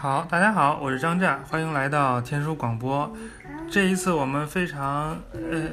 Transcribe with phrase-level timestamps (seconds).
[0.00, 3.14] 好，大家好，我是张湛，欢迎来到天书广播。
[3.70, 5.68] 这一次我们非常呃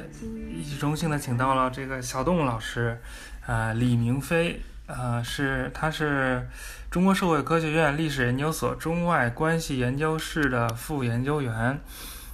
[0.78, 3.00] 荣幸的请到了这个小动物老师，
[3.46, 6.46] 呃李明飞，呃是他是
[6.90, 11.80] 中国社会科学院历史研究所中外关系研究室的副研究员，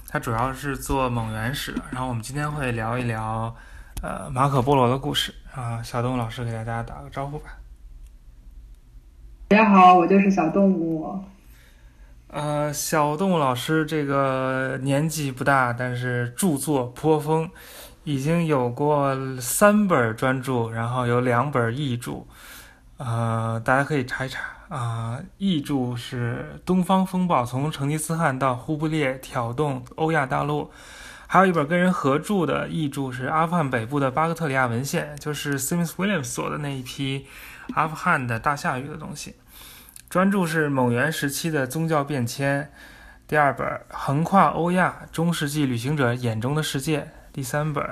[0.09, 1.81] 他主要是做蒙元史的。
[1.91, 3.55] 然后我们今天会聊一聊
[4.01, 7.51] 呃马可波罗的故事啊，小动物老师给大家打个招呼吧。
[9.47, 11.23] 大家好，我就是小动物。
[12.35, 17.49] 呃，小动物老师这个年纪不大，但是著作颇丰，
[18.03, 22.25] 已经有过三本专著，然后有两本译著。
[22.97, 25.17] 呃，大家可以查一查啊。
[25.37, 30.63] 译著是《东方风暴：从成吉思汗到忽必烈挑动欧亚大陆》，
[31.27, 37.27] 还有一本跟人合著的译著是《阿富汗北部的巴克特里亚文献》，就是 Smith Williams 所的那一批
[37.75, 39.35] 阿富汗的大夏语的东西。
[40.15, 42.71] 专注是蒙元时期的宗教变迁，
[43.27, 47.85] 第二本横跨欧亚中世纪旅行者眼中的世界，第三本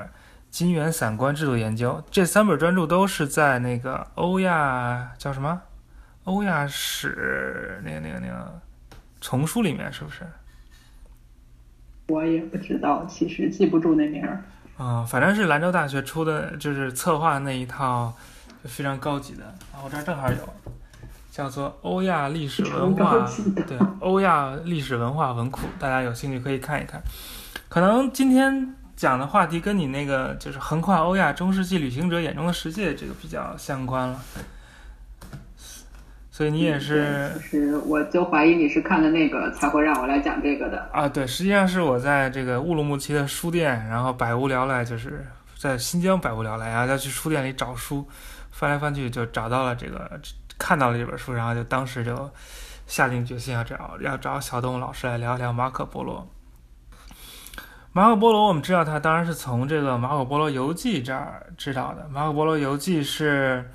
[0.49, 2.01] 金元散关制度研究。
[2.09, 5.63] 这三本专著都是在那个欧亚叫什么？
[6.23, 8.57] 欧亚史那个那个那个
[9.19, 10.25] 丛书里面是不是？
[12.07, 14.41] 我也不知道，其实记不住那名儿。
[14.77, 18.13] 啊，反正是兰州大学出的，就是策划那一套，
[18.63, 19.44] 非常高级的。
[19.73, 20.38] 啊，我这儿正好有。
[21.33, 23.27] 叫做欧亚历史文化，
[23.67, 27.01] 对，欧亚历史文化文库，大家有兴趣可以看一看。
[27.67, 34.21] 可能今天讲的话题跟你那个就是横跨欧亚中世纪旅行者眼中的世界这个比较相关了，
[36.29, 37.31] 所以你也是。
[37.41, 40.87] 是，我就怀疑你是看了那个才会让我来讲这个的。
[40.93, 45.25] 啊，对，实际上是我在这个乌鲁木齐的书店，然后百无聊赖，就是
[45.57, 48.07] 在新疆百无聊赖，然后再去书店里找书，
[48.51, 50.22] 翻来翻去就找到了这个。
[50.58, 52.30] 看到了这本书，然后就当时就
[52.88, 56.28] 下定决心要找要找小动物老师来聊一聊马可波罗。
[57.91, 62.02] 马可波罗，我们知道他当然是从这个《马可波罗游记》这儿知道的。
[62.08, 63.69] 《马可波罗游记》是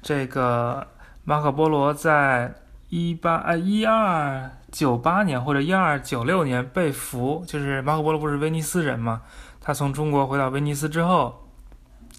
[0.00, 0.86] 这个
[1.24, 2.54] 马可波罗在
[2.88, 9.20] 一八呃一二九八年或者一二九六年被俘，就是马可波罗不是威尼斯人嘛？
[9.60, 11.46] 他从中国回到威尼斯之后，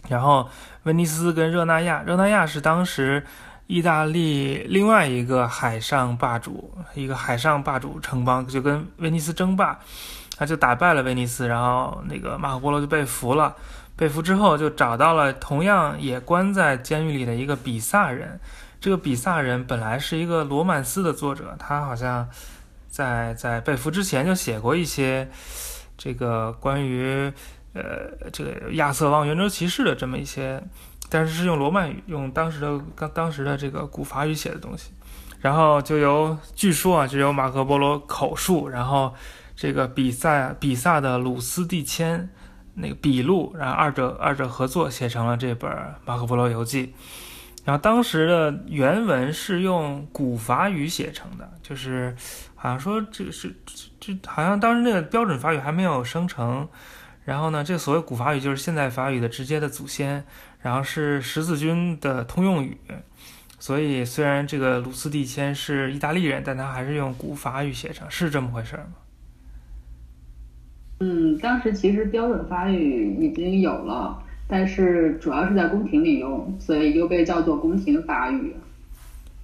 [0.08, 0.48] 然后
[0.84, 3.26] 威尼斯跟热那亚，热那亚是当时。
[3.66, 9.80] 意大利另外一个海上霸主，一个海上霸主城邦就跟威尼斯争霸，
[10.38, 13.56] 他就打败了威尼斯，然后那个马可波罗就被俘了。
[13.96, 18.40] 被俘之后，就找到了同样也关在监狱里的一个比萨人。
[18.82, 22.28] 这个比萨人本来是一个罗曼斯的作者，他好像
[22.90, 25.30] 在在被俘之前就写过一些
[25.98, 27.32] 这个关于
[27.74, 30.62] 呃这个亚瑟王圆周骑士的这么一些。
[31.14, 34.90] 但是是用罗曼语，用当时的当当时的这个古法语写的东西，
[35.40, 39.14] 然后就由据说啊，就由马可波罗口述，然后
[39.56, 42.28] 这个比萨比萨的鲁斯蒂谦
[42.74, 45.70] 那个笔录，然后二者二者合作写成了这本
[46.04, 46.88] 《马可波罗游记》。
[47.64, 52.16] 然后当时的原文是用古法语写成的，就是
[52.56, 53.56] 好像说这个是
[54.00, 56.68] 这好像当时那个标准法语还没有生成。
[57.24, 60.26] 然后呢，这所谓古法语就是现代法语的直接的祖先。
[60.64, 62.78] 然后是十字军的通用语，
[63.60, 68.94] 所以虽然这个鲁斯蒂谦是意大利人，但他还是用古法语写成，是这么回事吗？
[71.02, 78.56] 嗯，当时其实标准法语已经有了，但是主要是在宫廷里用，所以又被叫做宫廷法语。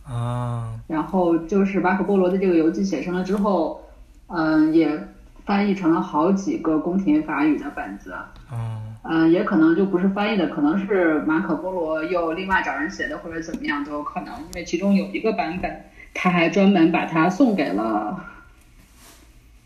[0.05, 0.79] 啊。
[0.87, 3.83] 然后就是马可波罗的这个游记写成了之后，
[4.27, 5.07] 嗯，也
[5.45, 8.15] 翻译成了好几个宫廷法语的本子。
[8.53, 8.88] 嗯。
[9.01, 14.33] 嗯，也可能就不是翻译的，可能是马可波罗又另外找人写的，或者怎么样都有可能。
[14.39, 18.23] 因为其中有一个版本，他还专门把它送给了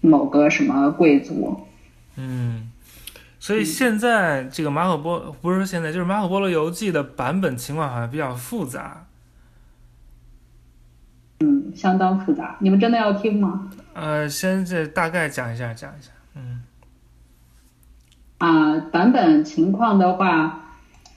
[0.01, 1.65] 某个什么贵族。
[2.15, 2.69] 嗯，
[3.39, 9.07] 所以现在这个马可波不是说现在，就是马可波罗游记的版本情况好像比较复杂。
[11.39, 12.55] 嗯，相当复杂。
[12.59, 13.69] 你们真的要听吗？
[13.95, 16.11] 呃，先这大概讲一下，讲一下。
[18.43, 18.73] 嗯。
[18.73, 20.59] 啊，版本情况的话，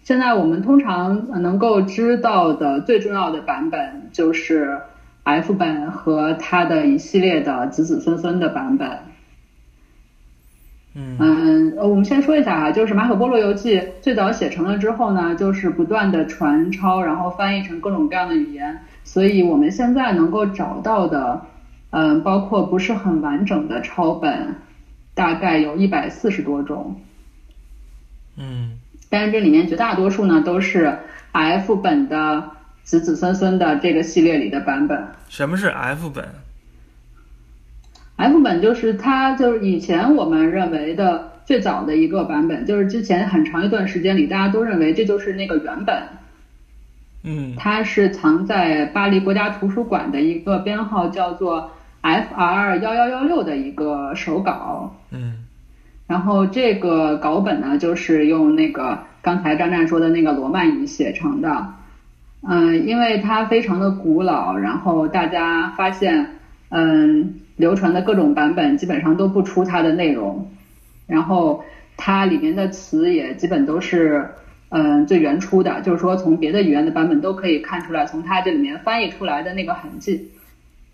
[0.04, 4.78] 现在我们通常能够知道的最重要的版本就是
[5.24, 8.88] F 本和它的一系列的子子孙孙的版本。
[10.94, 21.42] 嗯，我们先说一下啊，就是《马可波罗游记》最早写成了之后呢，就是不断的传抄，然后翻译成各种各样的语言，所以我们现在能够找到的，
[21.90, 24.54] 嗯，包括不是很完整的抄本，
[25.12, 26.96] 大概有一百四十多种。
[28.36, 28.78] 嗯，
[29.08, 30.98] 但是这里面绝大多数呢都是
[31.32, 32.50] F 本的
[32.82, 35.06] 子子孙孙的这个系列里的版本。
[35.28, 36.24] 什么是 F 本
[38.16, 46.02] F 本就是它就是以前我们认为的最早的一个版本，就是之前很长一段时间里大家都认为这就是那个原本。
[47.28, 51.72] 嗯它是藏在巴黎国家图书馆的一个编号叫做
[52.02, 54.94] FR 幺幺幺六的一个手稿。
[55.10, 55.45] 嗯
[56.06, 61.66] 然后这个稿本呢，就是用那个刚才张战说的那个罗曼语写成的。
[62.48, 66.38] 嗯，因为它非常的古老，然后大家发现，
[66.68, 70.48] 嗯，流传的各种版本基本上都不出它的内容，
[71.08, 71.64] 然后
[71.96, 74.30] 它里面的词也基本都是，
[74.68, 80.30] 嗯，最原初的，就是说从别的语言的版本都可以看出来，从它这里面翻译出来的那个痕迹。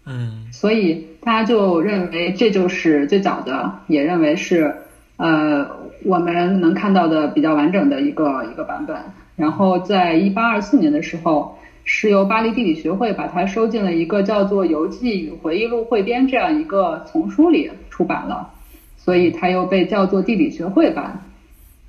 [0.06, 4.74] 嗯所以大家就认为这就是最早的，也认为是
[5.22, 5.66] 呃
[6.04, 8.96] 我们能看到的比较完整的一个一个版本。
[9.36, 18.50] 然后在一八二四年的时候，是由巴黎地理学会把它收进了一个叫做《游记与回忆录汇编》这样一个丛书里出版了，
[18.98, 21.22] 所以它又被叫做地理学会版。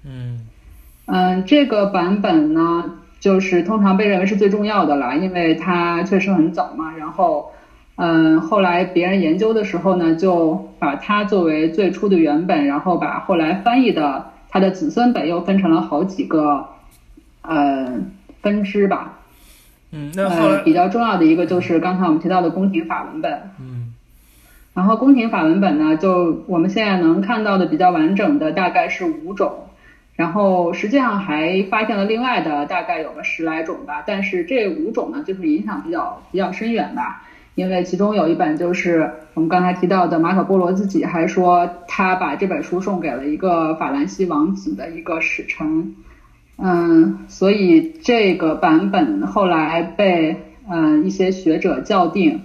[0.06, 0.48] 嗯
[1.06, 2.86] 嗯，这个版本呢，
[3.20, 6.96] 就是通常被认为是最重要的了，因为它确实很早嘛。
[6.98, 7.52] 然后，
[7.98, 16.68] 嗯，后来别人研究的时候呢，就把它作为最初的原本，然后把后来翻译的它的子孙本又分成了好几个，
[17.42, 18.02] 呃，
[18.42, 19.20] 分支吧。
[19.92, 23.32] 嗯，那后呃，比较重要的一个就是刚才我们提到的宫廷法文本。
[23.60, 23.94] 嗯
[24.76, 29.68] 然后宫廷法文本呢，就我们现在能看到的比较完整的大概是五种，
[30.16, 37.22] 然后实际上还发现了另外的大概有个十来种吧，但是这五种呢，就是影响比较比较深远吧，
[37.56, 45.96] 因为其中有一本就是我们刚才提到的马可波罗自己还说他把这本书送给了一个法兰西王子的一个使臣，
[46.58, 50.38] 嗯，所以这个版本后来被
[50.70, 52.42] 嗯一些学者校订，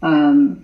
[0.00, 0.58] 嗯。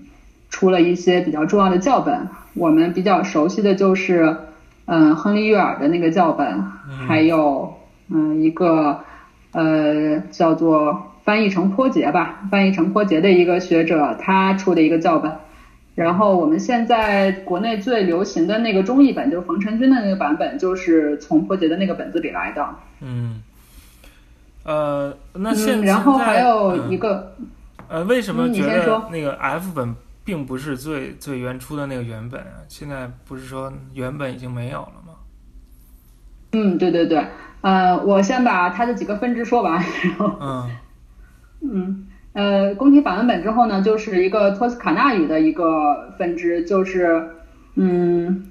[0.55, 4.37] 出了一些比较重要的教本，我们比较熟悉的就是，
[4.85, 6.63] 嗯，亨利·悦尔的那个教本，
[7.09, 7.73] 还有
[8.11, 9.01] 嗯一个
[9.53, 15.33] 呃叫做翻译成坡杰吧，翻译成坡杰的一个学者他出的一个教本。
[15.95, 22.67] 然后我们现在国内最流行的那个中译本，就是冯承君的那个版本，就是从坡杰的那个本子里来的。
[23.01, 23.43] 嗯，
[24.65, 27.35] 呃，那现嗯，然后还有一嗯个，
[27.89, 29.95] 呃，为什么觉得先说那个 F 本
[30.25, 32.65] 并不是最最原初的那个原本啊？
[32.69, 35.13] 现在不是说原本已经没有了吗？
[36.53, 37.23] 嗯，对对对，
[37.61, 40.39] 呃，我先把它的几个分支说完，然后。
[40.41, 40.71] 嗯
[41.65, 47.31] 嗯，呃，宫廷法文本之后呢，就是一个托斯卡纳语的一个分支，就是，
[47.77, 48.51] 嗯，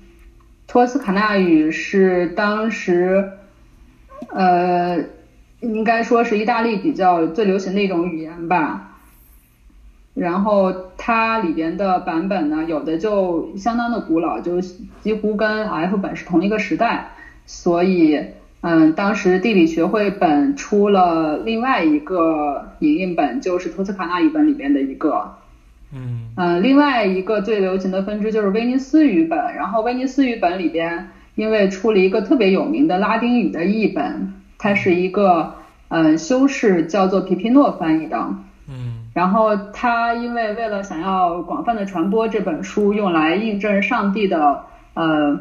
[0.65, 3.31] 托斯卡纳语是当时，
[4.29, 4.97] 呃，
[5.59, 8.97] 应该说是意大利比较最流行的一种语言吧。
[10.13, 14.61] 然后它里边的版本呢，有的就相当的古老，就
[15.01, 17.11] 几乎跟 F 本是同一个时代，
[17.45, 18.25] 所以。
[18.61, 25.33] 嗯，当时地理学会本出了另外一个影印本，就是托斯卡纳语本里边的一个。
[25.93, 35.55] 嗯嗯，另外一个最流行的分支就是威尼斯语本，然后威尼斯语本里边因为出了一个特别有名的拉丁语的译本，它是一个
[35.89, 38.17] 嗯修士叫做皮皮诺翻译的。
[38.69, 44.62] 嗯然后他因为为了想要广泛的传播这本书，用来印证上帝的
[44.93, 45.38] 呃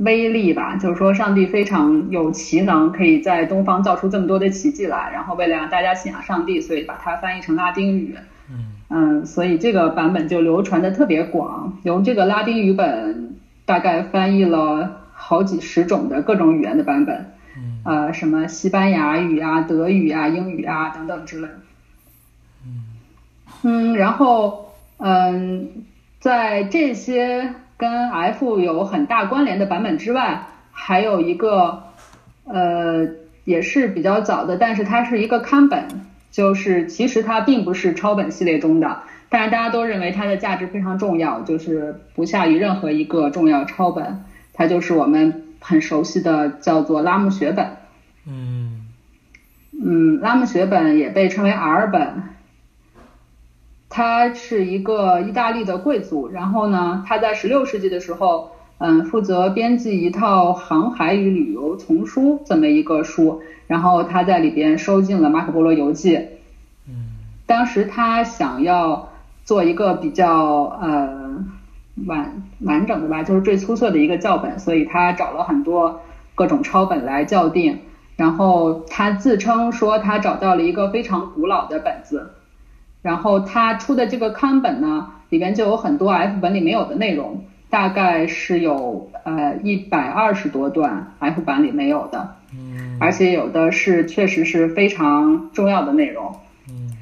[0.00, 5.10] 威力吧，就是说上帝非常有奇能，可以在东方造出这么多的奇迹来。
[5.12, 8.16] 然后为了让大家信仰上帝，所以把它翻译成拉丁语。
[8.50, 21.48] 嗯嗯，所以这个版本就流传的特别广，由这个拉丁语本大概翻译了好几十种的各种语言的版本，嗯呃，什么西班牙语啊、德语啊、英语啊等等之类。
[23.62, 25.68] 嗯，然后嗯，
[26.18, 31.84] 在这些跟 F 有很大关联的版本之外，还有一个
[32.44, 33.08] 呃
[33.44, 35.88] 也是比较早的，但是它是一个刊本，
[36.30, 38.98] 就是其实它并不是抄本系列中的，
[39.30, 47.66] 但是大家都认为它的价值非常重要，就是不下于任何一个重要抄本，它就是我们很熟悉的叫做拉姆学本。
[48.28, 48.88] 嗯
[49.82, 52.24] 嗯，拉姆学本也被称为 R 本，
[53.90, 66.16] 他是一个意大利的贵族，然后呢，他在16世纪的时候，嗯，负责编辑一套航海与旅游丛书这么一个书，然后他在里边收进了《马可波罗游记》。
[66.88, 69.08] 嗯当时他想要
[69.44, 71.44] 做一个比较呃
[72.06, 76.00] 完完整的吧，就是最出色的一个校本，所以他找了很多
[76.36, 77.80] 各种抄本来校订。
[78.16, 82.30] 然后他自称说他找到了一个非常古老的本子，
[83.02, 96.34] 然后他出的这个刊本呢，里边就有很多 F 本里没有的内容，大概是有呃一百二十多段 F 版里没有的，嗯而且有的是确实是非常重要的内容。
[96.68, 96.96] 嗯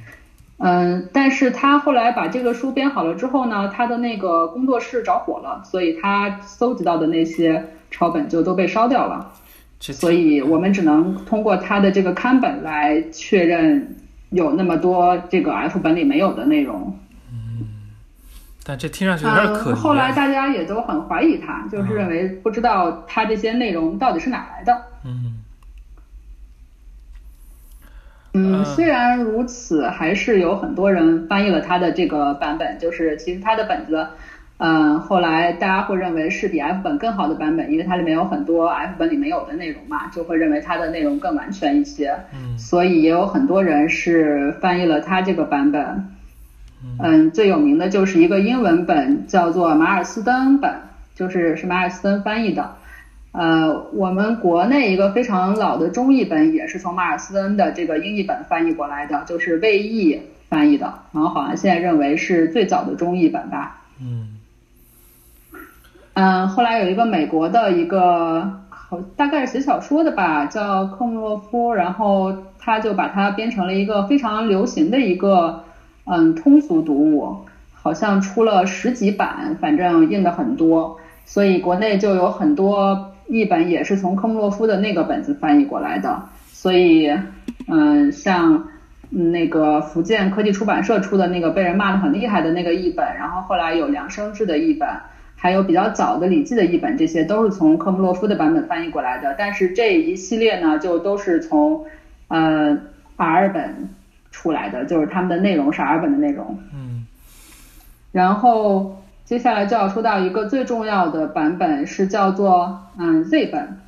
[0.60, 9.32] 嗯，但是他后来把这个书编好了之后呢，他的那个工作室着火了，所以他搜集到的那些抄本就都被烧掉了。
[9.80, 13.96] 所以我们只能通过他的这个刊本来确认
[14.30, 16.98] 有那么多这个 F 本里没有的内容。
[18.64, 19.74] 但这听上去有点可疑。
[19.74, 24.82] 后来大家也都很怀疑他，就是认为不知道他这些内容到底是哪来的。
[28.34, 34.06] 嗯虽然如此，还是有很多人翻译了他的这个版本，就是其实他的本子，
[34.58, 42.12] 嗯，后来大家会认为是比 F 本更好的版本，因为它里面有很多 F 本里没有的内容嘛，就会认为它的内容更完全一些。
[42.34, 46.08] 嗯所以也有很多人是翻译了它这个版本。
[47.00, 50.72] 嗯，最有名的就是一个英文本，叫做马尔斯登本，
[51.14, 52.74] 就是是马尔斯登翻译的。
[53.32, 63.80] 呃，我们国内一个非常老的中译本也是从马尔斯登的这个英译本翻译过来的，就是魏译翻译的，然后好像现在认为是最早的中译本吧。
[64.00, 64.37] 嗯
[66.20, 75.62] 嗯，后来有一个美国的一个好大概是写小说的吧，叫科姆洛夫，然后他就把它编成了一个非常流行的一个
[76.06, 77.36] 嗯通俗读物，
[77.72, 87.16] 好像出了十几版，反正印的很多，所以国内就有很多译本也是从科姆洛夫的那个本子翻译过来的，所以
[87.68, 88.64] 嗯像。
[89.10, 94.86] 那个福建科技出版社出的那个被人骂得很厉害的那个译本，然后后来有梁生志的译本，
[95.40, 99.36] 还有比较早的《礼记》的译本，这些都是从科莫洛夫的版本翻译过来的。
[99.38, 101.86] 但是这一系列呢，就都是从
[102.26, 102.76] 呃
[103.16, 103.88] 尔本
[104.32, 106.58] 出来的，就是他们的内容是尔本的内容。
[106.74, 107.06] 嗯
[108.10, 113.78] 然后接下来就要说到一个最重要的版本，是叫做嗯 Z 本。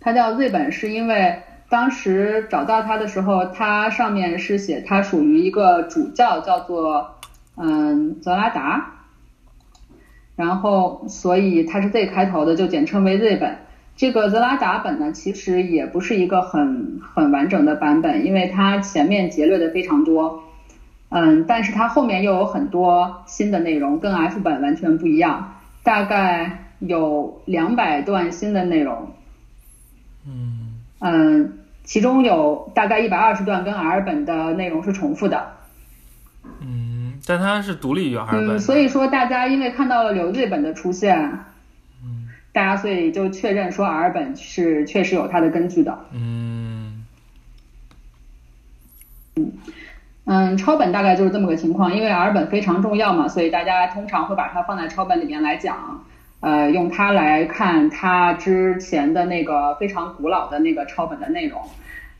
[0.00, 7.16] 它叫 Z 本是因为当时找到它的时候，它上面是写它属于一个主教，叫做
[7.56, 8.92] 嗯泽拉达。
[10.36, 13.56] 然后，所以它是 Z 开头的，就简称为 Z 本。
[13.96, 20.44] 这个泽拉达本呢，其实也不是一个很很完整的版本，因为它前面节略的非常多，
[21.08, 29.12] 嗯，但是它后面又有很多新的内容，跟 F 本完全不一样，大概有两百段新的内容，
[30.26, 35.52] 嗯嗯，其中有大概一百二十段跟 R 本的内容是重复的，
[37.16, 41.18] 嗯，但它是独立于本，嗯，所以说大家因为看到了刘罪本的出现，
[42.02, 45.98] 嗯大家所以就确认说 R 本是确实有它的根据的。
[46.12, 47.04] 嗯
[50.24, 56.04] 嗯，抄本大概就是这么个情况，因为 R 本非常重要嘛，所以大家通常会把它放在抄本里面来讲，
[56.40, 61.60] 呃，用它来看它之前的那个非常古老的那个抄本的内容。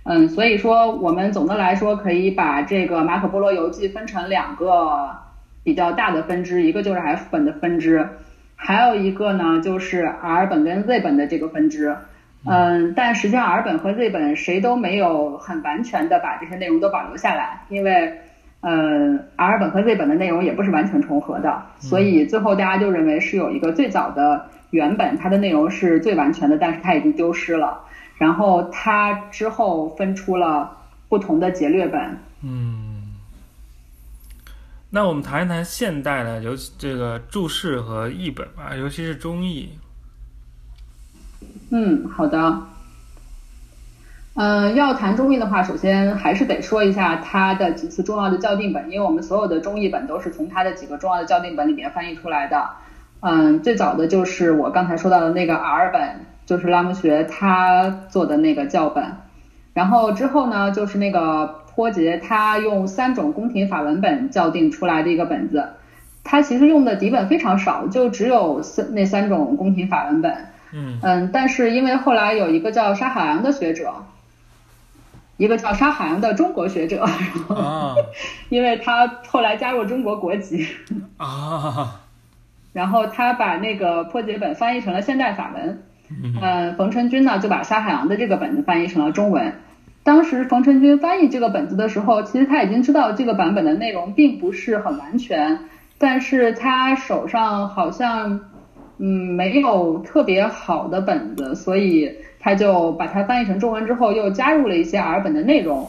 [0.09, 5.11] 嗯，所以说我们总的来说可以把这个马可波罗游记分成两个
[5.65, 8.09] 比较大的分支，一个就是 F 本的分支，
[8.55, 11.97] 还有一个呢就是 R 本跟 Z 本的这个分支。
[12.49, 18.21] 嗯，但实际上 R 本和 Z 本谁都没有很完全的把这些内容都保留下来，因为，
[18.61, 27.81] 呃，R 本和 Z 本的内容也不是完全重合的，所以最后大家就认为是有一个最早的原本，它的内容是最完全的，但是它已经丢失了，
[28.19, 30.77] 然后他之后分出了
[31.09, 32.19] 不同的节略本。
[32.43, 33.15] 嗯。
[34.91, 39.71] 那我们谈一谈现代的，尤其这个注释和译本吧，尤其是中译。
[41.71, 42.63] 嗯，好的。
[44.35, 52.71] 嗯，要谈中译的话，首先还是得说一下它的几次重要的校订本，因为我们所有的中译本都是从它的几个重要的校订本里面翻译出来的。
[53.21, 59.05] 嗯，最早的就是我刚才说到的那个 R 本，就是拉姆学他做的那个教本。
[59.75, 65.69] 然后之后呢，就是那个波杰他用三种宫廷法文本校订出来的一个本子。
[66.25, 70.35] 他其实用的底本非常少，就只有三那三种宫廷法文本。
[70.73, 73.93] 嗯嗯，但是因为后来有一个叫沙海洋的学者，
[75.37, 77.05] 一个叫沙海洋的中国学者，
[77.49, 77.95] 啊
[78.49, 80.67] 因为他后来加入中国国籍，
[81.19, 82.01] 啊，
[82.73, 85.83] 然后他把那个破解本翻译成了现代法文。
[86.11, 89.53] 嗯嗯，冯晨君呢就把沙海洋的这个本子翻译成了中文。
[90.03, 95.59] 当时冯晨君翻译这个本子的时候，其实他已经知道这个版本的内容并不是很完全，
[95.99, 98.39] 但是他手上好像
[98.99, 105.89] 嗯没有特别好的本子，所以他就把它翻译成中文之后，又加入了一些 R 本的内容。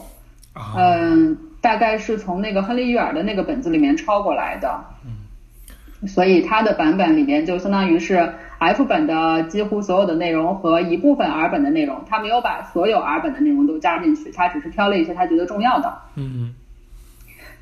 [0.52, 4.84] 啊，嗯，大概是从那个亨利·玉尔的那个本子里面抄过来的。
[5.06, 15.92] 嗯，所以他的版本里面就相当于是 F 本的几乎所有的内容和一部分 R 本的内容，他没有把所有 R 本的内容都加进去，他只是挑了一些他觉得重要的。
[16.16, 16.54] 嗯。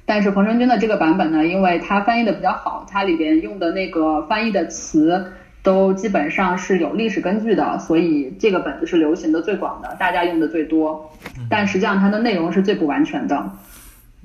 [0.08, 5.32] 但是冯承军的这个版本呢，因为他翻译的比较好，它里边用的那个翻译的词
[5.64, 11.10] 都基本上是有历史根据的，所以这个本子是流行的最广的，大家用的最多。
[11.50, 13.50] 但实际上它的内容是最不完全的。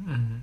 [0.07, 0.40] 嗯，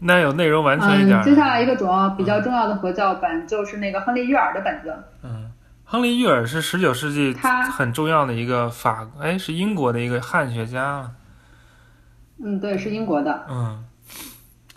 [0.00, 1.20] 那有内容完全一点。
[1.20, 4.94] 嗯，接下来一个主要比较重要的合教本就是那个亨利·约尔的本子。
[5.22, 5.50] 嗯，
[5.84, 7.34] 亨利·约尔是十九世纪
[7.72, 11.10] 很重要的一个法，哎，是英国的一个汉学家。
[12.42, 13.46] 嗯，对，是英国的。
[13.48, 13.84] 嗯。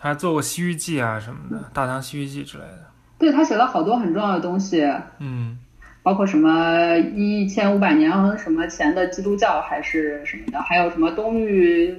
[0.03, 2.87] 还做过《西域记》啊什么的，《大唐西域记》之类的。
[3.19, 4.83] 对他写了好多很重要的东西，
[5.19, 5.59] 嗯，
[6.01, 11.95] 包括什么一千五百年什么前的基督教还是什么的，还有什么东域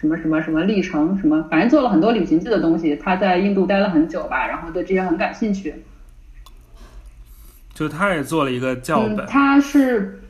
[0.00, 2.94] 什么什么什么历程什么，反正做了很多旅行记的东西。
[2.96, 5.74] 他在印度待了很久吧，然后对这些很感兴趣。
[7.74, 10.20] 就他也做了一个教本，他是，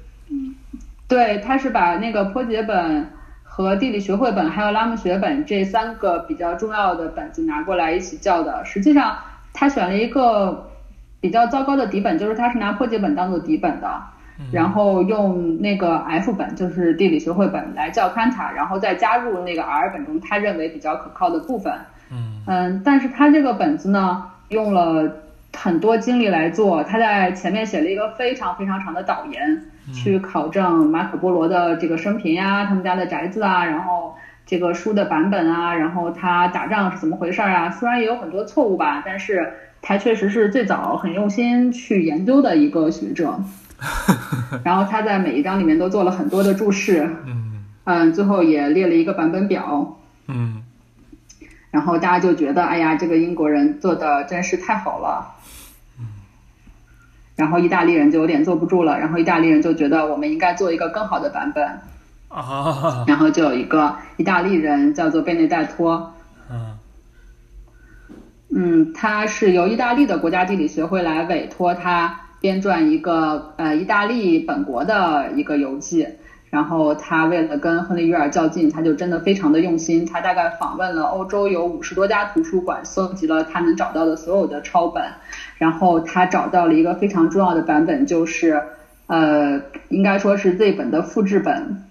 [1.07, 3.11] 对，他是把那个破解本。
[3.49, 8.63] 和地理学会本还有拉姆学本这三个比较重要的本子拿过来一起教的。
[8.67, 9.17] 实际上，
[9.55, 10.71] 他选了一个
[11.23, 14.03] 比较糟糕的底本，就是他是拿破解本当做底本的，
[14.53, 21.73] 然后用那个 F 本，就是地理学会本来教勘察，然后再加入那个 R 本中他认为比较可靠的部分。
[22.11, 25.11] 嗯嗯，但是他这个本子呢，用了
[25.55, 29.63] 很多精力来做，他在前面写了一个非常非常长的导言。
[29.95, 37.71] 去考证马可波罗的这个生平呀，他们家的宅子啊，然后这个书的版本啊，然后他打仗是怎么回事啊？
[37.71, 39.49] 虽然也有很多错误吧，但是
[39.81, 43.39] 他确实是最早很用心去研究的一个学者。
[44.65, 47.45] 然后他在每一章里面都做了很多的注释，嗯。
[47.89, 50.65] 嗯，最后也列了一个版本表，嗯，
[51.71, 55.35] 然后大家就觉得，哎呀，这个英国人做的真是太好了。
[57.37, 61.79] 然后意大利人就有点坐不住了，然后意大利人就觉得我们应该做一个更好的版本。
[62.27, 66.13] 啊，然后就有一个意大利人叫做贝内代托，
[66.51, 66.77] 嗯，
[68.49, 76.07] 嗯，他是由意大利的国家地理学会来委托他编撰一个呃意大利本国的一个游记。
[76.49, 80.07] 然后他为了跟亨利·约尔较劲，他就真的非常的用心。
[80.07, 85.05] 他大概访问了欧洲有五十多家图书馆，搜集了他能找到的所有的抄本。
[85.59, 88.63] 然后他找到了一个非常重要的版本，就是
[89.07, 91.83] 呃，应该说是 Z 本的复制本。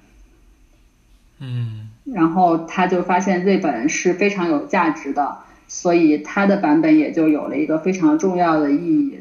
[1.39, 1.89] 嗯。
[2.05, 9.19] 然后他就发现 Z 本是非常有价值的，所以他的版本也就有了一个非常重要的意义。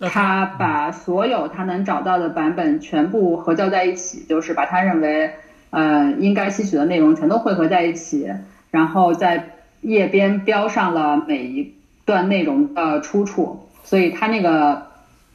[0.00, 5.32] 他把所有他能找到的版本全部合校在一起，就是把他认为
[5.70, 8.32] 呃应该吸取的内容全都汇合在一起，
[8.70, 14.86] 然后在页边标上了每一段内容的出处，所以他那个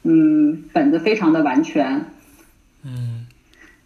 [0.02, 2.06] 嗯本子非常的完全。
[2.84, 3.26] 嗯。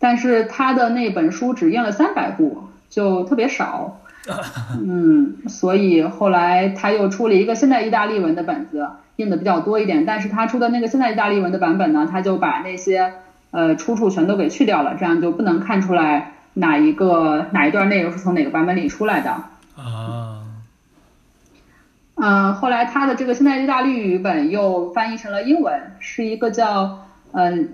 [0.00, 4.00] 但是他的那本书只印了三百部，就特别少。
[4.80, 8.86] 嗯，所以后来他又出了一个现代意大利文的本子。
[9.18, 13.14] 印的比较多一点，但是他出的那个现在意大利文的版本呢，他就把那些
[13.50, 19.30] 呃出处全都给去掉了，这样就不能看出来哪一个哪一段内容是从哪个版本里出来的。
[19.76, 20.44] 啊。
[22.14, 27.00] 嗯，后来他的这个现代意大利语本又翻译成了英文，是一个叫
[27.32, 27.70] 嗯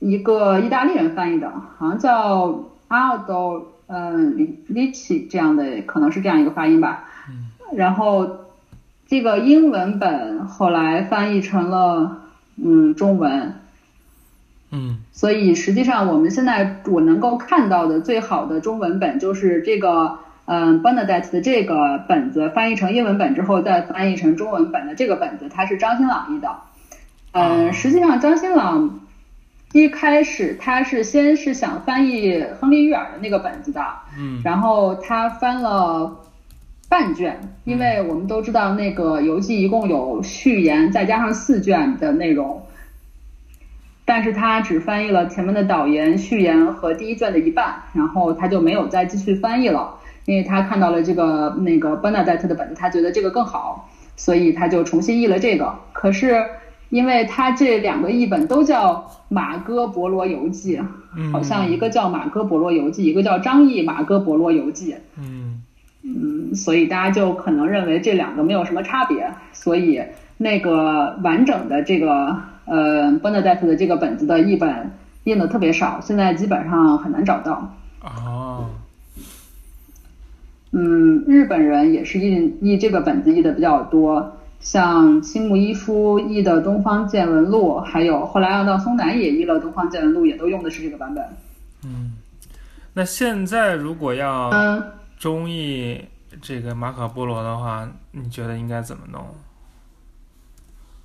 [0.00, 7.04] 一个意大利人翻译的，好像叫阿奥多嗯里里奇这样的，可能是这样一个发音吧。
[7.28, 7.76] 嗯。
[7.76, 8.26] 然后。
[9.12, 12.22] 这个英文本后来翻译成了
[12.56, 13.56] 嗯中文，
[14.70, 26.48] 嗯，所以实际上我们现在我能够看到的最好的中文本就是这个嗯 Bernadette 的这个本子翻译成英文本之后再翻译成中文本的这个本子，它是张新朗译的。
[27.32, 29.00] 嗯，实际上张新朗
[29.74, 33.84] 一开始他是先是想翻译亨利·约尔的那个本子的，
[34.18, 36.16] 嗯，然后他翻了。
[36.92, 42.60] 半卷，因为我们都知道那个游记一共有序言，再加上四卷的内容，
[44.04, 49.94] 但是他只翻译了前面的导言、序言和第一卷的一半，然后他就没有再继续翻译了，
[50.26, 55.74] 因为他看到了这个那个 Bernadette 的本子，他觉得这个更好，所以他就重新译了这个。
[55.94, 56.44] 可是
[56.90, 58.96] 因为他这两个译本都叫
[59.30, 60.78] 《马哥伯罗游记》，
[61.32, 64.92] 好像一个叫《马哥伯罗游记》，一个叫张译《马哥伯罗游记》。
[65.18, 65.62] 嗯。
[66.04, 70.02] 嗯，所以大家就可能认为这两个没有什么差别，所以
[70.36, 74.90] 那个完整的这个呃 Bernadette 的这个本子的译本
[75.24, 77.72] 印的特别少，现在基本上很难找到。
[78.02, 78.68] 哦。
[80.72, 91.24] 嗯，日本人也是印译这个本子译的比较多，像青木一夫译的《东方见闻录》，还有后来岸到松南也译了《东方见闻录》，也都用的是这个版本。
[91.84, 92.14] 嗯，
[92.94, 94.82] 那现在如果要嗯。
[95.22, 96.04] 中译
[96.40, 99.24] 这个马可波罗的话，你觉得应该怎么弄？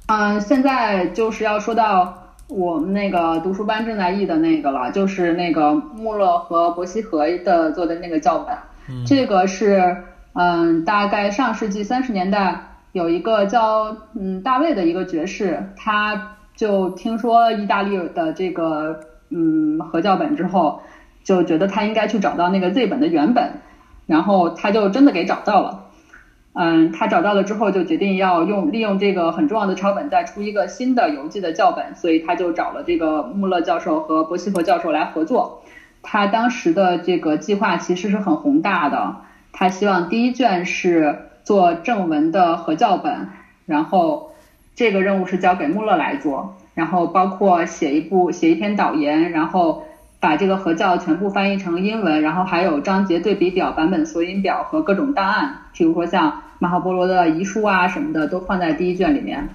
[0.08, 8.58] 嗯，现在就是要说到我们那个读书班正在译的那个了，就是那个穆勒和伯希和的做的那个教本。
[8.90, 9.96] 嗯，这个是
[10.34, 12.60] 嗯，大概上世纪三十年代
[12.94, 19.00] 有一个叫嗯大卫的一个爵士，他就听说意大利的这个
[19.30, 20.82] 嗯合教本之后，
[21.24, 23.52] 就觉得他应该去找到那个 Z 本的原本。
[24.08, 25.84] 然后他就真的给找到了，
[26.54, 35.62] 嗯，他找到了之后就决定要用利用这个很重要的抄本再出一个新的游记的教本，所以他就找了这个穆勒教授和伯希和教授来合作。
[36.02, 39.18] 他当时的这个计划其实是很宏大的，
[39.52, 43.28] 他希望第一卷是做正文的合教本，
[43.66, 44.32] 然后
[44.74, 49.84] 这个任务是交给穆勒来做，然后包括写一部写一篇导言，然后。
[50.20, 59.48] 把这个合教全部翻译成英文，然后还有章节对比表、版本索引表和各种档案，比如说像马可波罗的遗书啊什么的，都放在第一卷里面。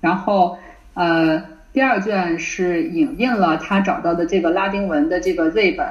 [0.00, 0.58] 然后，
[0.94, 5.86] 呃，第二卷是影印了他找到的这个拉丁文的这个 Z 本，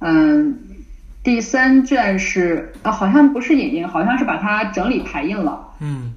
[0.00, 0.58] 嗯，
[1.22, 5.68] 第三卷是啊，好像不是影印，好像是把它整理排印了。
[5.80, 6.12] 嗯，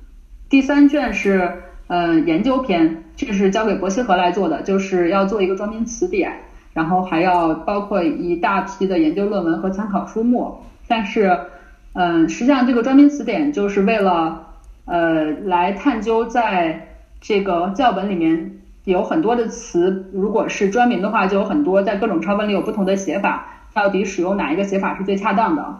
[0.49, 1.51] 第三卷是
[1.87, 6.33] 呃研究篇，这是交给伯希和来做的，就是要做一个专门词典。
[6.73, 10.57] 然后还要包括一大批的研究论文和参考书目，
[10.87, 11.37] 但是，
[11.93, 14.47] 嗯，实际上这个专门词典就是为了，
[14.85, 25.77] 呃，来探究在这个教本里面有很多的词，如果是专名的话，就有很多在各种抄本里有不同的写法，到底使用哪一个写法是最恰当的？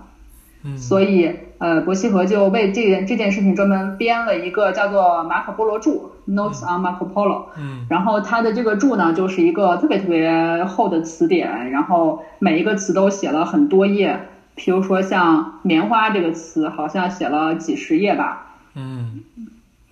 [0.63, 1.35] 嗯，所以。
[1.61, 7.43] 呃，伯希和就为这件这件事情专门编了一个叫做《马可波罗注》（Notes on Marco Polo）。
[7.55, 14.27] 嗯，然后他的这个注呢，就是一个特别特别厚的词典，然后每一个词都写了很多页。
[14.55, 18.55] 比如说像“棉花”这个词，好像写了几十页吧。
[18.73, 19.21] 嗯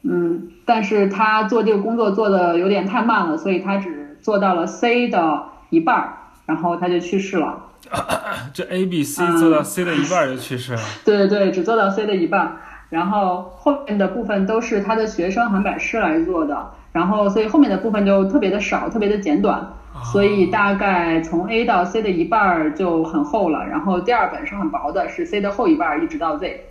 [0.01, 6.13] 嗯，但是他做这个工作做的有点太慢了，所以他只做到了 C 的一半儿，
[6.47, 7.65] 然后他就去世了。
[8.54, 10.82] 这 A B C 做到 C 的一半就去世了。
[11.04, 12.58] 对对对，只做到 C 的一半，
[12.89, 19.73] 然后后面的部分都是他的学生韩版师来做的，然后所以后面的部分就特别的少，特别的简短，
[20.12, 26.65] 所以大概从 A 到 C 的一半就很厚了，然后第二本是很薄的，是 C 的后一半一直到 Z。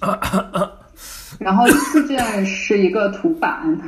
[1.40, 3.80] 然后第四卷是一个图版。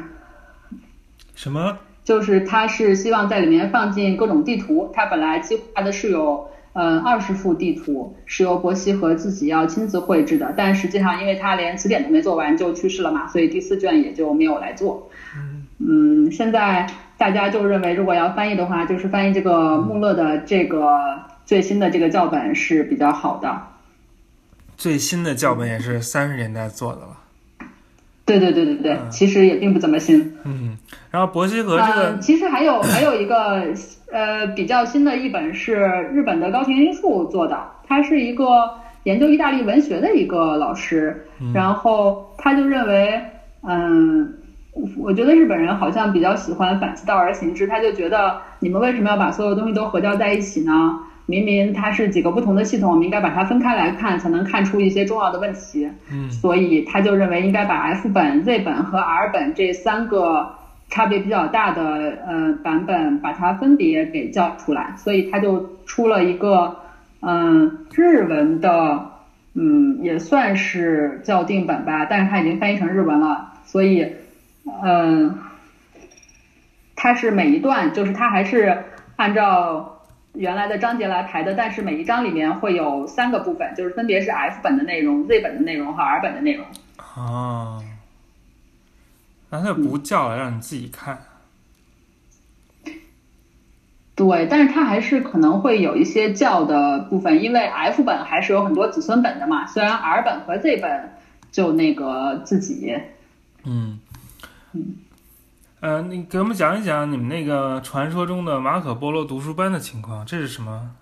[1.36, 1.78] 什么？
[2.04, 15.10] 就是他是希望在里面放进各种地图，他本来计划的是有呃二十幅地图，是由伯希和自己要亲自绘制的，但实际上因为他连词典都没做完就去世了嘛，所以第四卷也就没有来做。
[15.78, 16.86] 嗯，现在
[17.16, 20.96] 大家就认为如果要翻译的话，就是翻译这个穆勒的这个
[21.46, 23.60] 最新的这个教本是比较好的。
[24.76, 27.23] 最新的教本也是三十年代做的了。
[28.26, 30.34] 对对对对对，其实也并不怎么新。
[30.44, 30.76] 嗯，
[31.10, 33.62] 然后伯希和这个，其实还有 还有一个
[34.10, 35.74] 呃比较新的一本是
[36.12, 38.70] 日本的高田英树做的，他是一个
[39.02, 43.20] 研究意大利文学的一个老师，然后他就认为，
[43.68, 44.32] 嗯，
[44.98, 50.98] 我觉得日本人好像比较喜欢反其道而行之，他就觉得你们为什么要把所有东西都合教在一起呢？
[51.26, 55.88] 明明它是几个不同的系统，我们应该把它分开来看，才能看出一些重要的问题。
[56.12, 60.54] 嗯，所以他就认为应该把 F 本、Z 本和 R 本这三个
[60.90, 61.82] 差别比较大的
[62.26, 64.92] 呃版本，把它分别给叫出来。
[64.98, 66.76] 所以他就出了一个
[67.20, 69.10] 嗯日文的
[69.54, 73.50] 嗯也算是校订本吧，但是它已经翻译成日文了。
[73.64, 74.06] 所以
[74.82, 75.38] 嗯，
[76.94, 78.76] 它是每一段就是它还是
[79.16, 79.92] 按照。
[80.34, 86.66] 原来的章节来排的，但是每一章里面会有三个部分，就是分别是 F 本的内容、Z 本的内容和 R 本的内容。
[87.16, 87.82] 哦，
[89.50, 91.18] 那他就不叫了，让你自己看。
[94.16, 99.66] 对，但是它还是可能会有一些教的部分，因为 F 本还是有很多子孙本的嘛。
[99.66, 101.12] 虽然 R 本和 Z 本
[101.52, 102.96] 就那个自己。
[103.64, 104.00] 嗯。
[104.72, 104.96] 嗯。
[105.84, 110.92] 呃，你给我们讲一讲你们那个传说中的马可波罗读书班的情况，这是什么？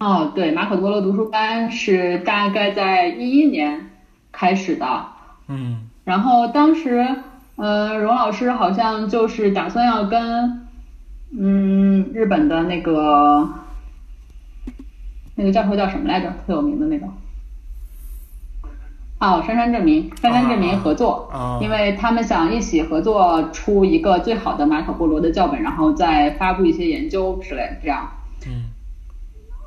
[0.00, 3.88] 哦，对，马可波罗读书班是大概在一一年
[4.30, 5.06] 开始的。
[5.48, 5.88] 嗯。
[6.04, 7.08] 然后当时，
[7.56, 10.68] 呃，荣老师好像就是打算要跟，
[11.34, 13.48] 嗯，日本的那个，
[15.36, 16.30] 那个教授叫什么来着？
[16.46, 17.06] 特有名的那个。
[19.22, 28.10] 哦，杉杉证明，杉杉证明合作，啊，因为他们想一起合作出一个最好的马可波罗的教本，然后再发布一些研究之类这样。
[28.48, 28.64] 嗯。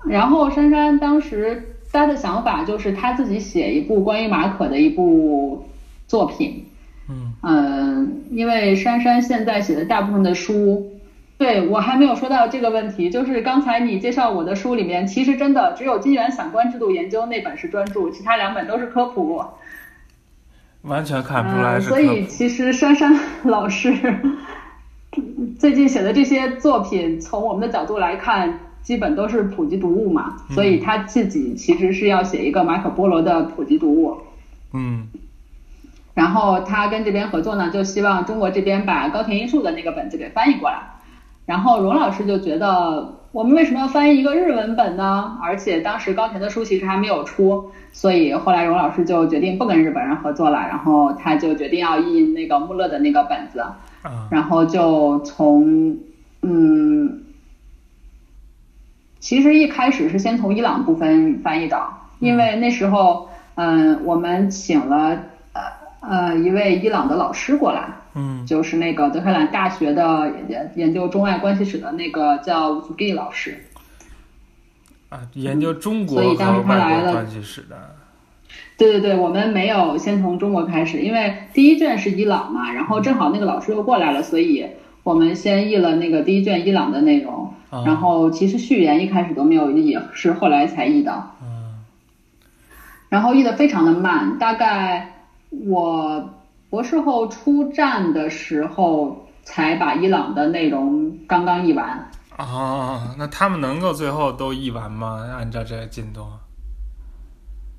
[0.06, 5.66] 然后珊珊当时他的想法就是他自己写一部关于马可的一部
[6.06, 6.66] 作品，
[7.08, 7.32] 嗯。
[7.42, 10.95] 嗯，因为珊珊现在写的大部分的书，
[11.38, 19.44] 对我还没有说到这个问题，就是刚才你介绍我的书里面，其实真的只有金元散官制度研究那本是专著，其他两本都是科普。
[20.84, 21.80] 完全看不出来。
[21.80, 23.94] 所以其实珊珊 老师
[25.60, 34.18] 最近写的这些作品，从我们的角度来看，基本都是普及读物嘛，嗯所以他自己其实是要写一个马可波罗的普及读物。
[34.74, 35.10] 嗯
[36.14, 40.95] 然后他跟这边合作呢，就希望中国这边把高田一树的那个本子给翻译过来。
[41.46, 45.38] 然后荣老师就觉得，我们为什么要翻译一个日文本呢？
[45.44, 53.78] 而且当时高田的书其实还没有出，所以后来荣老师就决定不跟日本人合作了，然后他就决定要印那个穆勒的那个本子，啊
[54.32, 55.98] 然后就从
[56.42, 57.24] 嗯，
[59.20, 61.80] 其实一开始是先从伊朗部分翻译的，
[62.20, 65.18] 因为那时候嗯，我们请了
[65.54, 65.62] 呃
[66.02, 73.64] 呃一位伊朗的老师过来，嗯就是那个德黑兰大学的研研究中外关系史的那个叫乌苏基老师。
[75.10, 77.96] 啊，研究中国所以当和时他来了外国关系史的。
[78.78, 84.66] 对对对，我们没有先从中国开始，因为第一卷是伊朗嘛，然后正好那个老师又过来了，所以
[85.04, 91.84] 我们先译了那个第一卷伊朗的内容，啊然后其实序言一开始都没有译，是后来才译的，嗯
[93.08, 95.14] 然后译的非常的慢，大概
[95.50, 96.34] 我
[96.76, 102.12] 博士后出战的时候才把伊朗的内容刚刚译完。
[102.36, 105.26] 啊，那他们能够最后都译完吗？
[105.38, 106.28] 按照这个进度？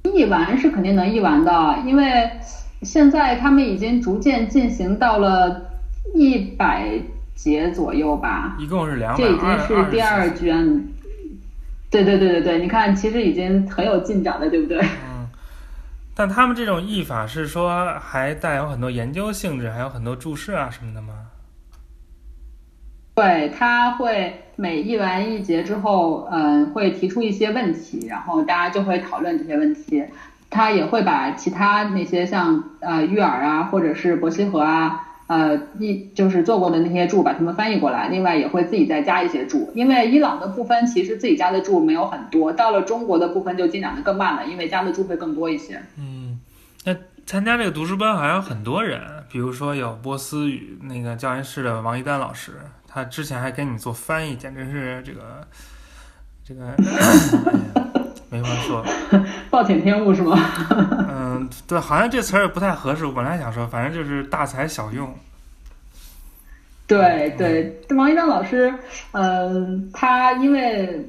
[0.04, 2.30] 译完是肯定能译完的，因为
[2.80, 5.60] 现在他们已经逐渐进行到了
[6.14, 6.98] 一百
[7.34, 10.34] 节左右吧，一共是两百这已经是第二二。
[10.34, 10.88] 卷。
[11.90, 14.82] 对对对对对，你看，其实已经很有进展了，对不对？
[16.18, 21.26] 但他们这种译法是说还带有很多研究性质，还有很多注释啊什么的吗？
[23.14, 30.02] 对，他会每译完一节之后，嗯，会提出一些问题，然后大家就会讨论这些问题。
[30.48, 38.08] 他也会把其他那些像呃玉尔啊，或者是伯希和啊，呃一就是做过的那些注，把它们翻译过来。
[38.08, 45.82] 另外也会自己再加一些注，因为伊朗的部分其实自己加的注没有很多，到了中国的部分就进展的更慢了，因为加的注会更多一些。
[45.98, 46.38] 嗯，
[46.84, 46.94] 那
[47.26, 52.52] 参加这个读书班还有很多人，比如说有波斯语那个教研室的王一丹老师，
[52.86, 55.46] 他之前还给你做翻译，简直是这个
[56.44, 56.72] 这个，
[58.30, 58.84] 没法说。
[59.50, 60.38] 暴殄天物是吗？
[61.10, 63.06] 嗯，对，好像这词儿也不太合适。
[63.06, 65.12] 我本来想说，反正就是大材小用。
[66.88, 68.72] 对对，王一章老师，
[69.10, 71.04] 嗯、他因为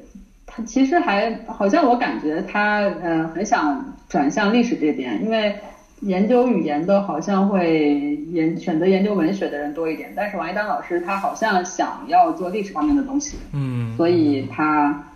[0.46, 5.56] 他其实还好像我感觉他呃很想转向历史这边，因为
[6.00, 15.07] 研究语言的好像会研选择研究文学的人多一点，但是王一丹老师他好像想要做历史方面的东西，嗯，所以他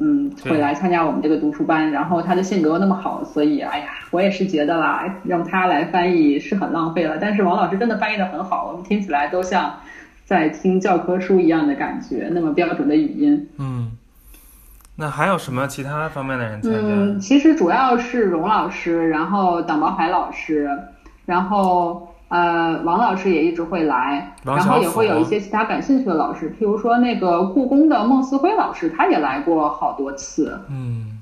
[0.00, 7.18] 嗯会来参加我们这个读书班，然后他的性格又那么好，所以哎呀，我也是觉得啦，让他来翻译是很浪费了。
[7.20, 9.74] 但是王老师真的翻译的很好，我们听起来都像
[10.24, 13.48] 在听教科书一样的感觉，那么标准的语音。
[13.58, 13.92] 嗯，
[14.96, 16.78] 那还有什么其他方面的人参加？
[16.80, 20.70] 嗯，其实主要是荣老师，然后党宝海老师，
[21.26, 30.60] 然后呃王老师也一直会来，然后也会有一些其他感兴趣的老师，譬如说那个故宫的孟思辉老师，他也来过好多次。
[30.68, 31.14] 嗯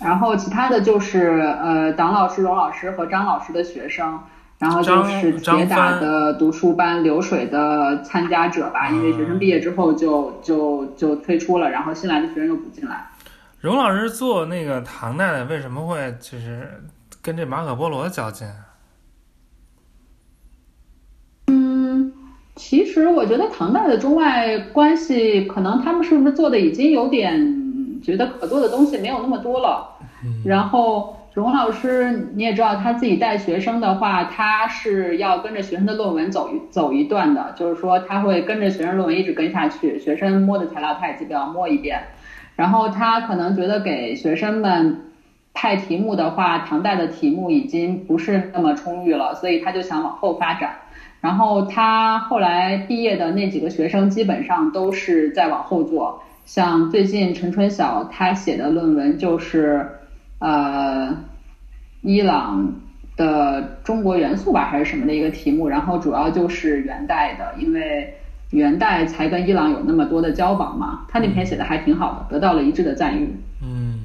[0.00, 4.18] 然后其他的就是呃党老师、荣老师和张老师的学生，
[4.58, 13.06] 然后就是张铁打的读书班流水的参加者吧，因为学生毕业之后就就就退出了，然后新来的学生又补进来。
[13.60, 16.82] 荣老师做那个唐代的，为什么会就是
[17.22, 18.46] 跟这马可波罗较劲？
[18.46, 18.73] 嗯，
[22.56, 29.88] 其实我觉得唐代的中外关系，可能他们是不是做的已经有点觉得可做的东西没有那么多了。
[30.44, 42.00] 然后荣老师你也知道，他自己带学生的话，他是要跟着学生的论文走一走一段的，就是说他会跟着学生论文一直跟下去，学生摸的材料他也基本要摸一遍。
[42.54, 45.10] 然后他可能觉得给学生们
[45.52, 50.76] 派题目的话，唐代的题目已经不是那么充裕了，所以他就想往后发展。
[51.24, 56.22] 然后他后来毕业的那几个学生，基本上都是在往后做。
[56.44, 59.88] 像最近陈春晓他写的论文就是，
[60.38, 61.16] 呃，
[62.02, 62.74] 伊朗
[63.16, 68.12] 的中国元素吧，还是什么的一个题目，然后主要就是元代的，因为
[68.50, 71.06] 元代才跟伊朗有那么多的交往嘛。
[71.08, 73.34] 他那篇写的还挺好的，得到了一致的赞誉。
[73.62, 74.03] 嗯，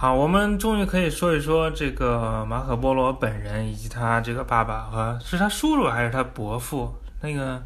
[0.00, 6.90] 好，我们终于可以说一说这个马可波罗本人以及他这个爸爸和是他叔叔还是他伯父？
[7.20, 7.60] 那个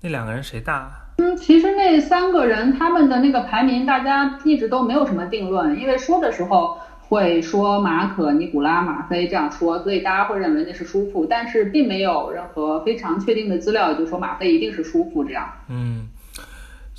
[0.00, 0.90] 那两个人谁大？
[1.18, 6.76] 嗯，其实那三个人他们的那个排名，大家一直都没有什么定论，因为说的时候
[7.08, 15.48] 会说马可、尼古拉、马菲这样说，所以大家会认为那是叔父，但是并没有任何非常确定的资料，就说马菲一定是叔父这样。
[15.68, 16.08] 嗯，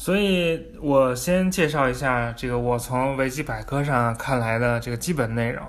[0.03, 5.63] 所以我先介绍一下这个我从维基百科上看来的这个基本内容，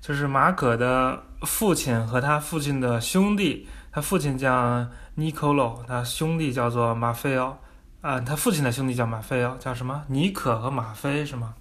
[0.00, 7.56] 就是马可的父亲和他父亲的兄弟，他父亲叫尼科洛，他兄弟叫做马菲奥。
[8.00, 10.02] 啊，他父亲的兄弟叫马菲奥，叫什么？
[10.08, 11.54] 尼可和马菲是吗？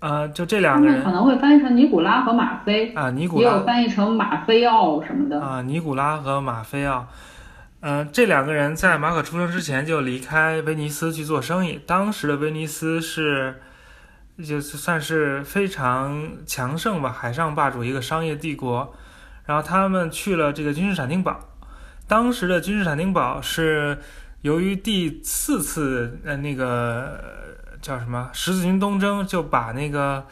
[0.00, 7.06] 呃，就这两个人可能会翻译成尼古拉和马菲啊，尼古拉也有翻译成马菲奥什么的啊，尼古拉和马菲奥。
[7.82, 11.80] 嗯，这两个人在马可出生之前就离开威尼斯去做生意。
[11.86, 13.60] 当时的威尼斯是，
[14.42, 18.94] 就算是非常强盛吧，海上霸主一个商业帝国。
[19.44, 21.38] 然后他们去了这个君士坦丁堡，
[22.08, 23.98] 当时的君士坦丁堡是。
[24.42, 27.16] 由于第四次呃那个
[27.80, 30.26] 叫什么十字军东征，就把那个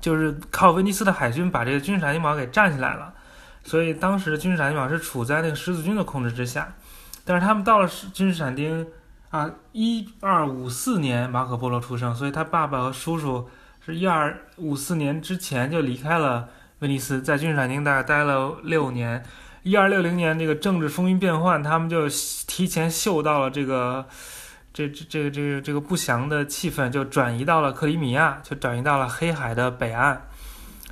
[0.00, 3.12] 就是靠威尼斯的海军把这个君士坦丁堡给占下来了，
[3.62, 6.74] 所以当时君士坦丁堡是处在那个十字军的控制之下。
[7.24, 8.86] 但是他们到了君士坦丁
[9.30, 13.48] 啊，一二五四年马可波罗出生，所以他爸爸和叔叔
[13.84, 16.48] 是一二五四年之前就离开了
[16.80, 19.22] 威尼斯，在君士坦丁大概待了六年。
[19.62, 22.08] 一二六零年，这个政治风云变幻，他们就
[22.46, 24.06] 提前嗅到了这个，
[24.72, 30.22] 这这这个这个这个不祥的气氛，就转移到了克里米亚，就转移到了黑海的北岸。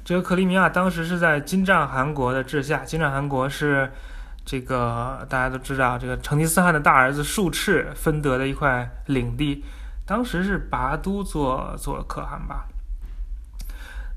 [0.09, 3.93] 这个克里米亚当时是在金帐汗国的治下，金帐汗国是
[4.43, 9.63] 这个大家都知道，这个成吉思汗的大儿子术赤分得的一块领地，
[10.07, 12.65] 当时是拔都做做可汗吧。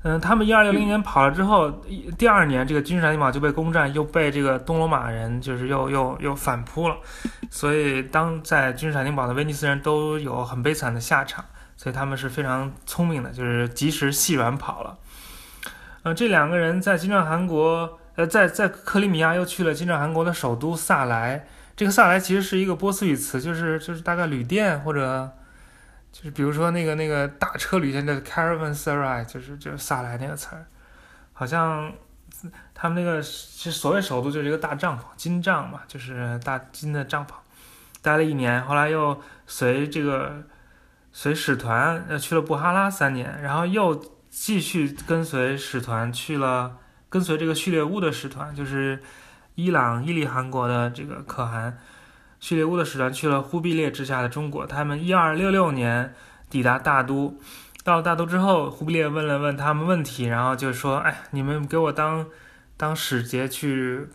[0.02, 1.70] 嗯，他们一二六零年跑了之后，
[2.16, 6.96] 第二年这个君士坦丁堡就被攻占，又被这个东罗马人就是又又又反扑了，
[7.50, 11.44] 所以当在君士坦丁堡的威尼斯人都有很悲惨的下场，
[11.76, 14.96] 所以他们是非常聪明的，就是及时细软跑了。
[16.02, 25.30] 呃，这两个人在金帐汗国，呃，在在克里米亚又去了金帐汗国的首都萨莱，这个萨莱其实是一个波斯语词，就是就是大概旅店或者。
[26.14, 30.66] 就是比如说那个那个大车旅行的 caravanserai，就是就是萨莱那个词儿，
[31.32, 31.90] 好像
[32.74, 37.30] 他们那个其实所谓首都就是一个大帐篷，金帐嘛，就是大金的帐篷，
[38.02, 40.42] 待了一年，后来又随这个
[41.12, 43.98] 随使团呃去了布哈拉三年，然后又
[44.34, 46.78] 继续跟随使团去了
[47.10, 49.02] 跟随这个序列乌的使团，就是
[49.56, 51.78] 伊朗伊利汗国的这个可汗。
[52.40, 56.14] 序列乌的使团去了忽必烈治下的中国，他们一二六六年
[56.48, 57.38] 抵达大都，
[57.84, 62.26] 到了大都之后，忽必烈问了问他们问题，然后就说：“哎，你们给我当
[62.78, 64.08] 当使节去，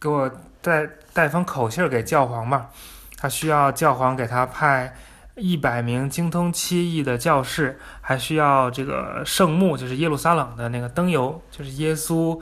[0.00, 0.30] 给我
[0.60, 2.70] 带带封口信给教皇吧。
[3.16, 4.94] 他需要教皇给他派
[5.40, 12.40] 一百名精通七艺的教士，还需要这个圣墓，就是耶路撒冷的那个灯油，就是耶稣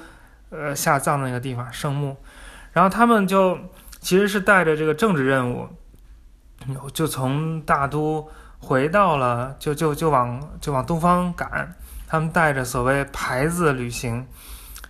[0.50, 2.16] 呃下葬的那个地方圣墓。
[2.72, 3.58] 然后他们就。”
[4.00, 5.68] 其实是带着这个政治任务，
[6.94, 8.30] 就从大都
[8.60, 11.74] 回到了，就就就往就往东方赶。
[12.06, 14.24] 他们带着所谓牌子旅行，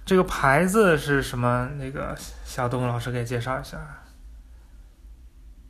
[0.05, 1.71] 这个牌子是什么？
[1.79, 3.79] 那个小东老师给介绍一下。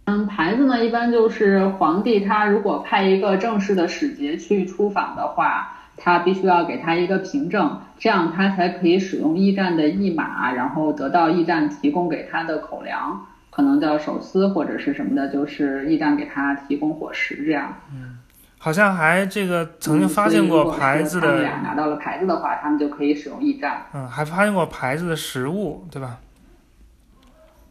[0.09, 5.75] 嗯，牌子呢，一般就是皇帝他如果派一个正式的使节去出访的话。
[6.01, 17.75] 他必须要给他一个凭证，这样他才可以使用驿站的驿马，然后得到驿站提供给他的口粮，可能叫手撕或者是什么的，就是驿站给他提供伙食这样。
[17.93, 18.17] 嗯，
[18.59, 21.27] 好像还这个曾经发现过牌子的。
[21.27, 23.83] 他们俩拿到了牌子的话，他们就可以使用驿站。
[23.93, 26.19] 嗯，还发现过牌子的食物，对吧？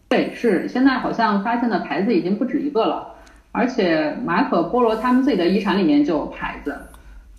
[0.09, 3.15] 对，是现在好像发现的牌子已经不止一个了，
[3.51, 6.77] 而且马可波罗他们自己的遗产里面就有牌子。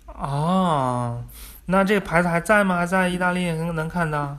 [0.05, 1.23] 哦，
[1.65, 2.77] 那这个牌子还在吗？
[2.77, 4.35] 还在意大利能能看到？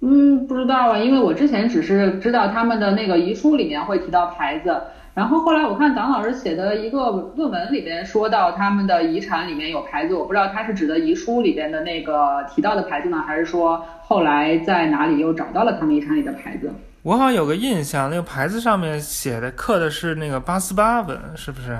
[0.00, 4.82] 嗯，不知道啊，因为我之前只是知道他们的那个遗书里面会提到牌子，
[5.14, 16.72] 然后后来我看党老师写的一个论文里边说到他们的遗产里面有牌子，我不知道他是指的遗书里边的那个提到的牌子呢，还是说后来在哪里又找到了他们遗产里的牌子？
[17.02, 21.78] 我好像有个印象，那个牌子上面写的刻的是那个八思巴文，是不是？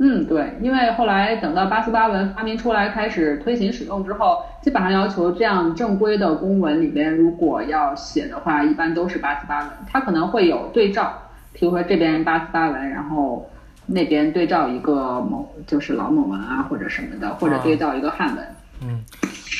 [0.00, 9.68] 嗯，对，因为后来等到八四八文发明出来，开始推行使用之后，基本上要求这样正规的公文里边，如果要写的话，一般都是八四八文。
[9.88, 11.20] 它可能会有对照，
[11.58, 13.50] 譬如说这边八四八文，然后
[13.86, 18.54] 那边对照一个某就是老蒙文啊或者什么的，或者对照一个汉文。
[18.80, 19.04] 嗯，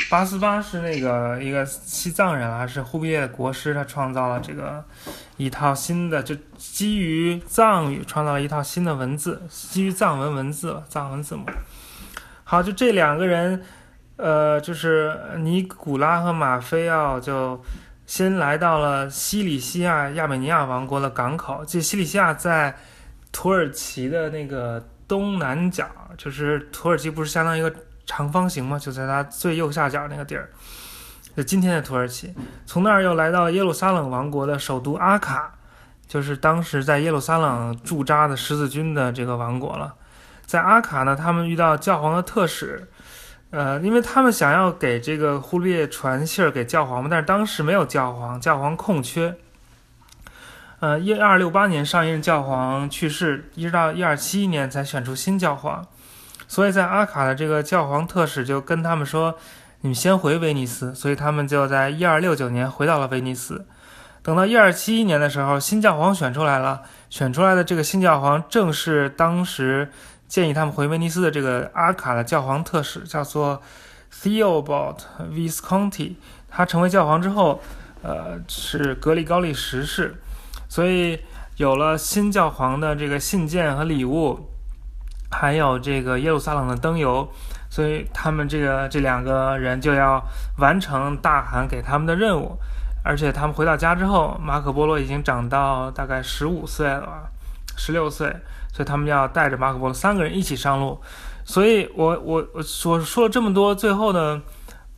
[0.09, 4.85] 八思巴是那个一个西藏人啊，是忽必烈的国师，他创造了这个
[5.39, 11.47] 一套新的，就基于藏语创造了一套新的文字，基于藏文文字，藏文字母。
[12.45, 13.61] 好，就这两个人，
[14.17, 17.61] 呃，就是尼古拉和马菲奥，就
[18.09, 21.65] 先来到了西里西亚亚美尼亚王国的港口。
[21.65, 22.77] 这西里西亚在
[23.31, 25.87] 土耳其的那个东南角，
[26.17, 27.73] 就是土耳其不是相当于一个。
[28.11, 30.49] 长方形吗，就在它最右下角那个地儿，
[31.37, 32.35] 就今天的土耳其。
[32.65, 35.53] 从那儿又来到耶路撒冷王国的首都阿卡，
[36.07, 39.95] 就是当时在耶路撒冷驻扎的十字军的这个王国了。
[40.47, 42.89] 在阿卡呢，他们遇到教皇的特使，
[43.51, 49.35] 呃，因为他们想要给这个忽必烈传信儿给教皇嘛，但是当时没有教皇，教皇空缺。
[50.81, 55.87] 呃，一二六八年上一任教皇去世，一直到一二七一年才选出新教皇。
[56.47, 59.35] 所以在阿卡的这个教皇特使就跟他们说
[59.81, 63.67] ：“你们先回威尼斯。”所以他们就在一二六九年回到了威尼斯。
[64.23, 69.91] 等到一二七一年的时候，新教皇选出来了，选出来的这个新教皇正是当时
[70.29, 73.61] 建议他们回威尼斯的这个阿卡的教皇特使，叫做
[74.13, 74.99] Theobald
[75.33, 76.15] Visconti。
[76.49, 77.61] 他成为教皇之后，
[78.03, 80.15] 呃，是格里高利十世，
[80.69, 81.19] 所以
[81.57, 84.49] 有了新教皇的这个信件和礼物。
[85.31, 87.31] 还有这个耶路撒冷的灯油，
[87.69, 90.19] 所以他们这个这两个人就要
[90.57, 92.57] 完成大汗给他们的任务，
[93.05, 97.29] 而且他们回到家之后，马可波罗已经长到大概十五岁了，
[97.77, 98.35] 十六岁，
[98.73, 101.01] 所以他们要带着马可波罗三个人一起上路。
[101.45, 104.43] 所以我我我说说了这么多，最后呢，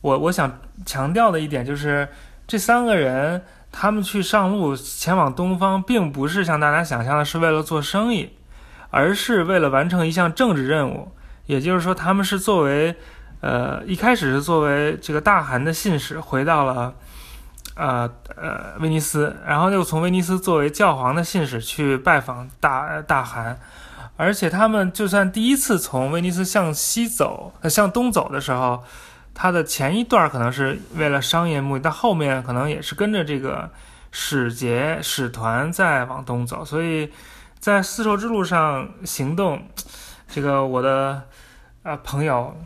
[0.01, 2.07] 我我想强调的一点就是，
[2.47, 8.37] 这三个人他们去上路前往东方，并不是像大家想象的是为了做生意。
[8.93, 11.13] 而是为了完成一项政治任务，
[11.45, 12.93] 也就是说，他们是作为，
[13.39, 16.93] 呃，一开始是作为这个大汗的信使回到了，
[17.75, 23.59] 呃呃威尼斯，然后又从威尼斯作为教皇的信使去拜访大大汗，
[24.17, 28.83] 而且他们就算第一次从威尼斯向西走，呃向东走的时候，
[29.33, 33.69] 他的前一段可能是为了商业目的，但后面可能也是跟着这个
[34.11, 37.11] 使节使团在往东走，所以。
[37.61, 39.61] 在丝绸之路上行动，
[40.27, 41.21] 这个我的
[41.83, 42.57] 啊朋友，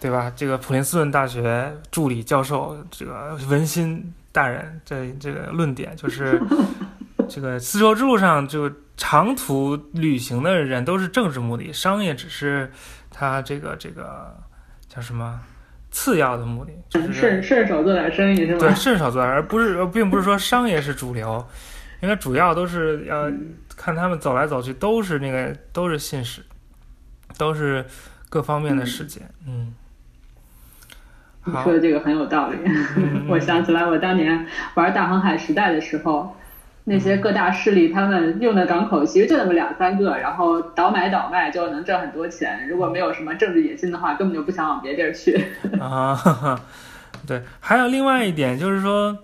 [0.00, 0.32] 对吧？
[0.34, 6.40] 这个普林斯顿大学助理教授，这个文心大人，这这个论点就是，
[7.28, 12.70] 这个丝绸之路上就长途旅行的人都是政治目的，商业只是
[13.10, 14.36] 他这个这个
[14.88, 15.40] 叫什么
[15.90, 18.58] 次要的目的，就是顺顺手做点生意是吧？
[18.58, 21.46] 对，顺手做点，而不是并不是说商业是主流，
[22.00, 23.30] 因为主要都是要。
[23.76, 26.44] 看他们走来走去，都是那个，都是信使，
[27.38, 27.82] 都是
[28.28, 29.22] 各方面的事件。
[29.46, 29.72] 嗯，
[31.50, 32.56] 你说的这个很有道理。
[33.28, 36.36] 我想起来，我当年玩大航海时代的时候，
[36.84, 42.68] 那些各大势力他们用的港口其实就那么两三个，然后倒买倒卖就能挣很多钱。
[42.68, 45.44] 如果没有什么政治野心的话，根本就不想往别地儿去。
[45.80, 46.60] 啊，
[47.26, 49.18] 对，还有另外一点就是说。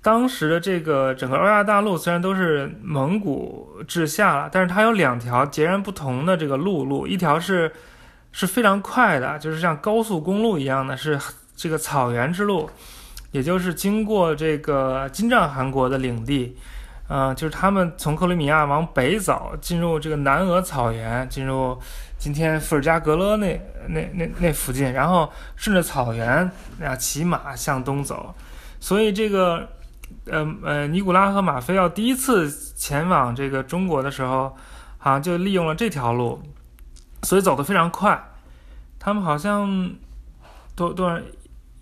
[0.00, 7.70] 当时的这个整个欧亚大陆虽然都是蒙古治下了，但是它有两条截然不同的这个陆路，一条是
[8.38, 11.18] 是非常快的，就是像高速公路一样的，是
[11.56, 12.70] 这个草原之路，
[13.32, 16.56] 也就是经过这个金帐汗国的领地，
[17.08, 21.76] 嗯，就是他们从克里米亚往北走，进入这个南俄草原，进入
[22.16, 26.48] 今天伏尔加格勒那那那那附近，然后顺着草原
[26.80, 28.32] 啊骑马向东走，
[28.78, 29.68] 所以这个。
[30.24, 34.56] 呃呃，尼古拉和马菲奥第一次前往这个中国的时候，
[34.96, 36.40] 好像就利用了这条路，
[37.24, 38.18] 所以走得非常快。
[38.98, 39.90] 他们好像
[40.76, 41.18] 多多少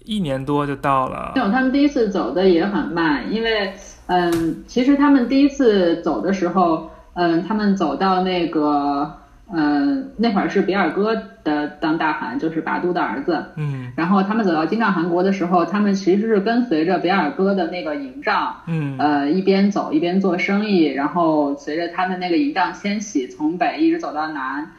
[0.05, 1.33] 一年多就到了。
[1.35, 3.73] 没有，他们第一次走的也很慢，因为
[4.07, 9.21] 嗯，其实他们第一次走的时候，嗯，他们走到那个。
[9.49, 11.15] 嗯，那会儿是比尔哥
[11.45, 13.45] 的当大汗，就是拔都的儿子。
[13.55, 24.73] 嗯，然后他们走到金帐汗国的时候，他们其实是跟随着比尔哥的那个营帐，嗯，呃，一边走一边做生意，然后随着他们那个营帐迁徙，从北一直走到南，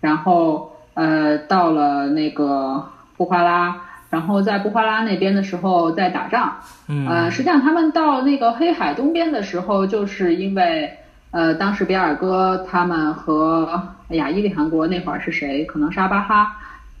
[0.00, 2.84] 然后呃到了那个
[3.16, 3.76] 布哈拉，
[4.10, 6.56] 然后在布哈拉那边的时候在打仗。
[6.88, 10.92] 嗯，呃，实际上他们到那个黑海东边的时候，就是因为
[11.30, 15.64] 呃当时比尔哥他们和哎呀，伊利汗国那会儿是谁？
[15.64, 16.56] 可能是阿巴哈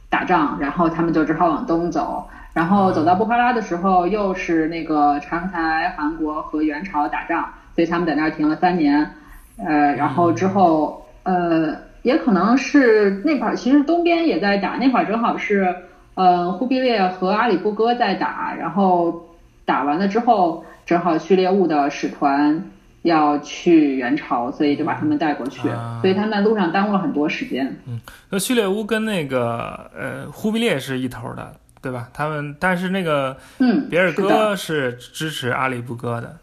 [0.08, 2.28] 打仗，然后他们就只好往东走。
[2.54, 9.10] 然后走到布哈拉的时候，又是那个长台汗国和元朝打仗，所以他们在那儿停了三年。
[9.56, 15.74] 呃，然后之后，呃，也可能是那会儿，其实东边也在打，那会儿正好是，
[16.14, 19.28] 呃，忽必烈和阿里不哥在打，然后
[19.64, 22.64] 打完了之后，正好序列兀的使团
[23.02, 25.60] 要去元朝，所以就把他们带过去，
[26.00, 27.76] 所以他们在路上耽误了很多时间。
[27.86, 28.00] 嗯，
[28.30, 32.08] 那序列兀跟那个呃忽必烈是一头的，对吧？
[32.12, 36.36] 他们，但是那个嗯，别尔哥是支持阿里不哥的。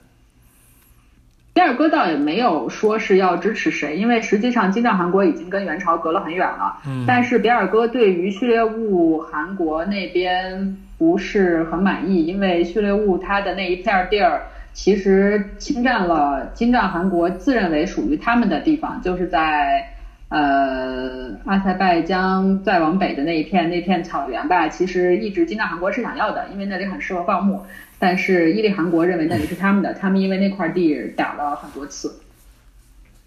[1.59, 6.77] 比尔哥倒也没有说是要支持谁，因为实际上金帐汗国已经跟元朝隔了很远了。
[6.87, 19.85] 嗯，但是比尔哥对于序列物韩国那边不是很满意，因为序列物它的那一片地儿其实侵占了金帐汗国自认为属于他们的地方，就是在
[20.29, 24.69] 呃阿塞拜疆再往北的那一片那片草原吧。
[24.69, 27.61] 其实一直金帐汗国是想要的，因为那里很适合放牧。
[28.01, 32.21] 但是伊利汗国认为那里是他们的，他们因为那块地打了很多次。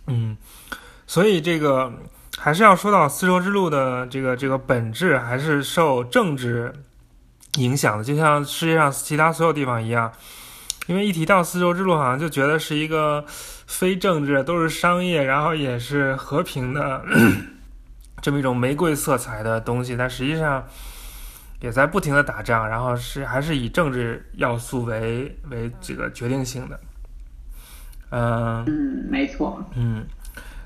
[0.07, 0.35] 嗯，
[1.07, 1.93] 所以这个
[2.39, 6.73] 还是要说到丝绸之路的这个这个本质，还是受政治
[7.59, 10.11] 影响的，就像世界上其他所有地方一样。
[10.87, 17.05] 因为一提到丝绸之路，好像就觉得是一个非政治，都是商业，然后也是和平的
[18.23, 20.67] 这么一种玫瑰色彩的东西，但实际上。
[21.63, 26.81] 也在不停的打仗，然后是还是以政治要素为为这个决定性的，
[28.11, 30.05] 嗯嗯，没错，嗯，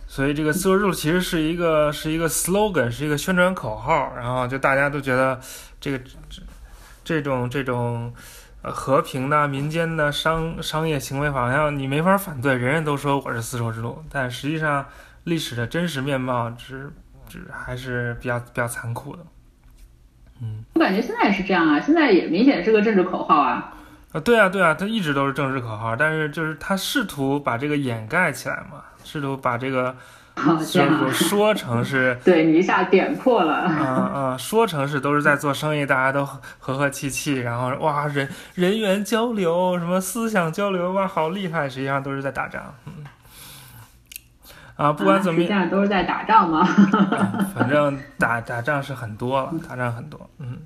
[0.07, 5.39] 所以这个丝绸之路其实是一个是一个 slogan，是一个宣传口号，然后就大家都觉得
[5.79, 5.99] 这个
[6.31, 6.43] 这
[7.05, 8.11] 这种这种
[8.63, 14.87] 呃和平的民间的商商业行为，好像你没法反对，人人都说我是丝绸之路，但实际上
[15.25, 16.91] 历史的真实面貌只
[17.29, 19.23] 只还是比较比较残酷的。
[20.43, 23.73] 嗯，我感觉现在也是这样啊，现在也明显是个政治口号啊。
[24.13, 29.95] 啊，对啊，对啊，它一直都是政治口号，但是就是他试图把这个掩盖起来嘛，试图把这个
[30.37, 32.17] 说说成是。
[32.25, 33.65] 对你一下点破了。
[33.69, 42.63] 嗯 嗯，说成是都是在做生意，大家都和和气气，然后哇人人员交流，什么思想交流，哇好厉害，实际上都是在打仗。
[42.87, 42.93] 嗯。
[44.77, 46.63] 啊，不管怎么样，都是在打仗嘛。
[47.55, 50.59] 反正打 打仗是很多了，打仗很多，嗯，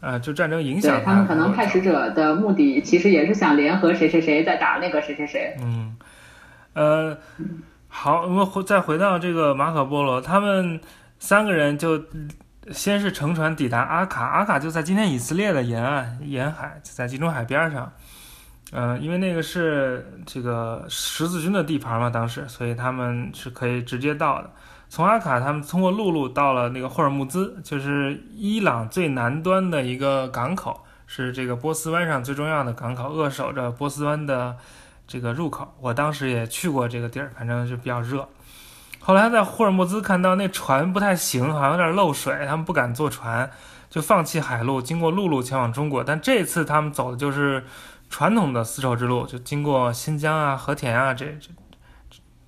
[0.00, 5.56] 啊，就战争影响他们可能派使者的目的其实也是想联合谁谁谁在打那个谁谁谁。
[5.60, 5.96] 嗯，
[6.74, 7.18] 呃，
[7.88, 10.80] 好，我们回再回到这个马可波罗，他们
[11.18, 12.00] 三个人就
[12.70, 17.92] 先是乘船抵达阿卡，阿卡就在今天以色列的沿岸沿海，在地中海边上。
[18.76, 24.50] 嗯，因为那个是这个十字军的地盘嘛，当时，所以他们是可以直接到的。
[24.88, 34.56] 从阿卡，他们通过陆路到了那个霍尔木兹，就是伊朗最南端的一个港口，是这个波斯湾上最重要的港口，扼守着波斯湾的
[35.06, 35.72] 这个入口。
[35.80, 38.28] 我当时也去过这个地儿，反正就比较热。
[38.98, 43.48] 后来在霍尔木兹看到那船不太行，好像有点漏水，他们不敢坐船，
[43.88, 46.02] 就放弃海路，经过陆路前往中国。
[46.02, 47.64] 但这次他们走的就是。
[48.10, 51.50] 传统的丝绸之路就经过新疆啊、和田啊这这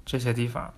[0.05, 0.73] 这些地方，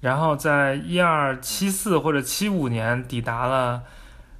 [0.00, 3.82] 然后在一二七四或者七五年抵达了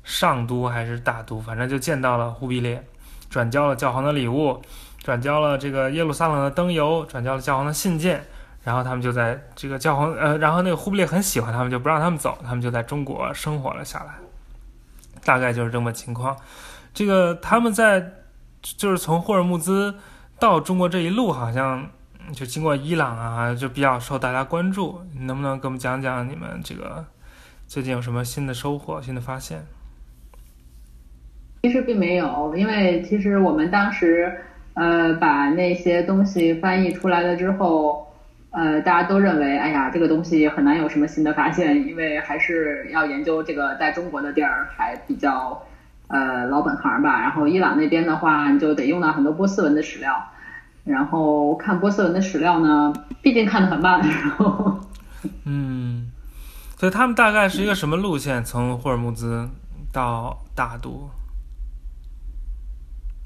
[0.05, 2.87] 上都还是大都，反正就见到了忽必烈，
[3.31, 4.61] 转交了教皇的礼物，
[4.99, 8.23] 转交了这个耶路撒冷的灯油，转交了教皇的信件，
[8.63, 14.15] 然后他们就在这个教皇呃，然后那个忽必烈很喜欢他们，就不让他们走，他们就在中国生活了下来，
[15.25, 16.37] 大概就是这么情况。
[16.93, 18.13] 这个他们在。
[18.61, 19.95] 就是从霍尔木兹
[20.39, 21.89] 到中国这一路，好像
[22.33, 25.01] 就经过伊朗啊，就比较受大家关注。
[25.17, 27.05] 你能不能给我们讲讲你们这个
[27.67, 29.65] 最近有什么新的收获、新的发现？
[31.63, 34.45] 其实并没有，因为其实我们当时
[34.75, 38.13] 呃把那些东西翻译出来了之后，
[38.51, 45.63] 呃大家都认为，哎呀，这个东西很难有什么新的发现，因为还是要研究这个在中国的地儿还比较。
[46.09, 47.21] 呃，老本行吧。
[47.21, 50.15] 然后伊朗那边的话，你就得用到很多波斯文的史料。
[50.85, 54.01] 然后看波斯文的史料呢，毕竟看的很慢。
[54.01, 54.81] 然后，
[55.45, 56.11] 嗯，
[56.79, 58.43] 所以他们大概是一个什么路线？
[58.43, 59.47] 从霍尔木兹
[59.93, 61.11] 到大都？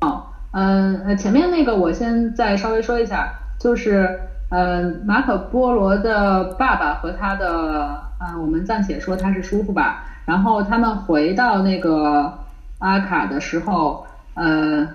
[0.01, 4.21] 哦，嗯，前面那个我先再稍微说一下，就是，
[4.51, 10.03] 呃，马可波罗的爸爸和他的，嗯，我们暂且说他是叔父吧。
[10.25, 12.42] 然后他们回到那个。
[12.83, 14.05] 阿卡的时候，
[14.35, 14.87] 呃，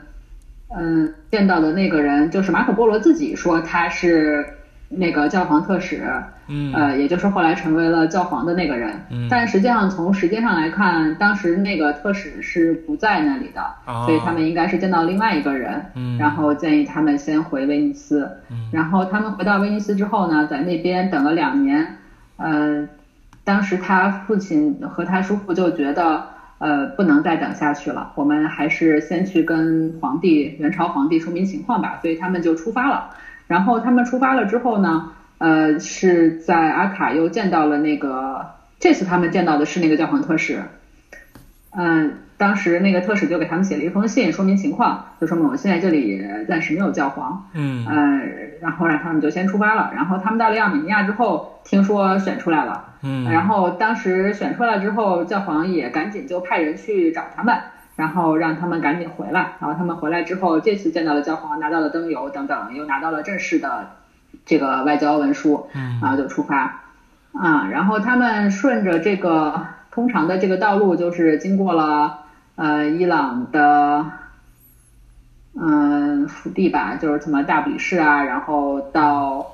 [0.77, 4.45] 嗯，见到的那个人就是马可波罗自己说他是
[4.89, 6.03] 那个教皇特使，
[6.47, 6.73] 嗯。
[6.73, 8.93] 呃，也就是后来成为了教皇的那个人。
[9.09, 9.27] 嗯。
[9.29, 14.03] 但实际上从时间上来看，当时那个特使是不在那里的，哦。
[14.05, 16.17] 所以他们应该是见到另外一个人，嗯。
[16.17, 18.29] 然后建议他们先回威尼斯。
[18.49, 18.69] 嗯。
[18.71, 21.97] 然后他们回到威尼斯之后呢，在那边等了两年，
[22.37, 22.87] 呃，
[23.43, 26.27] 当时他父亲和他叔父就觉得，
[26.59, 33.09] 呃，不能再等下去了，我们还是先去跟皇帝元朝皇帝说明情况吧，所以他们就出发了。
[33.47, 38.45] 然后他们出发了之后呢，呃，是在阿卡又见到了那个，
[38.79, 40.63] 这次他们见到的是那个教皇特使，
[41.71, 48.21] 嗯，当时那个特使就给他们写了一封信，说明情况，就说明我现在这里暂时没有教皇，嗯呃，
[48.61, 49.91] 然后让他们就先出发了。
[49.95, 57.57] 然后他们到了亚美尼亚之后，听说选出来了，嗯然后当时选出来之后，教皇也赶紧就派人去找他们，
[57.95, 59.53] 然后让他们赶紧回来。
[59.59, 63.89] 然后他们回来之后，这次见到了教皇，拿到了灯油等等，又拿到了正式的
[64.45, 66.81] 这个外交文书，嗯然后就出发。
[67.33, 72.19] 啊，然后他们顺着这个通常的这个道路，就是经过了
[72.57, 74.05] 呃伊朗的
[75.53, 79.45] 嗯腹地吧，就是什么大不里士啊，然后到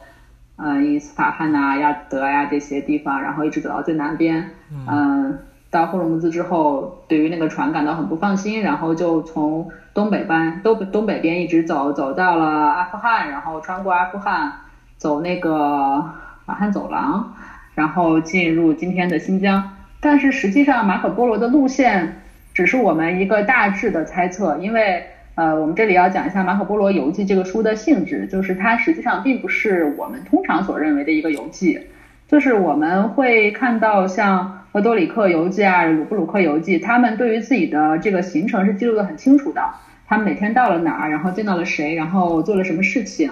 [0.55, 4.49] 呃伊斯法罕呐、亚德呀这些地方，然后一直走到最南边，
[4.87, 5.37] 嗯、
[5.69, 14.51] 到霍尔木兹之后，对于那个船感到很不放心，然后就从东北边东东北边一直走，走到了阿富汗，然后穿过阿富汗，
[14.97, 16.09] 走那个
[16.45, 17.33] 马汉走廊，
[17.75, 19.71] 然后进入今天的新疆。
[19.99, 22.22] 但是实际上，马可波罗的路线
[22.53, 25.03] 只是我们一个大致的猜测，因为
[25.35, 31.79] 呃，我们这里要讲一下《马可波罗游记》这个书的性质，就是它实际上并不是我们通常所认为的一个游记，
[32.27, 39.61] 就是我们会看到像俄多里克游记啊、鲁布鲁克游记，他们对于自己的这个行程是记录的很清楚的，
[40.05, 43.31] 他们每天到了哪儿，然后见到了谁，然后做了什么事情，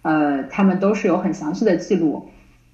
[0.00, 2.30] 呃，他们都是有很详细的记录。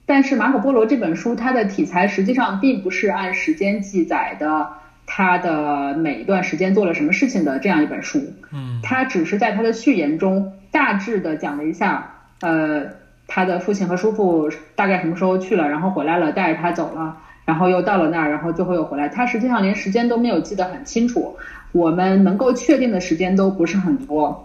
[0.06, 4.68] 但是马可波罗这本书，它的题材实际上并不是按时间记载的，
[5.10, 8.18] 他的每一段时间做了什么事情的这样一本书。
[8.52, 12.84] 嗯他只是在他的序言中大致的讲了一下，呃，
[13.26, 19.08] 他的父亲和叔父大概什么时候去了，然后回来了，带着他走了，然后又到了那儿，然后最后又回来。
[19.08, 21.36] 他实际上连时间都没有记得很清楚，
[21.72, 24.44] 我们能够确定的时间都不是很多。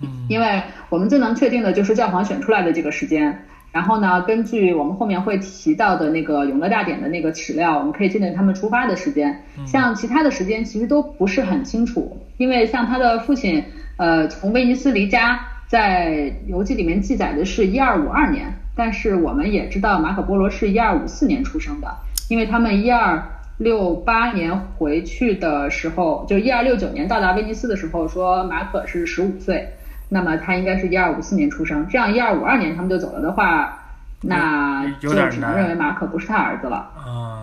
[0.00, 3.42] 嗯因为我们最能确定的就是教皇选出来的这个时间。
[3.72, 9.42] 然后呢，根据我们后面会提到的那个永乐大典的那个史料，我们可以确定他们出发的时间。
[9.66, 13.62] 像其他的时间其实都不是很清楚，因为像他的父亲，
[13.98, 15.38] 呃，从威尼斯离家，
[15.68, 21.88] 在游记里面记载的是一二五二年，但是我们也知道马可波罗是一二五四年出生的，
[22.30, 23.22] 因为他们一二
[23.58, 29.68] 六八年回去的时候，就一二六九年到达威尼斯的时候，说马可是十五岁，
[30.08, 31.86] 那么他应该是一二五四年出生。
[31.88, 33.78] 这样一二五二年他们就走了的话，
[34.22, 36.90] 那就只能认为马可不是他儿子了。
[37.06, 37.42] 嗯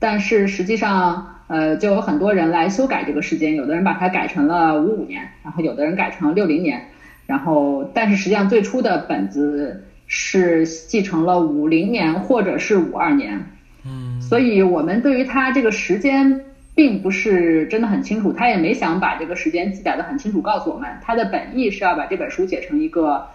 [0.00, 6.88] 但是实际上，呃，就有很多人来修改这个时间，有的人把它改成了五五年，然后有的人改成了六零年，
[7.26, 13.44] 然后但是实际上最初的本子是继承了五零年或者是五二年，
[13.84, 16.44] 嗯所以我们对于他这个时间
[16.78, 23.26] 并不是真的很清楚，他也没想把这个时间记载的很清楚告诉我们，他的本意是要把这本书写成一个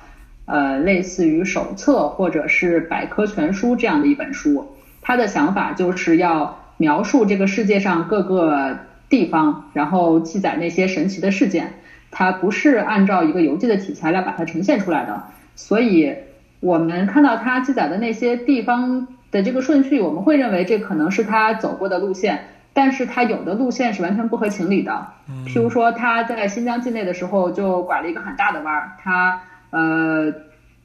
[0.45, 4.65] 呃类似于手册或者是百科全书这样的一本书。
[5.01, 8.77] 他的想法就是要描述这个世界上各个
[9.09, 11.73] 地方，然后记载那些神奇的事件。
[12.11, 15.21] 它不是按照一个游记的题材来把它呈现出来的，
[15.57, 16.15] 所以
[16.61, 22.39] 我们看到他记载的那些地方的这个顺序，我们会认为这可能是他走过的路线，
[22.73, 25.07] 但是它有的路线是完全不合情理的。
[25.45, 30.33] 譬如说他在新疆境内的时候就拐了一个很大的弯儿，他呃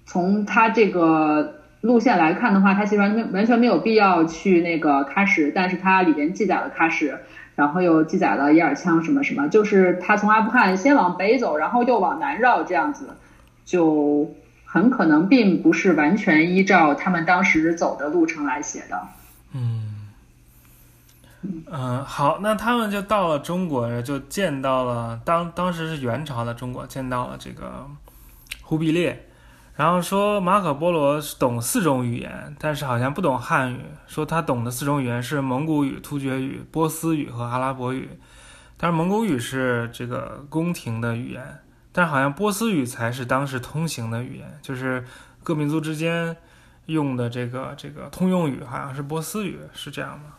[0.04, 7.18] 从他这个路线来看的话，他其实完全完全没有必要去那个喀什，但是它里边记载了喀什，
[7.54, 13.10] 然后又记载了伊尔羌什么什么，就是他从阿富汗先往北走，然后又往南绕这样子，
[13.64, 14.34] 就
[14.64, 19.00] 很可能并不是完全依照他们当时走的路程来写的。
[19.54, 19.87] 嗯
[21.42, 27.86] 嗯，好，那他们就到了中国，就见到了当当时是元朝的中国，见到了这个
[28.62, 29.28] 忽必烈，
[29.76, 38.08] 然后说马可波罗懂四种语言，但是好像不懂汉语，说他懂的四种语言是蒙古语、突厥语、波斯语和阿拉伯语，
[38.76, 41.60] 但是蒙古语是这个宫廷的语言，
[41.92, 45.04] 但是好像波斯语才是当时通行的语言，就是
[45.44, 46.36] 各民族之间
[46.86, 50.34] 用的这个这个通用语，好像是波斯语，是这样吗？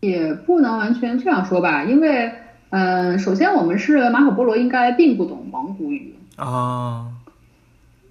[0.00, 2.32] 也不能完全这样说吧，因为，
[2.70, 7.08] 嗯、首先我们是马可波罗应该并不懂蒙古语，啊，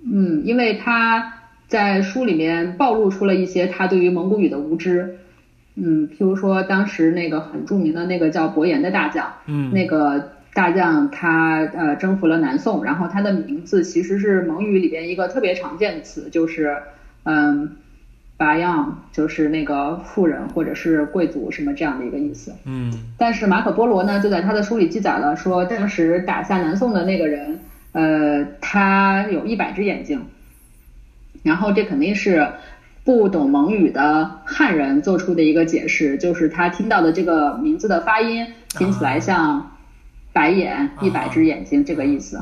[0.05, 1.33] 嗯，因为他
[1.67, 5.17] 在书里面暴露出了一些他对于蒙古语的无知。
[5.75, 16.77] 嗯，譬如说当时那个很著名的那个叫伯颜的大将，嗯，那个大将他呃征服了南宋，然后他的名字其实是蒙语里边一个特别常见的词，就是
[17.23, 17.77] 嗯。
[18.39, 22.55] 拔样就是那个富人或者是贵族什么这样的一个意思。
[22.63, 27.59] 嗯，但是马可波罗呢，就在他的书里记载了说，当时打下南宋的那个人，
[27.91, 30.25] 呃，他有一百只眼睛。
[31.43, 32.47] 然后这肯定是
[33.03, 39.69] 不懂蒙语的汉人做出的一个解释，就是他听到的这个名字的发音听起来像
[40.31, 42.41] 白眼，一百只眼睛这个意思。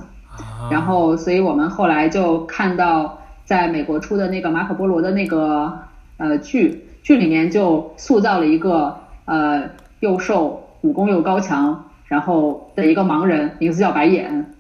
[0.70, 5.87] 然后，所以我们后来就看到，在美国出的那个马可波罗的那个。
[6.18, 14.54] 呃，剧剧里面就塑造了一个呃又瘦、武功又高强，然后的一个盲人，名字叫白眼。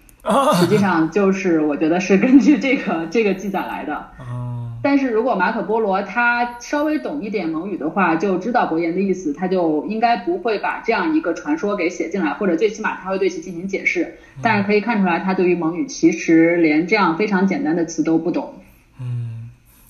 [0.55, 4.07] 实际上就是我觉得是根据这个这个记载来的。
[4.83, 14.15] 但是如果马可波罗他稍微懂一点蒙语的话，就知道伯言的意思，他就应该不会把这样一个传说给写进来，或者最起码他会对其进行解释。
[14.41, 18.53] 但是可以看出来，他对于蒙语其实连这样非常简单的词都不懂。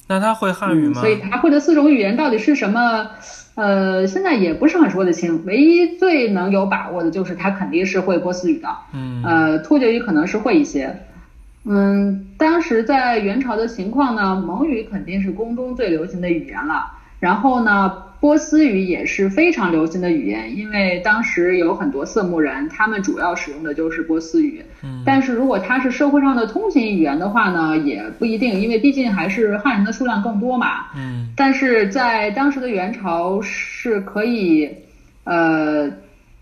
[0.07, 1.01] 那他会汉语吗？
[1.01, 3.09] 所以他会的四种语言到底是什么？
[3.55, 5.43] 呃，现在也不是很说得清。
[5.45, 8.69] 唯一最能有把握的就是他肯定是会波斯语的。
[8.93, 9.23] 嗯。
[9.23, 10.95] 呃，突厥语可能是会一些。
[11.65, 16.91] 嗯，当时在元朝的情况呢，蒙语肯定是宫中最流行的语言了。
[17.19, 18.03] 然后呢？
[18.19, 24.63] 波斯语也是非常流行的语言，因为当时有很多色目人，他们主要使用的就是波斯语。
[24.83, 30.87] 嗯，但是如果它是社会上的通行语言的话呢，也不一定，因为毕竟还是汉人的数量更多嘛。
[30.95, 34.69] 嗯，但是在当时的元朝是可以，
[35.23, 35.91] 呃，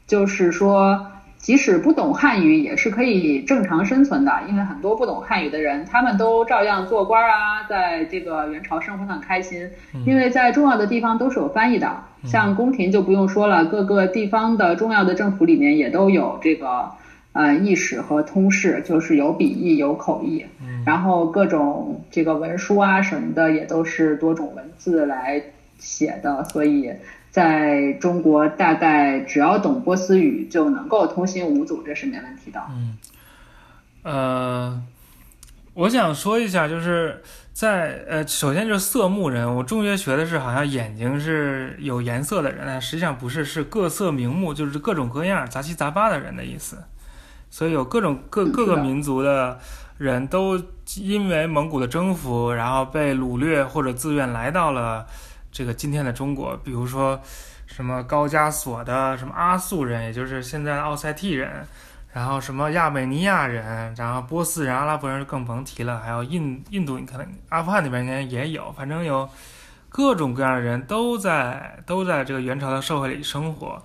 [0.08, 1.12] 就是说。
[1.46, 9.70] 即使不懂汉语，也是可以正常生存的，因为很多不懂汉语的人，他们都照样做官啊，在这个元朝生活的很开心，
[10.08, 11.88] 因为在重要的地方都是有翻译的，
[12.24, 16.90] 像宫廷就不用说了，各个地方的重要的政府里面也都有这个
[17.34, 20.44] 呃译史和通事，就是有笔译有口译，
[20.84, 25.44] 然后各种这个文书啊什么的也都是多种文字来
[25.78, 26.92] 写的，所以。
[27.36, 32.62] 在中国，大概只要懂波斯语就能够通行无阻，这是没问题的。
[32.70, 32.98] 嗯，
[34.04, 34.82] 呃，
[35.74, 37.22] 我想说一下，就是
[37.52, 46.78] 在呃，首先就是色目人，我中学学的是好像眼睛是有颜色的人，但实际上不是，是各色名目，就是各种各样、杂七杂八的人的意思。
[47.50, 49.60] 所以有各种各各个民族的
[49.98, 50.58] 人都
[51.02, 55.06] 因为蒙古的征服，然后被掳掠或者自愿来到了。
[55.56, 57.18] 这个今天的中国，比如说
[57.66, 61.66] 什么高加索的什么阿速人，也就是现在的奥塞梯人，
[62.12, 69.30] 然后什么亚美尼亚人，然后波斯人、阿拉伯人更甭提了，还有印印度，你可能阿富汗那边应该也有，反正有
[69.88, 73.82] 各种各样的人都在都在这个元朝的社会里生活。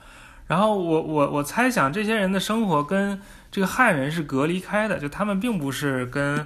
[0.48, 6.44] 然后我我我猜想这些人的生活跟这个汉人是隔离开的，就他们并不是跟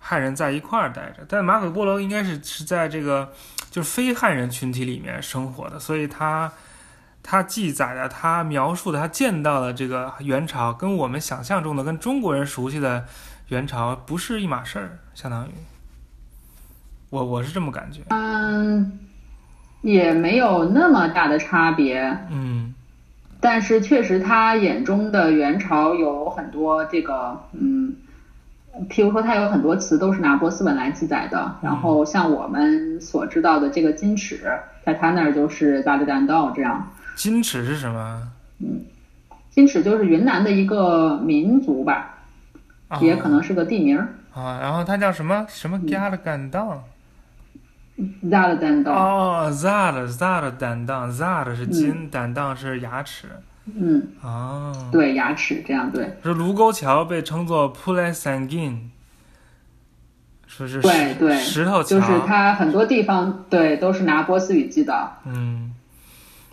[0.00, 3.32] 汉人在一块儿待着，但马可波罗应该是是在这个。
[3.70, 6.52] 就是非汉人群体里面生活的，所以他
[7.22, 13.04] 他记载的、他描述的、他见到的这个元朝，跟我们想象中的、跟中国人熟悉的
[13.46, 15.52] 元朝不是一码事儿，相当于
[17.10, 18.00] 我我是这么感觉。
[18.08, 18.98] 嗯，
[19.82, 22.00] 也没有那么大的差别。
[22.28, 22.74] 嗯，
[23.38, 27.94] 但是确实他眼中的元朝有很多这个嗯。
[28.88, 31.56] 譬如说，它有很多词都是拿波斯文来记载的。
[31.62, 34.40] 然后像我们所知道的这个金尺，
[34.84, 36.90] 在他那儿就是扎里丹道这样。
[37.16, 38.22] 金尺是什么？
[38.60, 38.84] 嗯，
[39.50, 42.18] 金尺就是云南的一个民族吧，
[43.00, 43.98] 也可能是个地名。
[44.32, 46.82] 啊，然后它叫什么什么加勒甘当？
[48.30, 48.92] 扎勒丹道。
[48.92, 53.26] 哦，扎的扎的丹当，扎的是金，丹当是牙齿。
[53.76, 56.16] 嗯哦，对，牙齿这样对。
[56.22, 58.90] 是卢沟桥被称作 p u l e s a n g i n
[60.46, 65.12] 说是对对石头桥，就是它很多地方对都是拿波斯语记的。
[65.24, 65.72] 嗯，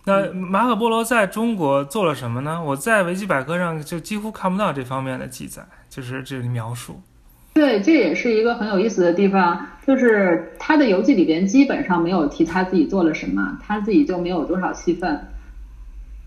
[0.06, 2.64] 那马可波罗在中国做了什么呢？
[2.64, 7.02] 我在维基百科上就几乎看不到这方面的记载，就是这里描述。
[7.56, 15.28] 对，这也是一个很有意思的地方，就是他的游记里边基本上没有提他自己做了什么，他自己就没有多少戏份。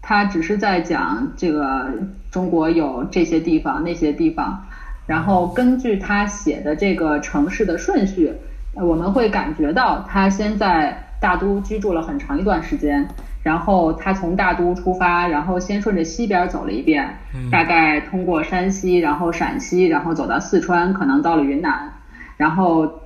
[0.02, 1.90] 他只是在讲这个
[2.30, 4.64] 中国有这些地方那些地方，
[5.06, 8.32] 然后根据他写的这个城市的顺序，
[8.74, 13.06] 我们会感觉到他先在大都居住了很长一段时间，
[13.42, 17.18] 然后他从大都出发，然后先顺着西边走了一遍，
[17.50, 21.92] 大概通过山西，然后陕西，然后走到四川，可能到了云南，
[22.36, 23.00] 然后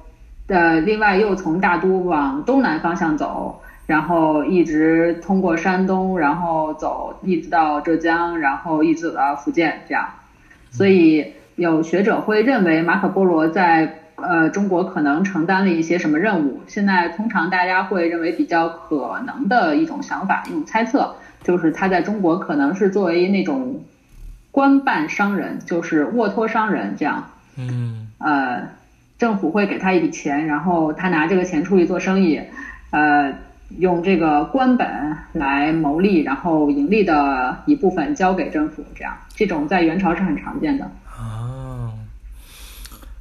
[0.46, 10.08] 的另外又从大都往东南方向走，然后一直通过山东，然后走一直到浙江，然后一直走到福建这样。
[10.70, 16.62] 所以有学者会认为马可波罗在呃中国可能承担了一些什么任务。
[16.66, 23.82] 现在通常大家会认为比较可能的一种想法，一种猜测，就是他在中国可能是作为那种
[24.50, 27.24] 官办商人，就是沃托商人这样。
[27.56, 28.68] 嗯呃，
[29.18, 32.40] 政府会给他一笔钱，然后他拿这个钱出去做生意，
[32.90, 33.32] 呃，
[33.78, 34.86] 用这个官本
[35.32, 40.84] 来牟利，然后盈利的一部分交给政府，这样这种在元朝是很常见的。
[41.18, 41.92] 哦，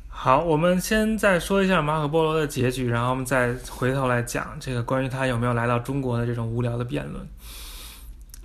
[0.10, 7.28] 好，我们先再说一下马可波罗的结局，然后我们再回头来讲这个关于他有没有来到中国的这种无聊的辩论。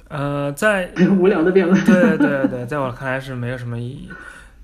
[0.09, 0.91] 呃，在
[1.21, 1.85] 无聊的辩论。
[1.85, 4.09] 对对对，在我看来是没有什么意义。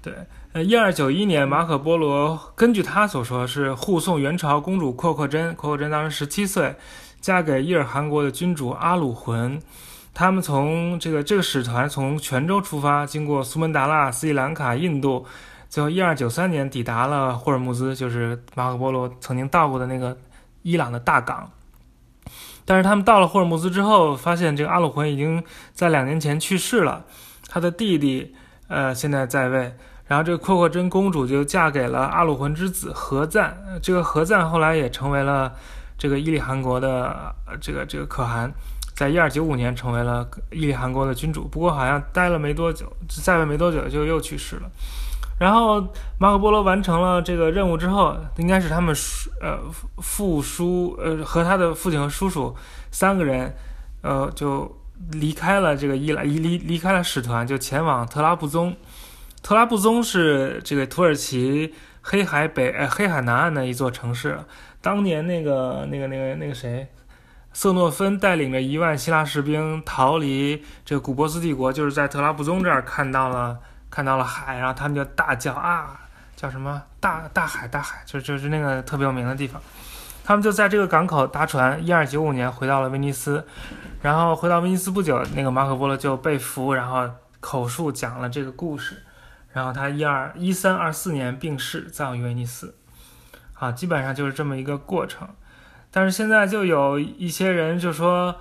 [0.00, 0.12] 对，
[0.54, 6.74] 呃，一二九一年，马可波罗根据他所说是护送元朝公主阔阔真，阔阔真当时十七岁，
[7.24, 9.58] 嫁给伊尔汗国的君主阿鲁浑。
[10.12, 15.24] 他们从这个这个使团从泉州出发，经过苏门答腊、斯里兰卡、印度，
[15.70, 20.18] 最后一二九三年抵达了霍尔木兹，就是马可波罗曾经到过的那个
[20.60, 21.50] 伊朗的大港。
[22.66, 27.06] 但是他们到了霍尔木兹之后，发现这个阿鲁浑已经在两年前去世了，
[27.48, 28.34] 他的弟弟
[28.68, 29.74] 呃现在在位，
[30.06, 35.54] 然后这个阔阔真公主就嫁给了阿鲁浑之子何赞，这个何赞后来也成为了
[35.98, 38.52] 这个伊利汗国的这个这个可汗。
[38.94, 44.70] 在一二九五年成为了伊利汗国的君主，不过好像待了没多久，在位没多久就又去世了。
[45.36, 45.84] 然后
[46.16, 49.58] 马可波罗完成了这个任务之后，应该是他们叔呃
[49.98, 52.54] 父叔呃和他的父亲和叔叔
[52.92, 53.52] 三个人，
[54.02, 54.72] 呃就
[55.10, 58.76] 离开了这个伊朗，离离离开了使团，就前往特拉布宗。
[59.42, 64.38] 特拉布宗是这个土耳其黑海北呃黑海南岸的一座城市。
[64.84, 66.86] 当年那个那个那个那个谁？
[67.54, 73.58] 瑟诺芬带领着一万希腊士兵逃离这个古波斯帝国，就是在特拉布宗这儿看到了
[73.88, 75.98] 看到了海，然后他们就大叫啊，
[76.36, 79.58] 叫什么大大海大海，就就是那个特别有名的地方。
[80.22, 83.42] 他们就在这个港口搭船，一二九五年回到了威尼斯，
[84.02, 87.08] 然后回到威尼斯不久，那个马可波罗就被俘，然后
[87.40, 89.02] 口述讲了这个故事，
[89.50, 92.74] 然后他一二一三二四年病逝，葬于威尼斯。
[93.54, 95.28] 啊，基本上就是这么一个过程。
[95.90, 98.32] 但是现在就有一些人就说，《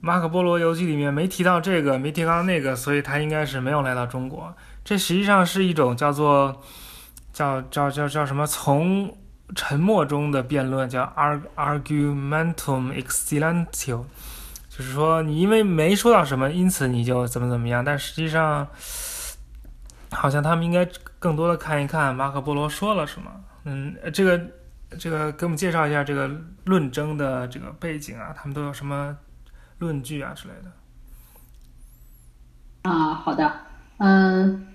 [0.00, 4.52] 马可波罗游记》里面没提到这个，没提到那个，所以他应该是没有来到中国。
[4.84, 6.60] 这实际上是一种叫做
[7.32, 9.16] 叫叫叫叫什么从
[9.54, 14.04] 沉默中的辩论，叫 arg argumentum exsilentio，
[14.68, 17.84] 就是说你因为没说到什么，因此你就怎么怎么样。
[17.84, 18.66] 但实际上，
[20.10, 20.84] 好像他们应该
[21.18, 23.30] 更多的看一看马可波罗说了什么。
[23.68, 24.40] 嗯，这个。
[24.98, 26.30] 这个给我们介绍一下这个
[26.64, 29.14] 论争的这个背景啊，他们都有什么
[29.80, 30.70] 论据啊之类的。
[32.90, 33.52] 啊，好的，
[33.98, 34.66] 嗯，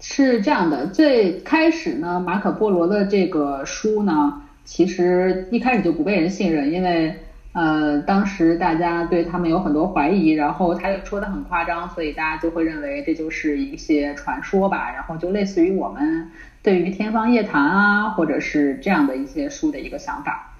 [0.00, 7.20] 是这样的，最开始呢，马可波罗的这个书呢，其实一开始就不被人信任，因为
[7.52, 16.28] 呃，当时大家对他们有很多怀疑，然后他又说的很夸张，所以大家就会认为这就是一些传说吧，然后就类似于我们。
[16.64, 20.50] 对于天方夜谭啊，或者是这样的一些书的一个想法，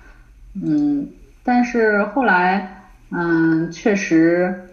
[0.62, 1.08] 嗯，
[1.42, 4.68] 但是后来，嗯，确实，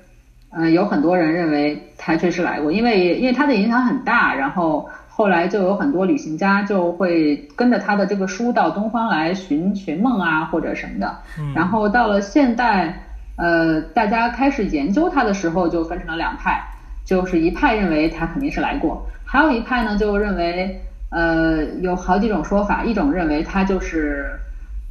[0.50, 11.18] 嗯，有很多人认为他确实来过，因为因为他的影响很大，然后后来就有很多旅行家就会跟着他的这个书到东方来寻寻梦啊，或者什么的，
[11.56, 13.04] 然后到了现代，
[13.38, 16.62] 呃，大家开始研究他的时候，就分成了两派，
[17.06, 20.82] 就是一派认为他肯定是来过，还有一派呢就认为。
[21.12, 24.40] 呃，有好几种说法，一种认为他就是，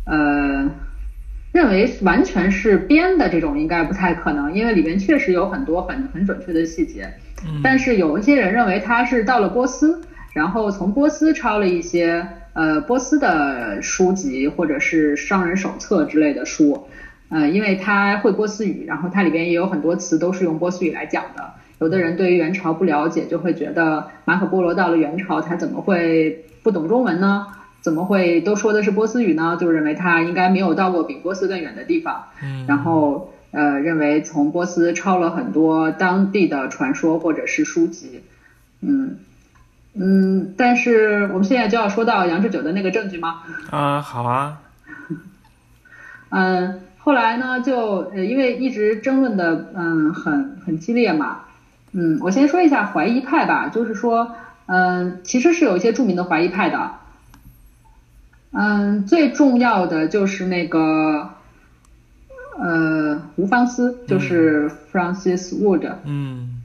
[0.04, 0.70] 呃，
[1.50, 7.10] 认为完全是编的这种应该不太可能，因为里边确实有很多很很准确的细节。
[7.62, 10.02] 但是有一些人认为他是到了波斯，
[10.34, 16.86] 然后从波斯抄了一些呃波斯的书籍或者是商人手册之类的书，
[17.30, 21.54] 呃，因为他会波斯语，然后它里边也有很多词都是用波斯语来讲的。
[21.80, 27.46] 有的人对于元朝不了解，就会觉得马可波罗到了元朝，他怎么会不懂中文呢？
[27.80, 29.56] 怎么会都说的是波斯语呢？
[29.58, 32.24] 就认为他应该没有到过比波斯更远的地方。
[32.42, 32.66] 嗯。
[32.68, 38.20] 然后呃，认为从波斯抄了很多当地的传说或者是书籍。
[38.82, 39.16] 嗯
[39.94, 43.40] 嗯，但是我们现在就要说到杨志久的那个证据吗？
[43.70, 44.60] 啊，好啊。
[46.28, 51.40] 嗯， 后来呢，就呃，因为一直争论的嗯很很激烈嘛。
[51.92, 54.34] 嗯，我先说一下怀疑派吧，就是说，
[54.66, 56.92] 嗯，其实是有一些著名的怀疑派的，
[58.52, 61.30] 嗯，最重要的就是那个
[62.58, 66.56] 呃吴方思，就是 Francis Wood，嗯。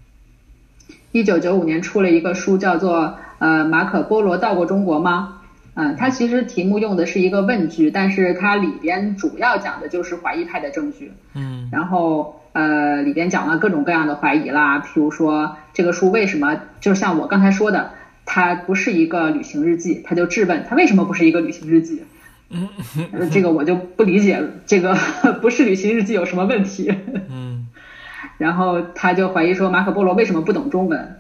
[1.12, 5.42] 一九九五年出了一个书，叫做呃马可波罗到过中国吗？
[5.74, 11.14] 嗯，它其实题目用的是一个问句，但是它里边主要讲的就是怀疑派的证据。
[11.34, 11.70] 嗯。
[11.72, 17.92] 然后呃里边讲了各种各样的怀疑啦，譬如说这个书为什么就像我刚才说的，
[18.26, 22.02] 它不是一个旅行日记，他就质问他为什么不是一个旅行日记？
[22.50, 22.70] 嗯
[23.12, 24.96] 呃这个我就不理解，这个
[25.42, 26.94] 不是旅行日记有什么问题？
[27.30, 27.68] 嗯
[28.40, 31.18] 然后他就怀疑说马可波罗为什么不懂中文，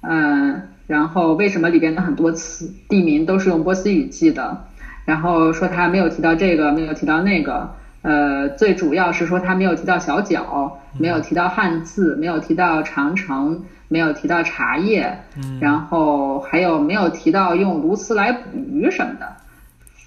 [0.00, 4.64] 嗯，然后为什么里边的很多词地名都是用波斯语记的，
[5.04, 19.26] 然后说他没有提到这个，没有提到那个，呃，最主要是说他没有提到小脚，没有提到汉字，没有提到长城，没有提到茶叶，嗯然后还有没有提到用鸬鹚来捕鱼什么的，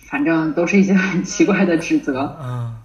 [0.09, 2.35] 反正都是一些很奇怪的指责。
[2.41, 2.75] 嗯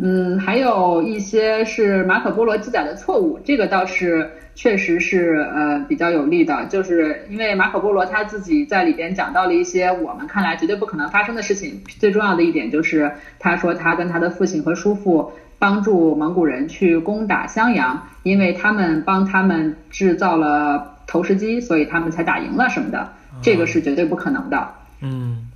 [0.00, 11.80] 嗯，还有一些是马可波罗记载的错误，这个倒是确实是呃比较有利的，就是因为马可波罗他自己在里边讲到了一些我们看来绝对不可能发生的事情。
[12.00, 24.68] 最重要的一点就是他说他跟他的父亲和叔父帮助蒙古人去攻打襄阳，因为他们帮他们制造了投石机，所以他们才打赢了什么的，这个是绝对不可能的。
[25.00, 25.46] 嗯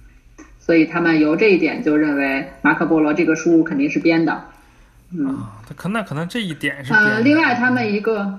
[0.60, 4.44] 所以他们由这一点就认为马可波罗这个书肯定是编的。
[5.10, 5.26] 嗯。
[5.26, 8.38] 啊，可那可能这一点是编呃，另外他们一个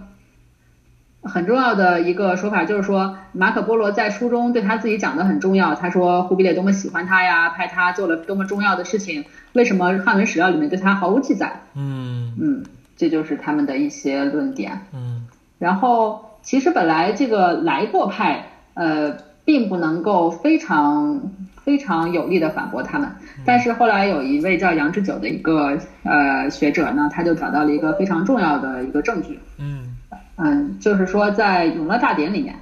[1.23, 5.73] 很重要的一个说法就是说，马可波罗在书中对他自己讲的很重要。
[5.73, 11.61] 他说忽必烈多么喜欢他呀，派他做了多么重要的事情，为什么汉文史料里面对他毫无记载？
[11.75, 12.63] 嗯嗯，
[12.97, 14.81] 这就是他们的一些论点。
[14.93, 15.25] 嗯
[15.59, 19.15] 然后，其实本来这个来过派，呃，
[19.45, 21.21] 并不能够非常
[21.63, 23.09] 非常有力的反驳他们，
[23.45, 29.92] 但是后来有一位叫杨之久的一个呃学者呢，他就找到了一个非常重要的一个证据，嗯
[30.35, 32.55] 嗯，就是说在《永乐大典》里面，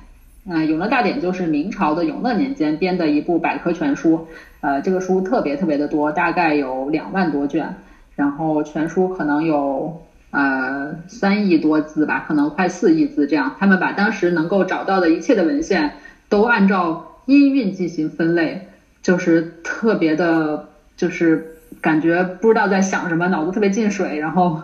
[0.45, 4.28] 嗯、永乐大典》就是明朝的永乐年间编的一部百科全书，
[4.59, 7.76] 呃，这个书特别特别的多，大概有两万多卷，
[8.15, 10.01] 然后全书可能有
[10.32, 13.55] 呃三亿多字吧，可能快四亿字这样。
[13.57, 15.93] 他们把当时能够找到的一切的文献
[16.28, 18.67] 都按照音韵进行分类，
[19.01, 20.67] 就是特别的，
[20.97, 24.59] 就是感觉不知道在想什么，脑子特别进水，然后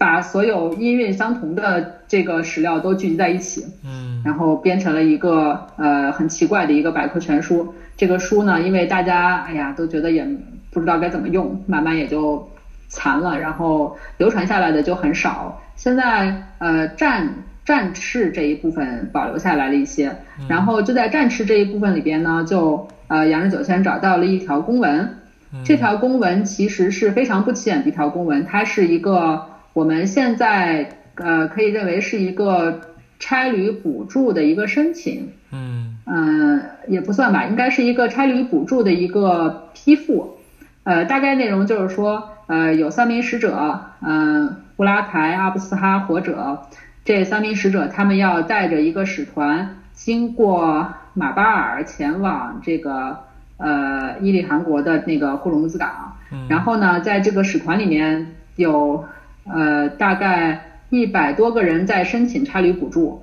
[0.00, 3.66] 把所有音韵相同的这个史料都聚集在一起。
[3.84, 7.74] 嗯然后编成了一个呃很奇怪的一个百科全书。
[7.98, 10.26] 这个书呢，因为大家哎呀都觉得也
[10.70, 12.48] 不知道该怎么用，慢慢也就
[12.88, 15.60] 残了，然后流传下来的就很少。
[15.76, 17.28] 现在呃战
[17.64, 20.16] 战事这一部分保留下来了一些，
[20.48, 25.16] 然后就在战事这一部分里边呢，就呃杨日九先找到了一条公文，
[25.64, 32.80] 这条公文其实是非常不起眼的一条公文，它是一个我们现在呃可以认为是一个
[33.18, 40.38] 差旅补助的一个申请，嗯嗯，也不算吧，应该是一个差旅补助的一个批复。
[40.82, 46.62] 呃，大概内容就是说，呃，有三名使者，嗯、布拉台、阿布斯哈、活者，
[47.04, 53.18] 这三名使者他们要带着一个使团经过马巴尔前往这个
[53.58, 56.16] 呃伊利汗国的那个呼伦木兹港。
[56.32, 59.04] 嗯然后呢，在这个使团里面有
[59.44, 60.60] 呃大概
[60.90, 63.22] 一百多个人在申请差旅补助，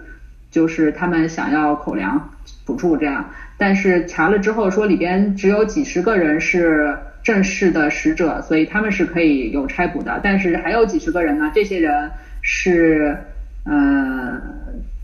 [0.50, 2.30] 就是他们想要口粮
[2.66, 12.10] 补助这样，但是查了之后说里边只有几十个人是正式的使者，所以他们是可以有差补的，但是还有几十个人呢，这些人
[12.42, 13.18] 是
[13.66, 14.42] 呃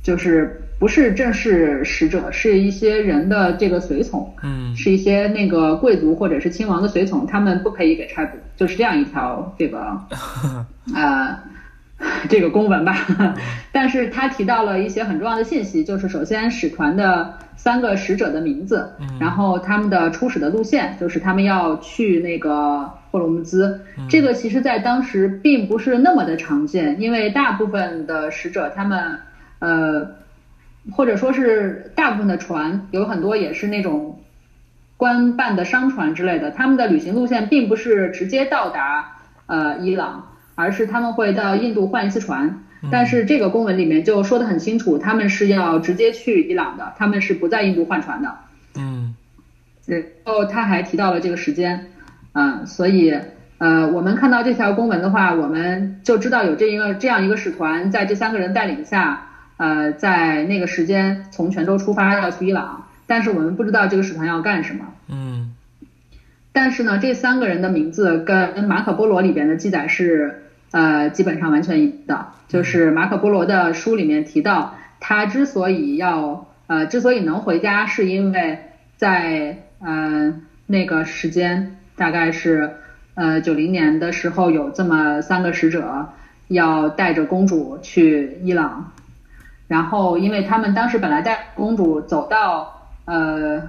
[0.02, 4.34] 就是不是正式使者，是一些人的这个随从。
[4.44, 9.98] 嗯是一些那个贵族或者是亲王的随从，他们不可以给差补，就是这样一条这个
[10.94, 11.40] 呃
[12.28, 12.98] 这个公文吧。
[13.72, 18.90] 但是他提到了一些很重要的信息，就是首先使团的三个使者的名字，
[19.22, 23.80] 然后他们的出使的路线，就是他们要去那个霍罗木兹。
[24.10, 29.18] 这个其实在当时并不是那么的常见，因为大部分的使者他们
[29.60, 30.22] 呃。
[30.92, 34.20] 或者说是大部分的船有很多也是那种
[34.98, 42.64] 官办的商船之类的，他们的旅行路线并不是直接到达呃伊朗，而是他们会到印度换一次船。
[42.92, 48.36] 但是这个公文里面就说的很清楚，他们是要直接去伊朗的，他们是不在印度换船的。
[48.76, 49.16] 嗯
[49.86, 51.92] 然后他还提到了这个时间，
[52.34, 53.18] 嗯，所以
[53.58, 59.28] 呃，我们看到这条公文的话，我们就知道有这一个这样一个使团，在这三个人带领下，
[59.58, 64.86] 呃，在那个时间从泉州出发要去伊朗，但是我们不知道这个使团要干什么。
[65.10, 65.54] 嗯
[66.56, 72.28] 但是呢，这三个人的名字跟马可波罗里边的记载是呃基本上完全一的。
[72.48, 78.60] 就是马可波罗的书里面提到，他之所以要呃之所以能回家，是因为
[78.98, 82.70] 在呃那个时间大概是
[83.16, 86.10] 呃九零年的时候，有这么三个使者
[86.50, 88.92] 要带着公主去伊朗，
[89.68, 93.62] 然后因为他们当时本来带公主走到呃。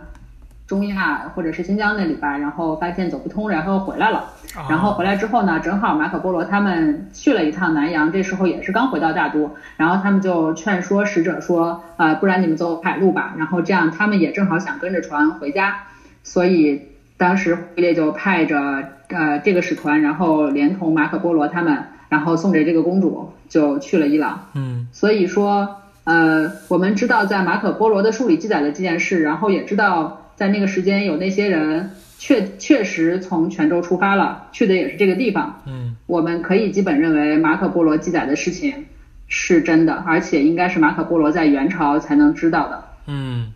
[0.67, 4.31] 中亚或者是新疆那里吧，然后发现走不通，然后回来了。
[4.67, 13.35] 然后回来之后呢，正好马可波罗他们去了一趟南洋，这时候也是刚回到大都，然后他们就劝说使者说，呃，不然你们走海路吧。
[13.37, 15.83] 然后这样他们也正好想跟着船回家，
[16.23, 16.81] 所以
[17.19, 24.47] 当时忽烈就派着呃这个使团，然后连同马可波罗他们，然后送给这个公主就去了伊朗。
[24.55, 30.21] 嗯，所以说呃我们知道在马可波罗的书里记载了这件事，然后也知道。
[30.37, 35.63] 在那个时间，有那些人确确实从泉州出发了，去的也是这个地方。
[35.65, 38.85] 嗯，我们可以基本认为马可波罗记载的事情
[39.29, 42.85] 是真的，而且应该是马可波罗在元朝才能知道的。
[43.07, 43.53] 嗯，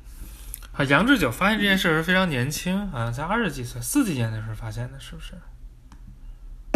[0.76, 5.32] 啊，杨志久发现这件事是非常年轻，好像才二十几岁，四几年的时候发现的，是不是？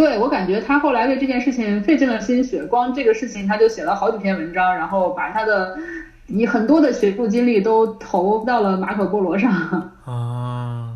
[0.02, 5.78] 对我感觉他后来为这件事情费尽了心血，光这个事情他就写了好几篇文章，然后把他的。
[6.26, 9.52] 你很多的学术精力都投到了马可波罗上
[10.06, 10.94] 啊。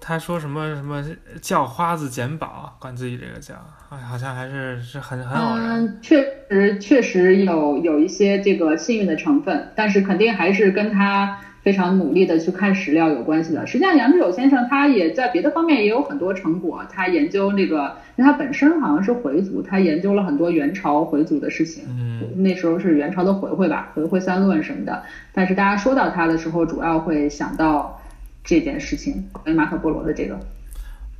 [0.00, 1.04] 他说什么什么
[1.42, 3.54] 叫花子捡宝，管自己这个叫，
[3.90, 5.84] 哎，好像还是是很很偶然。
[5.84, 11.40] 嗯，确实确实有有一些这个幸运的成分，但是肯定还是跟他。
[11.66, 13.66] 非常努力的去看史料有关系的。
[13.66, 16.86] 实际上，杨志友先生他也在别的方面也有很多成果。
[16.88, 21.82] 他研究那个，因为他本身好像是回族，他研究了很多元朝回族的事情。
[21.88, 25.02] 嗯，那时候是元朝的回回吧，回回三论什么的。
[25.32, 28.00] 但是大家说到他的时候，主要会想到
[28.44, 30.38] 这件事情，跟马可波罗的这个。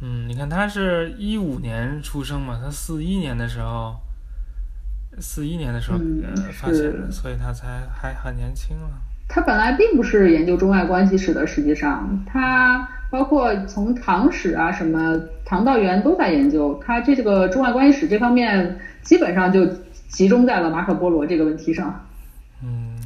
[0.01, 3.97] 嗯，你看他是一五年出生嘛，他四一年的时候，
[5.19, 5.99] 四一年的时候
[6.53, 8.91] 发现的，所以他才还很年轻了。
[9.29, 19.67] 他本来并不是研究中外关系史的，实际上他包括从唐史啊什么唐道元都在研究，他这个中外关系史这方面基本上就
[20.09, 22.07] 集中在了马可波罗这个问题上。
[22.63, 22.97] 嗯，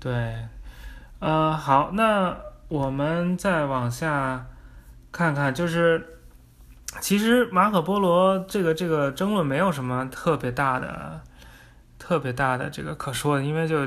[0.00, 0.34] 对，
[1.18, 2.34] 呃，好，那
[2.68, 4.46] 我们再往下
[5.12, 6.20] 看看，就是
[7.00, 11.20] 其实马可波罗这个这个争论没有什么特别大的、
[11.98, 13.86] 特别大的这个可说的，因为就。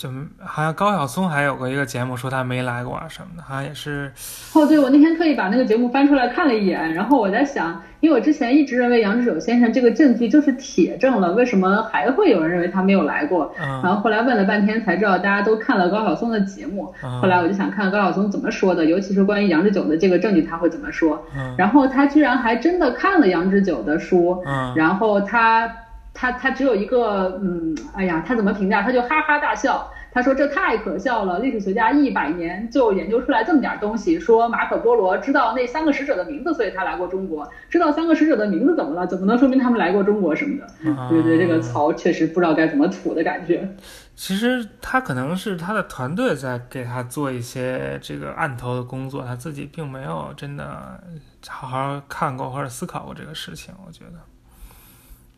[0.00, 0.08] 就
[0.42, 4.10] 好像高晓松还有过一个节目，说他没来过啊什么的，好像也是。
[4.54, 13.54] 哦，对，我那天特意把那个节目翻出来看了一眼，然后我在想，因为我之前一直认为杨志友先生这个证据就是铁证了，为什么还会有人认为他没有来过？
[13.60, 16.94] 嗯然后后来问了半天才知道，大家都看了高晓松的节目。
[17.20, 21.22] 后来我就想看高晓松怎么说的，尤其是关于杨志久的这个证据他会怎么说。
[21.36, 24.42] 嗯然后他居然还真的看了杨志久的书，
[24.74, 25.70] 然后他。
[26.12, 28.82] 他他只有一个，嗯，哎呀，他怎么评价？
[28.82, 29.90] 他就哈哈大笑。
[30.12, 34.18] 他说这太可笑了，历史学家一百年就研究出来这么点东西。
[34.18, 37.48] 说马可波罗知道那三个使者的名字，所以他来过中国。
[37.68, 39.06] 知道三个使者的名字怎么了？
[39.06, 41.08] 怎么能说明他们来过中国什么的？
[41.08, 43.68] 对对，这个槽确实不知道该怎么吐的感觉。
[44.16, 51.00] 其实他可能是他的团队在给他做一些这个案头的工作，他自己并没有真的
[51.46, 53.72] 好好看过或者思考过这个事情。
[53.86, 54.14] 我觉得。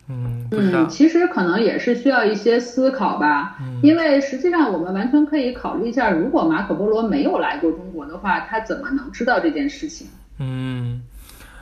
[0.08, 10.08] 嗯嗯，其实可能也是需要一些思考吧，因为实际上我们完全可以考虑一下，如果马可波罗没有来过中国的话，他怎么能知道这件事情？
[10.38, 11.02] 嗯，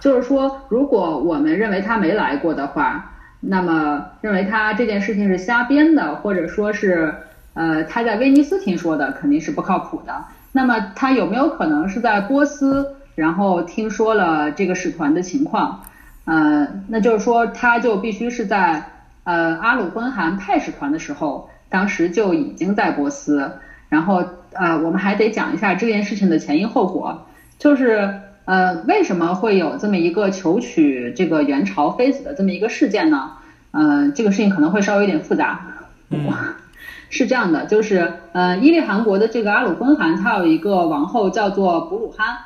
[0.00, 7.14] 就是说，如果我们认为他没来过的话，那么认为他这件事情是瞎编的，或者说是
[7.54, 10.24] 呃他在威尼斯听说的，肯定是不靠谱的。
[10.52, 15.82] 那么他有没有可能是在波斯，然后听说了这个使团的情况？
[16.30, 18.84] 呃，那就是说，他就必须是在
[19.24, 23.50] 呃阿鲁昏汗派使团的时候，当时就已经在波斯。
[23.88, 27.26] 然后呃，我们还得讲一下这件事情的前因后果，
[27.58, 33.32] 就是呃为什么会有这么一个求娶这个元朝妃子的这么一个事件呢？
[33.72, 35.66] 呃，这个事情可能会稍微有点复杂。
[37.10, 42.36] 是这样的，就是呃伊利汗国的这个阿鲁昏汗，他有一个王后叫做卜鲁罕。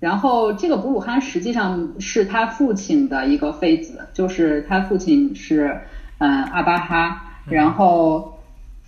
[0.00, 5.80] 然后这个布鲁罕实际上是他父亲的一个妃子，就是他父亲是
[6.18, 8.38] 嗯阿巴哈，然后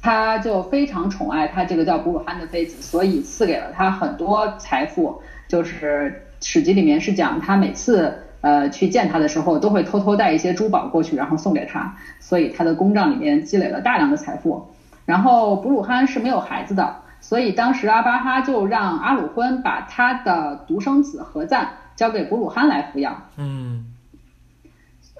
[0.00, 5.20] 他就非常宠爱他这个叫布鲁罕的妃子，所以赐给了他很多财富。
[5.48, 14.64] 就是史记里面是讲他每次呃去见他的时候，都会偷偷带一些珠宝过去，然后送给他，所以他的公账里面积累了大量的财富。
[15.06, 16.94] 然后布鲁汗是没有孩子的。
[17.20, 23.22] 所以当时阿巴哈就让阿鲁昏把他的独生子何赞交给布鲁汗来抚养。
[23.36, 23.86] 嗯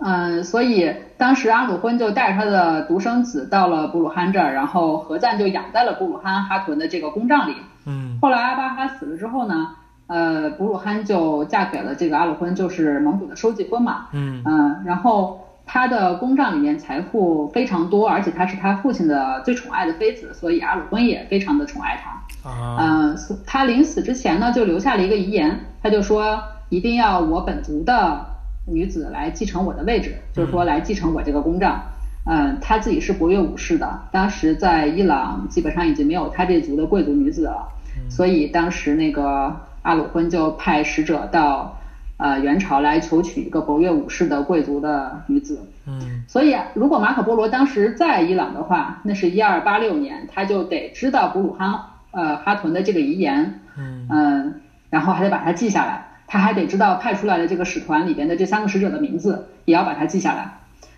[0.02, 7.56] 嗯，所以当时阿鲁昏就带着他的独生子到了布鲁汗这儿，然后何赞就养在了布鲁汗哈屯的这个公帐里。
[7.85, 14.06] 嗯后来阿巴哈死了之后呢，呃，布鲁汗就嫁给了这个阿鲁昏，就是蒙古的收继婚嘛。
[14.12, 22.51] 嗯嗯，然后他的公帐里面财富非常多，而且他是他父亲的最宠爱的妃子，所以阿鲁昏也非常的宠爱他。
[22.51, 28.26] 啊嗯，所他临死之前呢，就留下了一个遗言，他就说一定要我本族的
[28.66, 31.80] 女子来继承我的位置，就是说来继承我这个公帐。
[32.26, 37.68] 嗯，他自己是博越武士的，当时在伊朗基本上已经没有他这族的贵族女子了，
[38.09, 41.76] 所以当时那个阿鲁昏就派使者到
[42.20, 45.66] 呃元朝来求娶一个博越武士的贵族的女子。
[45.86, 54.60] 嗯所以，如果马可波罗当时在伊朗的话，那是一二八六年，他就得知道古鲁哈呃哈屯的这个遗言，嗯嗯，
[54.90, 60.52] 然后还得把它记下来，他还得知道派出来的这个使团里边的这三个使者的名字，也要把它记下来。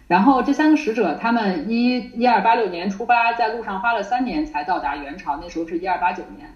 [0.08, 6.50] 然后这三个使者，他们一一二八六年出发，在路上花了三年才到达元朝，那时候是一二八九年。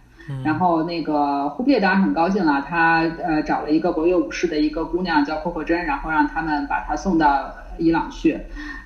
[0.45, 8.41] 然后那个忽必烈当然很高兴了，他呃找了一个国乐武士的一个姑娘叫阔阔真，然后让他们把她送到伊朗去。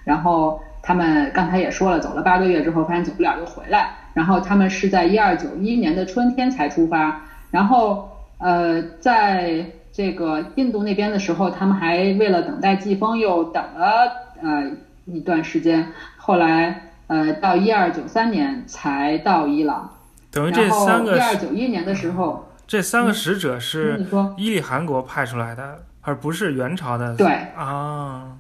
[0.05, 3.91] 然后他们刚才也说了，走了八个月之后发现走不了就回来。
[4.13, 7.23] 然后他们是在一二九一年的春天才出发。
[7.51, 8.09] 然后
[8.39, 14.11] 呃，在这个印度那边的时候，他们还为了等待季风又等了
[14.43, 14.71] 呃
[15.07, 15.87] 一段时间。
[16.17, 19.91] 后来呃到一二九三年才到伊朗。
[20.31, 27.17] 等于这三个一二九一年的时候，这三个使者嗯是伊利汗国派出来的，而不是元朝的。
[27.17, 27.27] 对
[27.57, 28.37] 啊，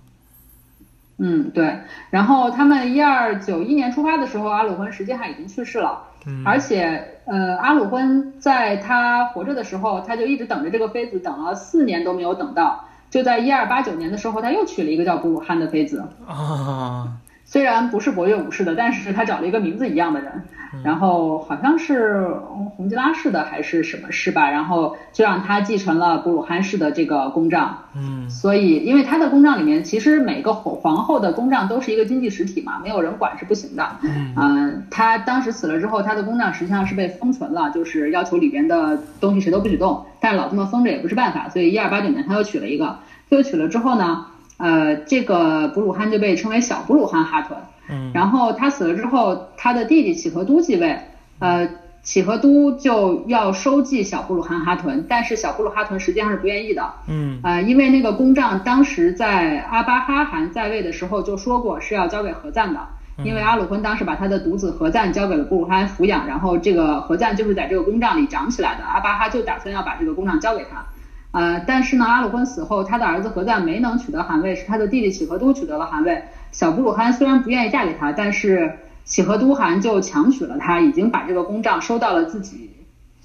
[1.19, 1.81] 嗯，对。
[2.11, 12.85] 然后他们一二九一年出发的时候，阿鲁浑实际上已经去世了，嗯而且呃，阿鲁浑在他活着的时候，他就一直等着这个妃子，等了四年都没有等到。
[13.11, 17.09] 就在一二八九年的时候，他又娶了一个叫布鲁汗的妃子，啊，
[17.45, 20.45] 虽然不是博越武士的，但是他找了一个名字一样的人，
[20.85, 22.29] 然后好像是
[22.77, 27.79] 洪吉拉氏的还是什么氏吧，然后就让他继承了布鲁汉氏的这个公帐。
[27.95, 33.85] 嗯所以，因为他的公帐里面，其实每个皇皇后的公帐都是一个经济实体嘛，没有人管是不行的。
[34.03, 40.05] 嗯嗯，他当时死了之后，他的公帐实际上是被封存了，就是要求里边的东西谁都不许动。
[40.21, 42.99] 但是老这么封着也不是办法，所以一二八九年他又娶了一个，
[43.31, 44.27] 又娶了之后呢，
[44.59, 47.59] 呃，这个布鲁汉就被称为小布鲁汉哈屯。
[47.91, 50.99] 嗯然后他死了之后，他的弟弟乞和都继位，
[51.41, 51.69] 呃，
[52.03, 62.81] 乞和都就要收继小布鲁汗哈屯，但是小布鲁哈屯实际上是不愿意的，嗯呃，因为那个公帐当时在阿巴哈汗在位的时候就说过是要交给和赞的，
[63.23, 70.87] 因为阿鲁坤当时把他的独子何赞交给了布鲁汗抚养，然后这个何赞就是在这个公帐里长起来的，阿巴哈就打算要把这个公帐交给他。
[71.33, 76.25] 呃，但是呢，阿鲁坤死后，他的儿子何赞没能取得汗位，是他的弟弟乞和都取得了汗位。
[76.53, 82.71] 小布鲁汗虽然不愿意嫁给他，但是乞和都汗就强娶了她，已经把这个公帐收到了自己，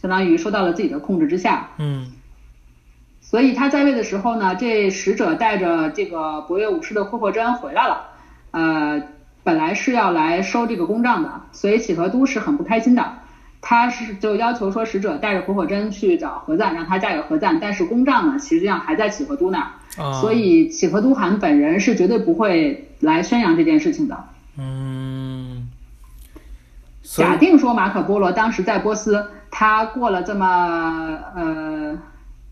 [0.02, 1.70] 相当于收到了自己的控制之下。
[1.78, 2.12] 嗯
[3.22, 8.04] 所以他在位的时候呢，这使者带着这个博越武士的霍霍真回来了，
[8.52, 9.02] 呃，
[9.44, 13.14] 本来是要来收这个公账的，所以乞和都是很不开心的。
[13.62, 24.26] 他是就要求说使者带着霍霍真去找何赞，让他嫁给何赞，但是公账呢，实际上还在乞和都那儿，啊，所以乞和都汗本人是绝对不会来宣扬这件事情的。
[24.58, 25.70] 嗯，
[27.04, 31.98] 假定说马可波罗当时在波斯，他过了这么呃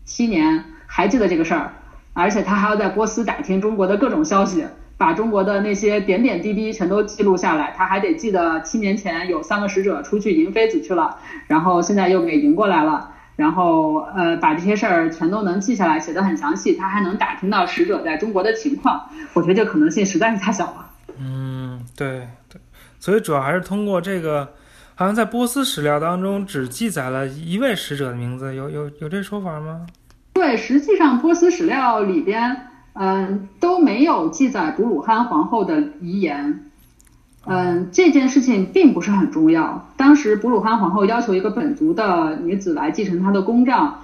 [0.04, 1.72] 七年，还记得这个事儿，
[2.12, 4.64] 而且他还要在波斯打听中国的各种消息，
[4.96, 7.74] 把中国的那些点点滴滴全都记录下来。
[7.76, 11.16] 他还得记得七年前有三个使者出去迎妃子去了，
[11.46, 13.10] 然后现在又给迎过来了。
[13.36, 16.76] 然后呃，把这些事儿全都能记下来，写得很详细。
[16.76, 20.90] 他还能打听到使者在中国的情况，我觉得这可能性实在是太小了。
[21.18, 22.60] 嗯，对对，
[22.98, 24.52] 所以主要还是通过这个，
[24.94, 29.86] 好像在波斯史料当中只记载了一位使者的名字，有有有这说法吗？
[30.32, 36.70] 对，实际上波斯史料里边，嗯，都没有记载布鲁汗皇后的遗言。
[37.46, 39.86] 嗯，这件事情并不是很重要。
[39.96, 44.00] 当时布鲁汗皇后要求一个本族的女子来继承她的公帐，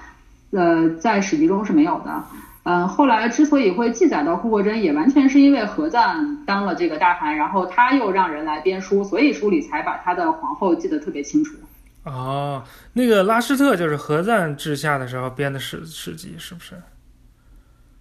[0.51, 2.25] 呃，在史籍中是没有的。
[2.63, 11.57] 嗯，后来之所以会记载到库霍真，也完全是因为何赞当了这个大汗，然后他又让人来编书，所以书里才把他的皇后记得特别清楚。
[12.05, 12.63] 哦，
[12.93, 16.75] 那个拉施特就是何赞治下的时候编的史史记，是不是？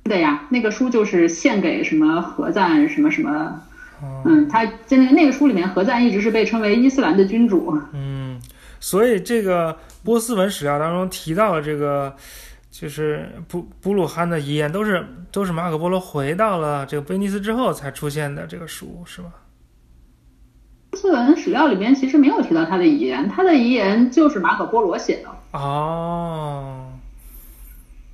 [0.03, 3.61] 是的呀，那个书就是献给什么何赞什么什么。
[4.01, 7.77] 哦，嗯，他在那个那个书里面，何赞一直是被称为伊斯兰的君主。
[7.93, 8.39] 嗯，
[8.79, 12.15] 所以这个波斯文史料当中提到的这个，
[12.71, 19.29] 就是布布鲁汉的遗言，都是都是马可波罗回到了这个威尼斯之后才出现的这个书，是吧？
[20.91, 25.29] 波斯文史料里面其实没有提到他的遗言，他的遗言就是马可波罗写的。
[25.51, 26.93] 哦，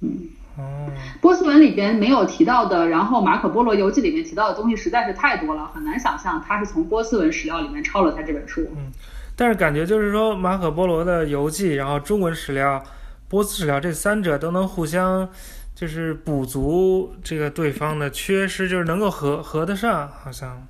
[0.02, 0.90] 嗯，哦，
[1.22, 8.62] 波斯文里边没有提到的，然后马可波罗游记里面提到的东西实在是太多了，很难想象他是从波斯文史料里面抄了他这本书。
[8.76, 8.92] 嗯
[9.38, 12.82] 但是感觉就是说，马可波罗的游记，然后中文史料、
[13.28, 15.28] 波斯史料这三者都能互相
[15.76, 20.66] 就是补足这个对方的缺失，就是能够合合得上，好像。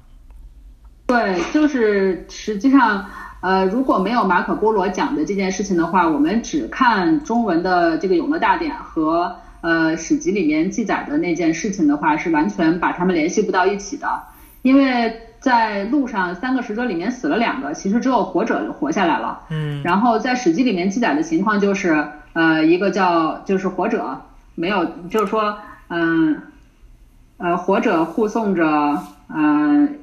[1.06, 3.06] 对，就是实际上，
[3.42, 9.36] 呃，如果没有马可波罗讲的这件事情的话，我们只看中文的这个《永乐大典》和
[9.66, 14.08] 呃史籍里面记载的那件事情的话，是完全把他们联系不到一起的，
[14.62, 15.22] 因为。
[15.38, 19.42] 在路上，三个使者里面死了两个，其实只有活者活下来了。
[19.52, 24.20] 嗯，然后在史记里面记载的情况就是，呃，一个叫就是活者
[24.56, 25.56] 没有，就是说，
[25.90, 26.42] 嗯，
[27.38, 30.00] 呃，活者护送着，嗯，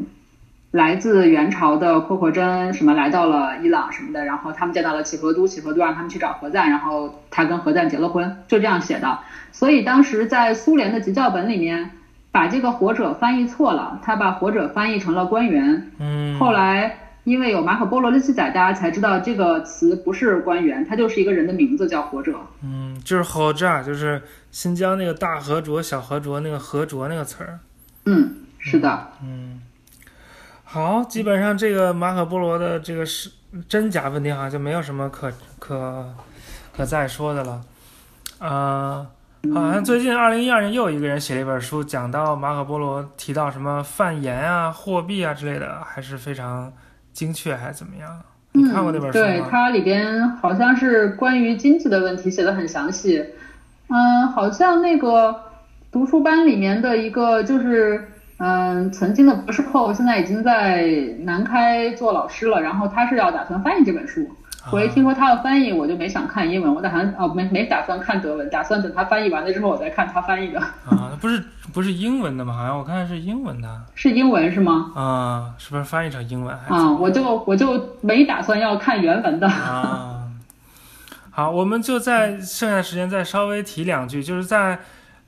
[0.73, 9.21] 来自元朝的阔阔真什么来到了伊朗什么的，然后他们见到了乞和都，乞和都让他们去找何赞，然后他跟何赞结了婚，就这样写的。
[9.53, 11.93] 所以当时在苏联的急教本里面。
[12.35, 15.91] 把这个活者翻译错了，他把活者翻译成了官员。
[15.99, 22.41] 嗯，后来因为有马可波罗的记载，大家才知道这个词不是官员，它就是一个人的名字，叫活者。
[22.63, 27.59] 嗯，就是河渣，就是新疆那个大河卓、小河卓那个河卓那个词儿。
[28.07, 29.09] 嗯，是的。
[29.23, 29.61] 嗯，
[30.73, 33.31] 好，基本上这个马可波罗的这个是
[33.69, 36.15] 真假问题，好像就没有什么可可
[36.75, 37.61] 可再说的了。
[38.39, 39.07] 啊。
[39.53, 46.73] 好像最近二零一二年又有一个人写了一本书，讲到马可波罗提到什么贩盐啊、货币啊之类的，还是非常
[47.13, 48.23] 精确，还是怎么样？
[48.53, 49.25] 你看过那本书吗？
[49.25, 53.23] 对，它里边好像是关于经济的问题写的很详细。
[53.89, 55.35] 嗯，好像那个
[55.91, 58.12] 读书班里面的一个就是
[58.45, 60.85] 嗯曾经的博士后，现在已经在
[61.21, 64.29] 南开做老师了，然后他是要打算翻译这本书。
[64.71, 70.61] 我一听说他要翻译，我就没想看英文，我打算哦没没打算看德文，打算等他翻译完了之后我再看他翻译的。
[70.61, 71.43] 啊，不是
[71.73, 72.57] 不是英文的吗？
[72.57, 73.69] 好像我看是英文的。
[73.95, 74.93] 是英文是吗？
[74.97, 76.57] 啊，是不是翻译成英文？
[76.69, 79.49] 啊，我就我就没打算要看原文的。
[79.49, 80.29] 啊，
[81.31, 84.79] 好，我们就在剩下时间再稍微提两句，就是在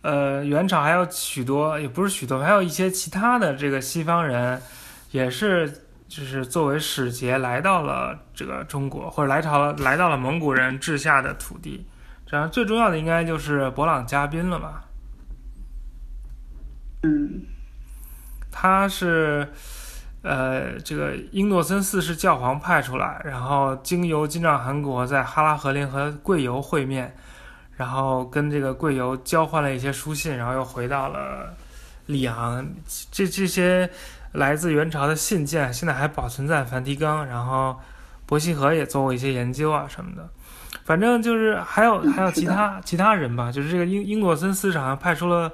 [0.05, 4.63] 呃元朝还有许多，也不是许多，还有一些其他的这个西方人，
[5.11, 5.81] 也是。
[6.07, 11.87] 就是作为使节来到了这个中国，或者来朝来到了蒙古人治下的土地，
[12.25, 14.85] 这样最重要的应该就是勃朗嘉宾了吧？
[17.03, 17.43] 嗯，
[18.53, 19.49] 他是
[20.23, 27.17] 呃这个英诺森四世教皇派出来，然后经由金帐汗国在哈拉和林和贵由会面，
[27.77, 31.55] 然后跟这个贵由交换了一些书信，然后又回到了
[32.07, 32.67] 里昂，
[33.11, 33.91] 这这些。
[34.35, 37.77] 来自元朝的信件现在还保存在梵蒂冈，然后
[38.27, 40.29] 伯希和也做过一些研究啊什么的。
[40.85, 45.53] 反正就是还有还有其他其他人吧，就是这个英英诺森四世好像派出了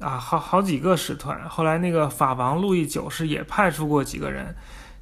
[0.00, 1.40] 啊好好几个使团。
[1.48, 4.52] 后来那个法王路易九世也派出过几个人，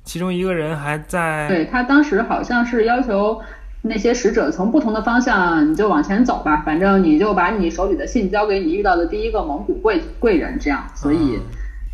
[0.05, 1.49] 其中一个人还在。
[1.49, 3.41] 对他当时好像是要求
[3.83, 11.39] 那些使者从不同的方向你就往前走吧，反正你就把你手里的信交给你遇到的第一个蒙古贵贵人，这样所以。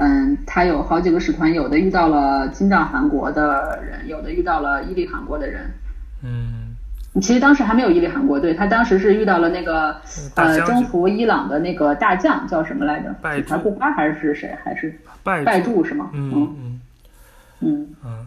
[0.01, 5.69] 嗯，他有好几个使团，有的遇到了金帐汗国的人，有的遇到了伊利汗国的人。
[6.23, 6.77] 嗯，
[7.21, 9.97] 其实当时还没有伊利汗国，对他当时是遇到了那个
[10.37, 13.13] 呃征服伊朗的那个大将叫什么来着？
[13.21, 14.57] 拜还布花还是谁？
[14.63, 16.11] 还是拜拜柱是吗？
[16.13, 16.81] 嗯嗯
[17.59, 18.27] 嗯嗯。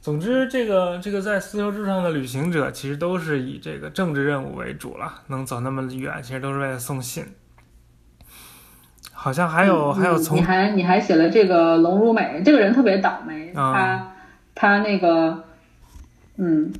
[0.00, 7.26] 总之，这个这个在丝绸之路上的旅行者，其实都是以这个政治任务为主了，能走那么远，其实都是为了送信。
[9.12, 14.12] 好像还有还有从你还你还写了这个龙如美这个人特别倒霉，他
[14.54, 15.44] 他那个
[16.36, 16.72] 嗯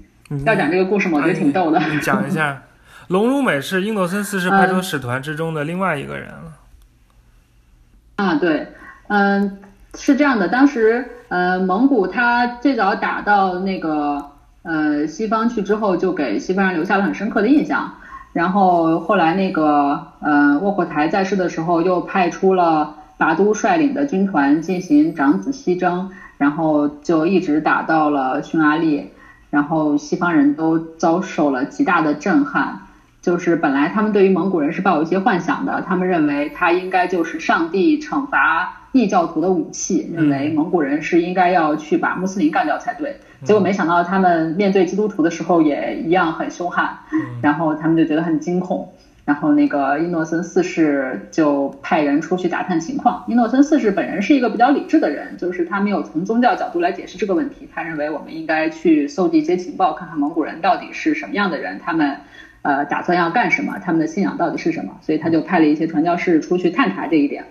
[0.46, 1.18] 要讲这个故事吗？
[1.18, 1.80] 我觉得挺逗的。
[1.80, 2.62] 你讲一下，
[3.08, 6.52] 龙如美是英诺森四世派出使团之中的另外一个人了。
[8.14, 8.68] 啊，对，
[9.08, 9.60] 嗯，
[9.94, 14.24] 是这样的，当时呃蒙古他最早打到那个
[14.62, 17.92] 呃西方去之后，就给西方人留下了很深刻的印象。
[18.32, 29.10] 然后后来那个呃卧阔台在世的时候，又派出了拔都率领的军团进行长子西征，然后就一直打到了匈牙利，
[29.50, 32.80] 然后西方人都遭受了极大的震撼。
[33.20, 43.16] 就是本来他们对于蒙古人是抱有一些幻想的，他们认为他应该就是上帝惩罚异教徒的武器，认为蒙古人是应该要去把穆斯林干掉才对。
[43.44, 46.98] 结果没想到他们面对基督徒的时候也一样很凶悍，
[47.42, 48.92] 然后他们就觉得很惊恐。
[49.24, 53.22] 然后那个伊诺森四世就派人出去打探情况。
[53.28, 57.68] 伊诺森四世本人是一个比较理智的人，就是他没有从宗教角度来解释这个问题。
[57.74, 62.16] 他认为我们应该去搜集一些情报，看看蒙古人到底是什么样的人，他们
[62.62, 64.96] 呃打算要干什么，他们的信仰到底是什么。
[65.02, 67.44] 所以他就派了一些传教士出去探查这一点。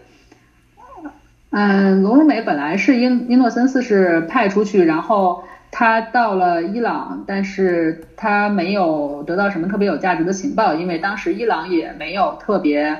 [1.52, 5.44] 嗯，罗如美本来是英伊诺森四世派出去，然后。
[5.69, 12.98] 他到了伊朗，但是他没有得到什么特别有价值的情报，因为当时伊朗也没有特别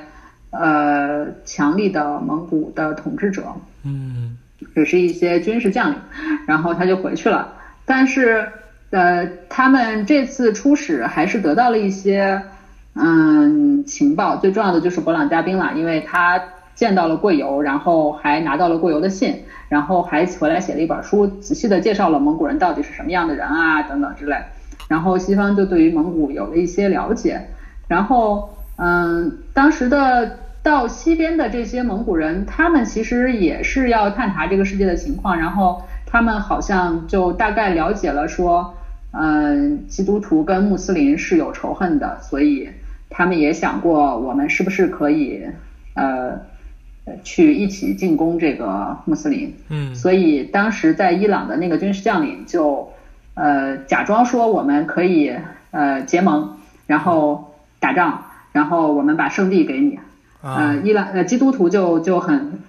[0.50, 3.42] 呃强力的蒙古的统治者，
[3.84, 4.36] 嗯，
[4.74, 5.98] 只是一些军事将领，
[6.46, 7.54] 然后他就回去了。
[7.86, 8.46] 但是
[8.90, 12.42] 呃，他们这次出使还是得到了一些
[12.94, 16.40] 嗯情报，最重要的就是勃朗嘉宾了，因为他
[16.78, 19.34] 见到了贵由，然后还拿到了贵由的信。
[19.68, 24.34] 然后还回来写了一本书，仔细的介绍了蒙古人到底是什么样的人啊，等等之类。
[24.88, 27.38] 然后西方就对于蒙古有了一些了解。
[27.86, 35.38] 然后，嗯，当时的到西边的这些蒙古人，他们其实也是要探查这个世界的情况。
[35.38, 38.72] 然后他们好像就大概了解了说，
[39.12, 42.70] 嗯，基督徒跟穆斯林是有仇恨的，所以
[43.10, 45.44] 他们也想过，我们是不是可以，
[45.92, 46.40] 呃。
[47.22, 52.88] 去一起进攻这个穆斯林，嗯，所以当时在伊朗的那个军事将领就，
[53.34, 55.32] 呃，假装说我们可以
[55.70, 56.56] 呃结盟，
[56.86, 58.22] 然后打仗，
[58.52, 59.98] 然后我们把圣地给你，
[60.42, 62.60] 呃，伊朗呃基督徒就就很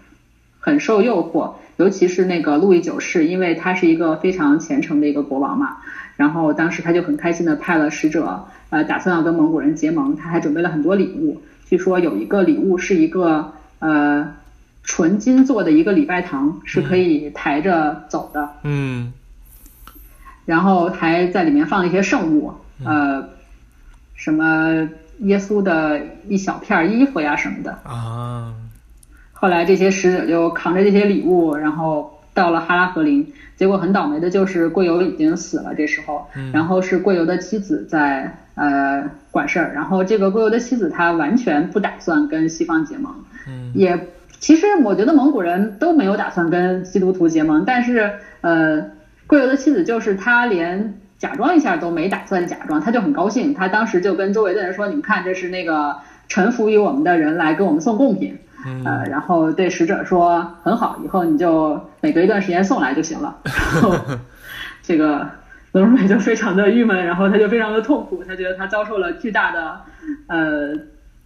[0.59, 5.77] 很受诱惑，尤其是那个路易九世，因为他是一个非常虔诚的一个国王嘛，
[6.17, 13.53] 然后当时他就很开心的派了使者，呃，打算要跟蒙古人结盟，他还准备了很多礼物，据说有一个礼物是一个。
[13.79, 14.35] 呃，
[14.83, 19.13] 纯金做的一个礼拜堂是可以抬着走的，嗯，
[20.45, 22.53] 然后还在里面放一些圣物，
[22.83, 23.29] 呃，
[24.15, 24.89] 什么
[25.19, 27.71] 耶稣的一小片衣服呀什么的。
[27.83, 28.53] 啊。
[29.31, 43.13] 后来这些使者就扛着这些礼物，然后到了哈拉和林，结果很倒霉的就是贵由已经死了，这时候，然后是贵由的妻子在呃管事儿，然后这个贵由的妻子她完全不打算跟西方结盟。
[43.73, 44.07] 也
[44.39, 48.11] 其实我觉得蒙古人都没有打算跟基督徒结盟，但是
[48.41, 48.83] 呃，
[49.27, 55.95] 贵由的妻子就是他连假装一下都没打算假装，他就很高兴，他当时就跟周围的人说：“你们看，这是那个
[56.27, 58.37] 臣服于我们的人来给我们送贡品。”
[58.85, 63.37] 呃，然后对使者说：“很好，以后你就每隔一段时间送来就行了。
[63.45, 63.95] ”然后
[64.83, 65.29] 这个
[65.71, 69.81] 罗美就非常的郁闷，然后他就非常的痛苦，他觉得他遭受了巨大的
[70.27, 70.73] 呃。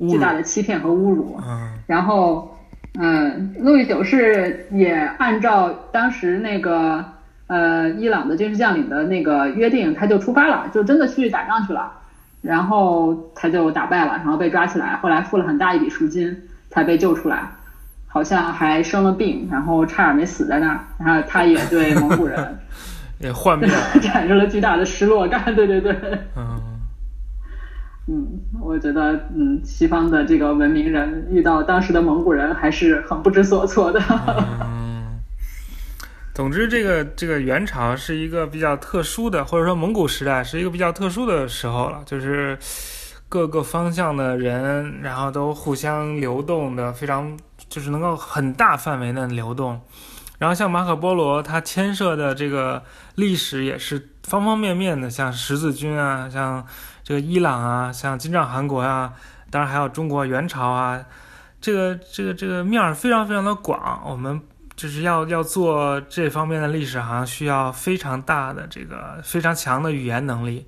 [0.09, 1.39] 巨大的欺骗和侮辱，
[1.87, 2.57] 然后，
[2.99, 7.05] 嗯，路易九世也按照当时那个
[7.47, 11.89] 呃伊朗的军事将领的那个约定，他就出发了，就真的去打仗去了，
[12.41, 16.35] 然后他就打败了，然后被抓起来，后来付了很大一笔赎金
[16.69, 17.49] 才被救出来，
[18.07, 22.59] 好像还生了病，然后差点没死在那儿，然后他也对蒙古人
[23.23, 23.67] 也幻灭，
[24.01, 25.93] 产生了巨大的失落感，对对对，
[26.35, 26.59] 嗯。
[28.05, 28.27] 嗯，
[28.61, 34.01] 我觉得，嗯，西方的这个文明人遇到当时的蒙古人还是很不知所措的。
[34.61, 35.21] 嗯，
[36.33, 42.57] 总之，这个这个元朝是一个比较特殊的，或者说蒙古时代是一个比较特殊的时候了，就是
[43.29, 47.37] 各个方向的人，然后都互相流动的非常，
[47.69, 49.79] 就是能够很大范围的流动。
[50.43, 52.83] 然后像马可波罗，他牵涉的这个
[53.15, 56.65] 历史也是方方面面的，像十字军啊，像。
[57.05, 59.11] 这个伊朗啊，像金帐汗国啊，
[59.51, 61.03] 当然还有中国元朝啊，
[61.59, 64.01] 这个这个这个面儿非常非常的广。
[64.07, 64.39] 我们
[64.73, 70.65] 就是要要做这方面的历史，好像需要非常大的这个非常强的语言能力。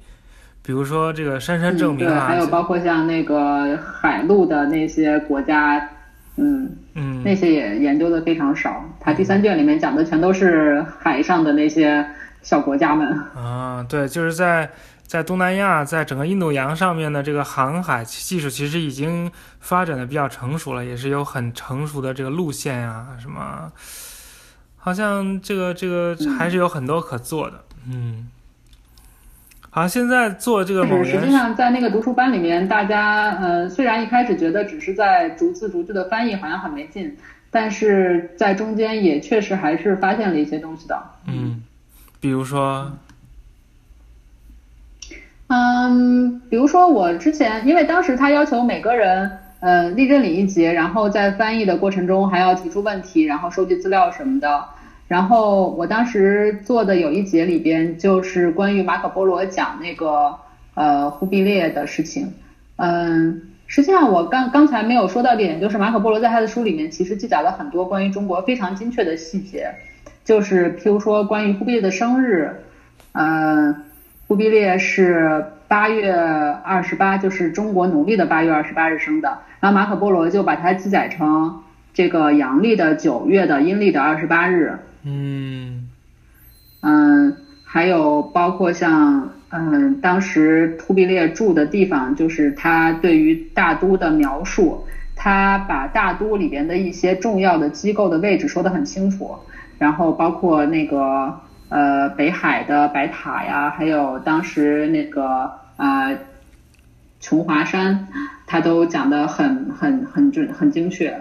[0.61, 5.89] 比如说这个山山证明啊，还有包括像那个海陆的那些国家，
[6.37, 8.83] 嗯嗯，那些也研究的非常少。
[8.99, 12.05] 他第三卷里面讲的全都是海上的那些
[12.41, 13.07] 小国家们。
[13.35, 14.69] 啊，对，就是在。
[15.07, 23.71] 在东南亚，在整个印度洋上面的这个航海技术，其实已经发展的比较成熟了，也是有很成熟的这个路线呀，什么，
[24.77, 28.27] 好像这个这个还是有很多可做的，嗯。
[29.75, 30.87] 好，现在做这个。
[31.03, 37.13] 是，实际上在那个读书班里面，大家呃，虽然一开始觉得只是在逐字逐句的翻译，好像很没劲，
[37.51, 40.97] 但是在中间也确实还是发现了一些东西的。
[41.27, 41.61] 嗯，
[42.21, 42.89] 比如说。
[45.47, 49.29] 嗯，比如说我之前，因为当时他要求每个人，
[49.59, 54.63] 呃立正领一节，然后在翻译的过程中还要提出问题，然后收集资料什么的。
[55.07, 60.35] 然后我当时做的有一节里边就是关于马可波罗讲那个
[60.73, 62.33] 呃忽必烈的事情。
[62.77, 69.69] 嗯，实际上我刚刚才没有说到点，就是马可波罗在他的书里面其实记载了很多关于中国非常精确的细节，
[70.23, 72.49] 就是譬如说关于忽必烈的生日，
[73.11, 73.83] 嗯，
[74.27, 81.61] 忽必烈是八月二十八，就是中国农历的八月二十八日生的，然后马可波罗就把它记载成
[81.93, 84.79] 这个阳历的九月的阴历的二十八日。
[85.05, 85.87] 嗯
[86.81, 87.33] 嗯，
[87.63, 94.83] 还有包括像嗯，当时忽必烈住的地方，就是他对于大都的描述，
[95.15, 99.37] 他把大都里边的一些重要的机构的位置说得很清楚，
[99.77, 101.33] 然后包括那个
[101.69, 106.17] 呃北海的白塔呀，还有当时那个呃
[107.19, 108.07] 琼华山，
[108.45, 111.15] 他都讲得很很很准很精确。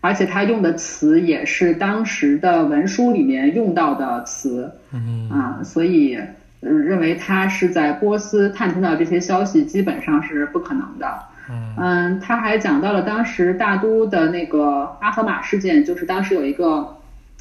[0.00, 4.72] 而且他用的词也是当时的文书里面用到的词，
[5.30, 6.18] 啊，所以
[6.60, 11.06] 认为他是在波斯探听到这些消息基本上是不可能的。
[11.76, 16.96] 嗯，他还讲到了当时大都的那个阿合马事件，就是当时有一个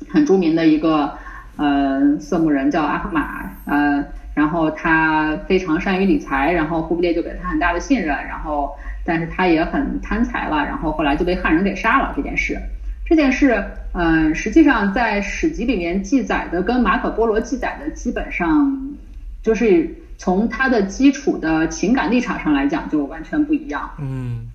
[0.10, 1.14] 很著名的一个
[1.58, 4.04] 呃色目人叫阿合马，呃，
[4.40, 8.74] 然后他非常善于理财，然后忽必烈就给他很大的信任，然后。
[9.06, 12.14] 但是他也很贪财了，然后后来就被汉人给杀了。
[12.16, 12.60] 这件事，
[13.08, 13.64] 这件事，
[13.94, 18.96] 嗯，实际上在史籍里面记载的跟马可波罗记载的基本上，
[19.42, 19.90] 就是
[20.20, 23.90] 从他的基础的情感立场上来讲就完全不一样。
[24.00, 24.46] 嗯，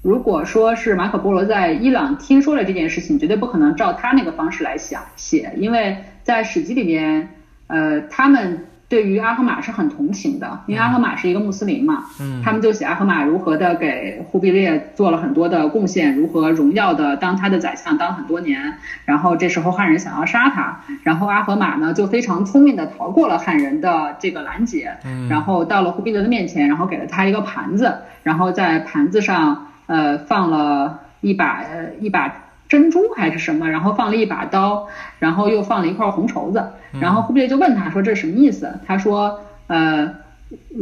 [0.00, 7.28] 如果说是马可波罗在伊朗听说了这件事情，绝对不可能照他那个方式来想写，因为在史籍里面，
[7.66, 8.66] 呃，他们。
[8.94, 27.92] 对于阿合马是很同情的，因为阿合马是一个穆斯林嘛，嗯，他们就写阿合马如何的给忽必烈做了很多的贡献，如何荣耀的当他的宰相当很多年，然后这时候汉人想要杀他，然后阿合马呢就非常聪明的逃过了汉人的这个拦截，嗯，然后到了忽必烈的面前，然后给了他一个盘子，
[28.22, 32.32] 然后在盘子上呃放了一把呃一把。
[32.74, 34.88] 珍珠还是什么，然后放了一把刀，
[35.20, 36.70] 然后又放了一块红绸子，
[37.00, 38.80] 然后忽必烈就问他说这是什么意思？
[38.84, 39.38] 他说
[39.68, 40.10] 呃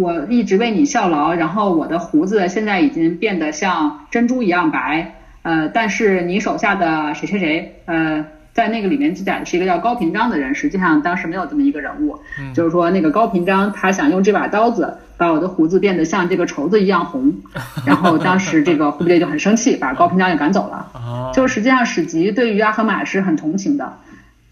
[0.01, 8.24] 我一直为你效劳，然后我的胡子现在已经变得像珍珠一样白，呃但是你手下的谁谁谁呃。
[8.53, 12.19] 在那个里面记载的是一个叫高平章的人，实际上当时没有这么一个人物，
[12.55, 17.33] 就是说那个高平章他想用这把刀子把我的胡子变得像这个绸子一样红，
[17.87, 21.33] 然后当时这个忽必烈就很生气， 把高平章也赶走了。
[21.35, 23.95] 就实际上史籍对于阿合马是很同情的，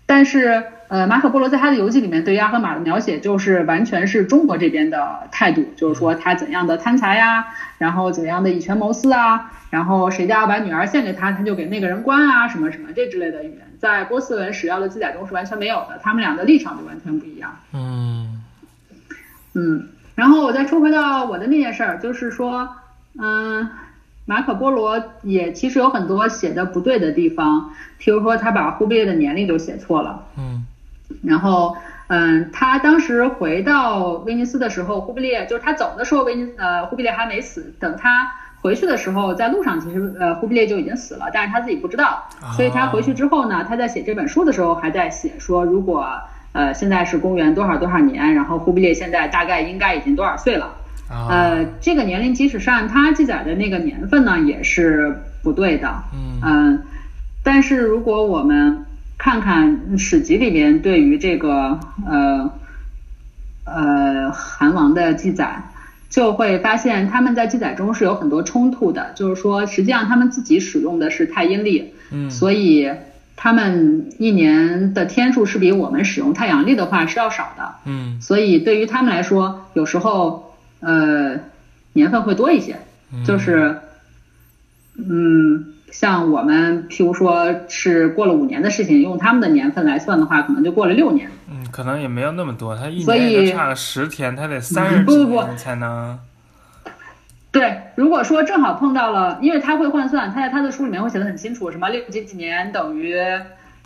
[0.06, 7.44] 但是呃马可波罗在他的游记里面对于阿合马的描写就是完全是中国这边的态度，就是说他怎样的贪财呀，
[7.76, 13.69] 然后怎样的以权谋私啊，然后谁家要把女儿献给他，他就给那个人关啊，什么什么这之类的语言。
[13.80, 17.56] 在波斯文史料的记载中是完全没有的，他们俩的立场就完全不一样。
[17.72, 18.44] 嗯
[19.54, 22.68] 嗯，然后我再说回到我的那件事儿，就是说，
[23.18, 23.68] 嗯，
[24.26, 30.26] 马可波罗也其实有很多写的不对的地方，譬如说他把忽必烈的年龄都写错了。
[30.36, 30.66] 嗯，
[31.22, 31.76] 然后，
[32.08, 38.30] 嗯，他当时回到威尼斯的时候，忽必烈就是他走的时候，威尼呃忽必烈还没死，等他。
[38.62, 42.22] 回去的时候，在路上其实呃忽必烈就已经死了，但是他自己不知道，
[42.56, 46.06] 所以他回去之后呢，他在写这本书的时候还在写说，如果
[46.52, 50.74] 呃现在是公元多少多少年，然后忽必烈现在大概应该已经多少岁了，
[51.08, 56.02] 呃这个年龄即使是按他记载的那个年份呢，也是不对的，
[56.44, 56.82] 嗯，
[57.42, 58.84] 但是如果我们
[59.16, 62.50] 看看史籍里面对于这个呃
[63.64, 65.62] 呃韩王的记载。
[66.10, 72.90] 就会发现他们在记载中是有很多冲突的，就是说，实际上他们自己使用的是太阴历，嗯，所以
[73.36, 81.38] 他们一年的天数是比我们使用太阳历的话是要少的，嗯，所以对于他们来说，有时候呃
[81.94, 82.76] 年份会多一些，
[83.24, 83.78] 就是，
[84.96, 85.69] 嗯。
[85.90, 91.30] 像我们，譬如说是过了五年的事情，用他们的年份来算的话，可能就过了六年。
[91.50, 96.18] 嗯，可能也没有那么多，他一年就差了十天，他得三十几天才能。
[97.50, 103.18] 对，如果说正好碰到了，因为他会换算，他在他的书里面会写的很清楚，什么六几几年等于，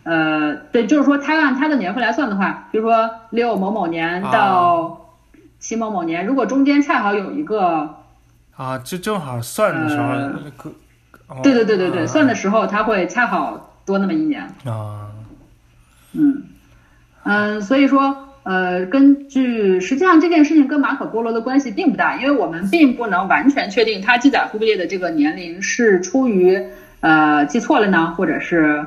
[0.03, 5.09] 呃，对，就是说他按他的年份来算的话，比如说六某某年到
[5.59, 7.95] 七某某年，如果中间恰好有一个，
[8.55, 10.75] 啊，就正好算的时候。
[11.43, 14.43] 对对对对对，算的时候他会恰好多那么一年。
[14.65, 15.09] 啊，
[16.13, 16.43] 嗯
[17.25, 26.63] 嗯，所以说呃，根据实际上这件事情跟马可波罗的关系并不大，因为我们并不能完全确定他记载忽必烈的这个年龄是出于
[27.01, 28.85] 呃记错了呢，或者是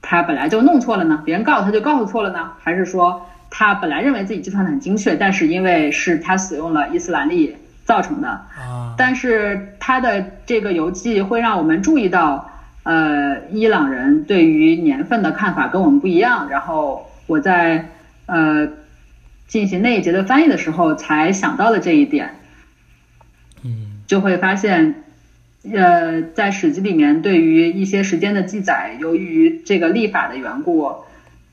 [0.00, 7.56] 他本来就弄错了呢，别人告诉他就告诉错了呢，还是说他本来认为自己计算的很精确，但是因为是他使用了伊斯兰历
[7.90, 8.28] 造成的。
[8.28, 12.48] 啊，但是他的这个游记会让我们注意到，
[12.84, 16.48] 呃，伊朗人对于年份的看法跟我们不一样。
[16.48, 17.88] 然后我在
[18.26, 18.68] 呃
[19.48, 22.36] 进行那一节的翻译的时候，才想到了这一点，
[23.64, 25.02] 嗯就会发现，
[25.74, 30.94] 呃，在史记里面对于一些时间的记载，由于这个历法的缘故，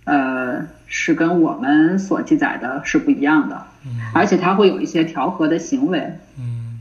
[0.07, 5.99] 呃，是跟我们所记载的是不一样的，嗯而且它会有一些调和的行为。
[6.39, 6.79] 嗯，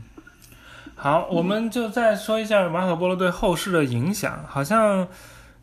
[0.95, 4.39] 好，我们就再说一下马可波罗对后世的影响。
[4.47, 5.05] 好像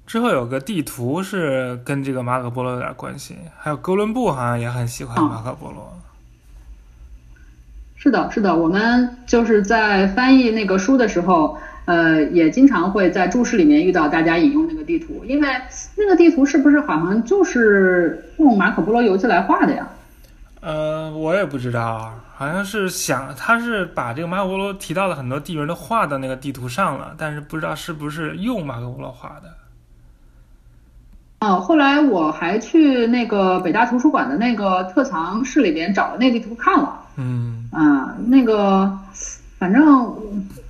[0.06, 5.98] 之后有个地图是跟这个马可波罗有点关系，还有哥伦布好像也很喜欢哦马可波罗。
[7.96, 15.48] 是的，是的，我们就是在翻译那个书的时候，呃，也经常会在注释里面遇到大家引用那个地图，因为
[15.96, 19.86] 那个地图是不是好像就是用马可波罗游记来画的呀？
[20.60, 29.52] 呃，我也不知道，好像是想他是把这个马可波罗提到的很多地名都画到那个地图上了，但是不知道是不是用马可波罗画的。
[31.40, 38.90] 哦，后来我还去那个北大图书馆的那个特藏室里边找了那地图看了，嗯啊，那个
[39.64, 40.14] 反正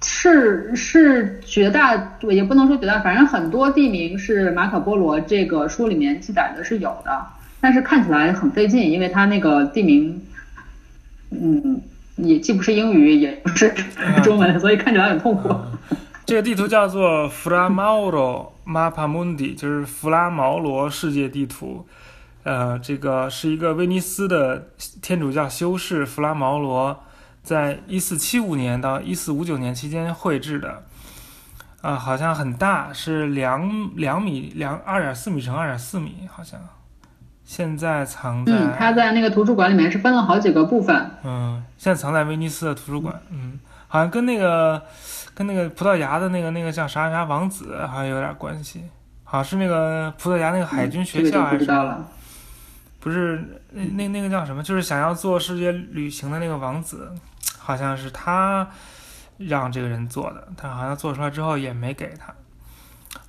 [0.00, 1.96] 是是绝大，
[2.30, 7.26] 也不能说绝大，反正很多地名是马可波罗这个书里面记载的是有的，
[7.60, 10.24] 但是看起来很费劲，因为他那个地名，
[11.30, 11.82] 嗯，
[12.18, 13.74] 也既不是英语，也不是
[14.22, 15.52] 中文，所以看起来很痛苦。
[16.24, 21.84] 这个地图叫做弗拉毛罗 Mappa Mundi，就是弗拉毛罗世界地图。
[22.44, 24.68] 呃，这个是一个威尼斯的
[25.02, 26.96] 天主教修士弗拉毛罗，
[27.44, 30.82] 在一四七五年到一四五九年期间绘制的。
[31.82, 36.58] 啊、好像很大，是两两米两二点四米乘二点四米，好像。
[37.44, 41.10] 现在藏在嗯，它在那个图书馆里面是分了好几个部分。
[41.22, 43.20] 嗯，现在藏在威尼斯的图书馆。
[43.28, 44.82] 嗯，好像跟那个
[45.34, 48.84] 跟那个葡萄牙的那个那个叫啥啥王子好像有点关系，
[49.22, 51.58] 好像是那个葡萄牙那个海军学校还是什么？
[51.58, 52.08] 不知道了。
[52.98, 54.62] 不是那那那个叫什么？
[54.62, 57.12] 就是想要做世界旅行的那个王子，
[57.65, 58.69] 好像是他
[59.39, 62.35] 让这个人做的，他好像做出来之后也没给他。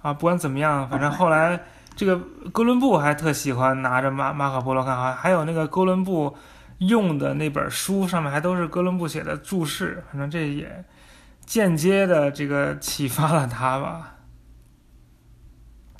[0.02, 1.58] 啊，不管怎么样，反正后来
[1.96, 2.20] 这个
[2.52, 6.36] 哥伦布还特喜欢拿着马马可波罗看，好像还有那个哥伦布
[6.80, 10.84] 用的那本书上面还都是哥伦布写的注释，反正这也
[11.46, 14.15] 间接的这个启发了他吧。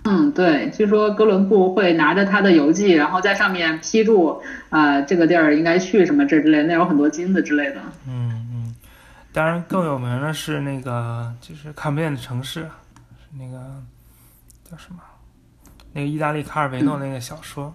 [0.08, 7.82] 嗯，对，据说哥伦布会拿着他的游记，然后在上面批注啊、这个地儿应该去什么这之类，那有很多金子之类的。
[8.08, 8.76] 嗯嗯，
[9.34, 13.58] 当然更有名的是那个就是看不见的城市，是那个
[14.70, 15.00] 叫什么？
[15.92, 17.74] 那个意大利卡尔维诺那个小说。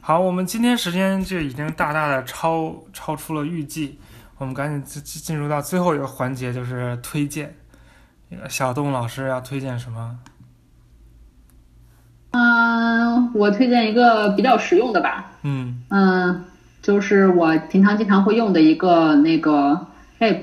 [0.00, 3.98] 好，我们今天时间就已经大大的超超出了预计，
[4.38, 7.54] 我们赶紧进进进入到最后一个环节，就是推荐。
[8.28, 10.18] 那个小动物老师要推荐什么？
[12.36, 16.44] 嗯，我推荐一个比较实用的吧，嗯嗯，
[16.82, 19.86] 就是我平常经常会用的一个那个
[20.20, 20.42] app，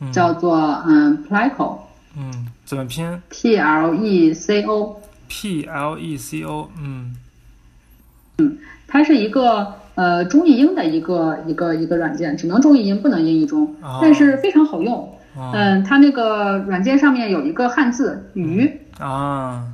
[0.00, 1.78] 嗯叫做嗯 Pleco
[2.18, 6.68] 嗯，怎么拼 P L E C O，？P L E C O。
[6.78, 7.16] 嗯
[8.38, 14.94] 嗯它是一个呃中译英的一个一个一个软件，只能中译英，不能英译中，哦但是非常好用。
[15.36, 19.64] 哦嗯，它那个软件上面有一个汉字“鱼”，啊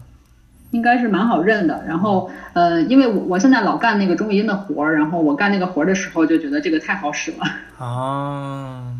[0.72, 1.84] 应该是蛮好认的。
[1.86, 7.46] 然后，呃，因为我我现在老干那个中译英的活儿，然后我干那个活儿的时候就觉得这个太好使了。
[7.78, 8.92] 啊，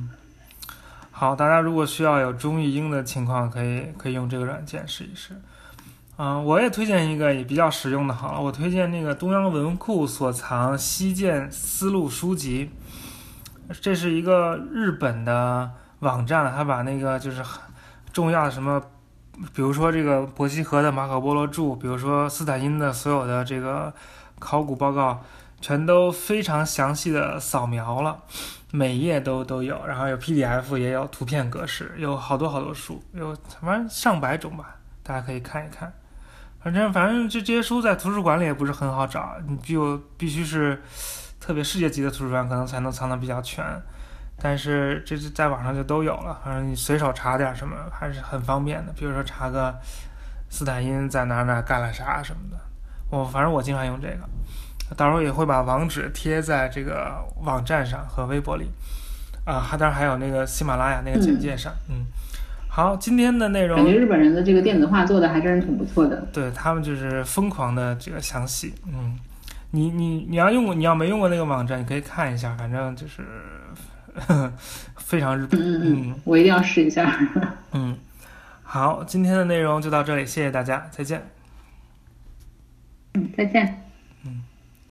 [1.11, 5.35] 好，大家如果需要有中译英的情况，可以可以用这个软件试一试。
[6.19, 12.71] 嗯、我也推荐一个也比较实用的，好了，我推荐那个中央文库所藏西涧丝路书籍，
[13.81, 15.69] 这是一个日本的
[16.01, 17.63] 网站，它把那个就是很
[18.13, 18.81] 重要的什么，
[19.55, 23.93] 比如说这个伯希和的马可波罗著，比如说斯坦因的所有的这个
[24.39, 25.23] 考古报告，
[25.61, 28.19] 全都非常详细的扫描了。
[28.71, 35.93] 每页都都有，然后有 PDF，也有图片格式，有好多好多书，有反正上百种吧，大家可以看一看。
[36.63, 40.81] 反正反正这这些书在图书馆里也不是很好找，你就必须是
[41.39, 43.63] 特别世界级的图书馆，可能才能藏得比较全。
[44.43, 48.93] 但是这是在网上就都有了，反正你随手查点什么还是很方便的。
[48.95, 49.73] 比如说查个
[50.51, 52.57] 斯坦因在哪哪干了啥什么的，
[53.11, 54.29] 我反正我经常用这个。
[54.97, 57.13] 到时候也会把网址贴在这个
[57.43, 58.69] 网站上和微博里，
[59.45, 62.05] 啊，还当然还有那个喜马拉雅那个简介上，嗯。
[62.69, 66.17] 好，今天的内容感觉日本人的这个电子化做的还真是挺不错的。
[66.33, 69.15] 对他们就是疯狂的这个详细，嗯，
[69.73, 73.23] 你你你要用过，你要没用过那个网站，你可以看一下，反正就是
[74.97, 77.19] 非常日本，嗯嗯，我一定要试一下。
[77.73, 77.97] 嗯，
[78.63, 81.23] 好，今天的内容就到这里，谢谢大家，再见。
[83.15, 83.67] 嗯，再见。
[83.67, 83.82] 嗯。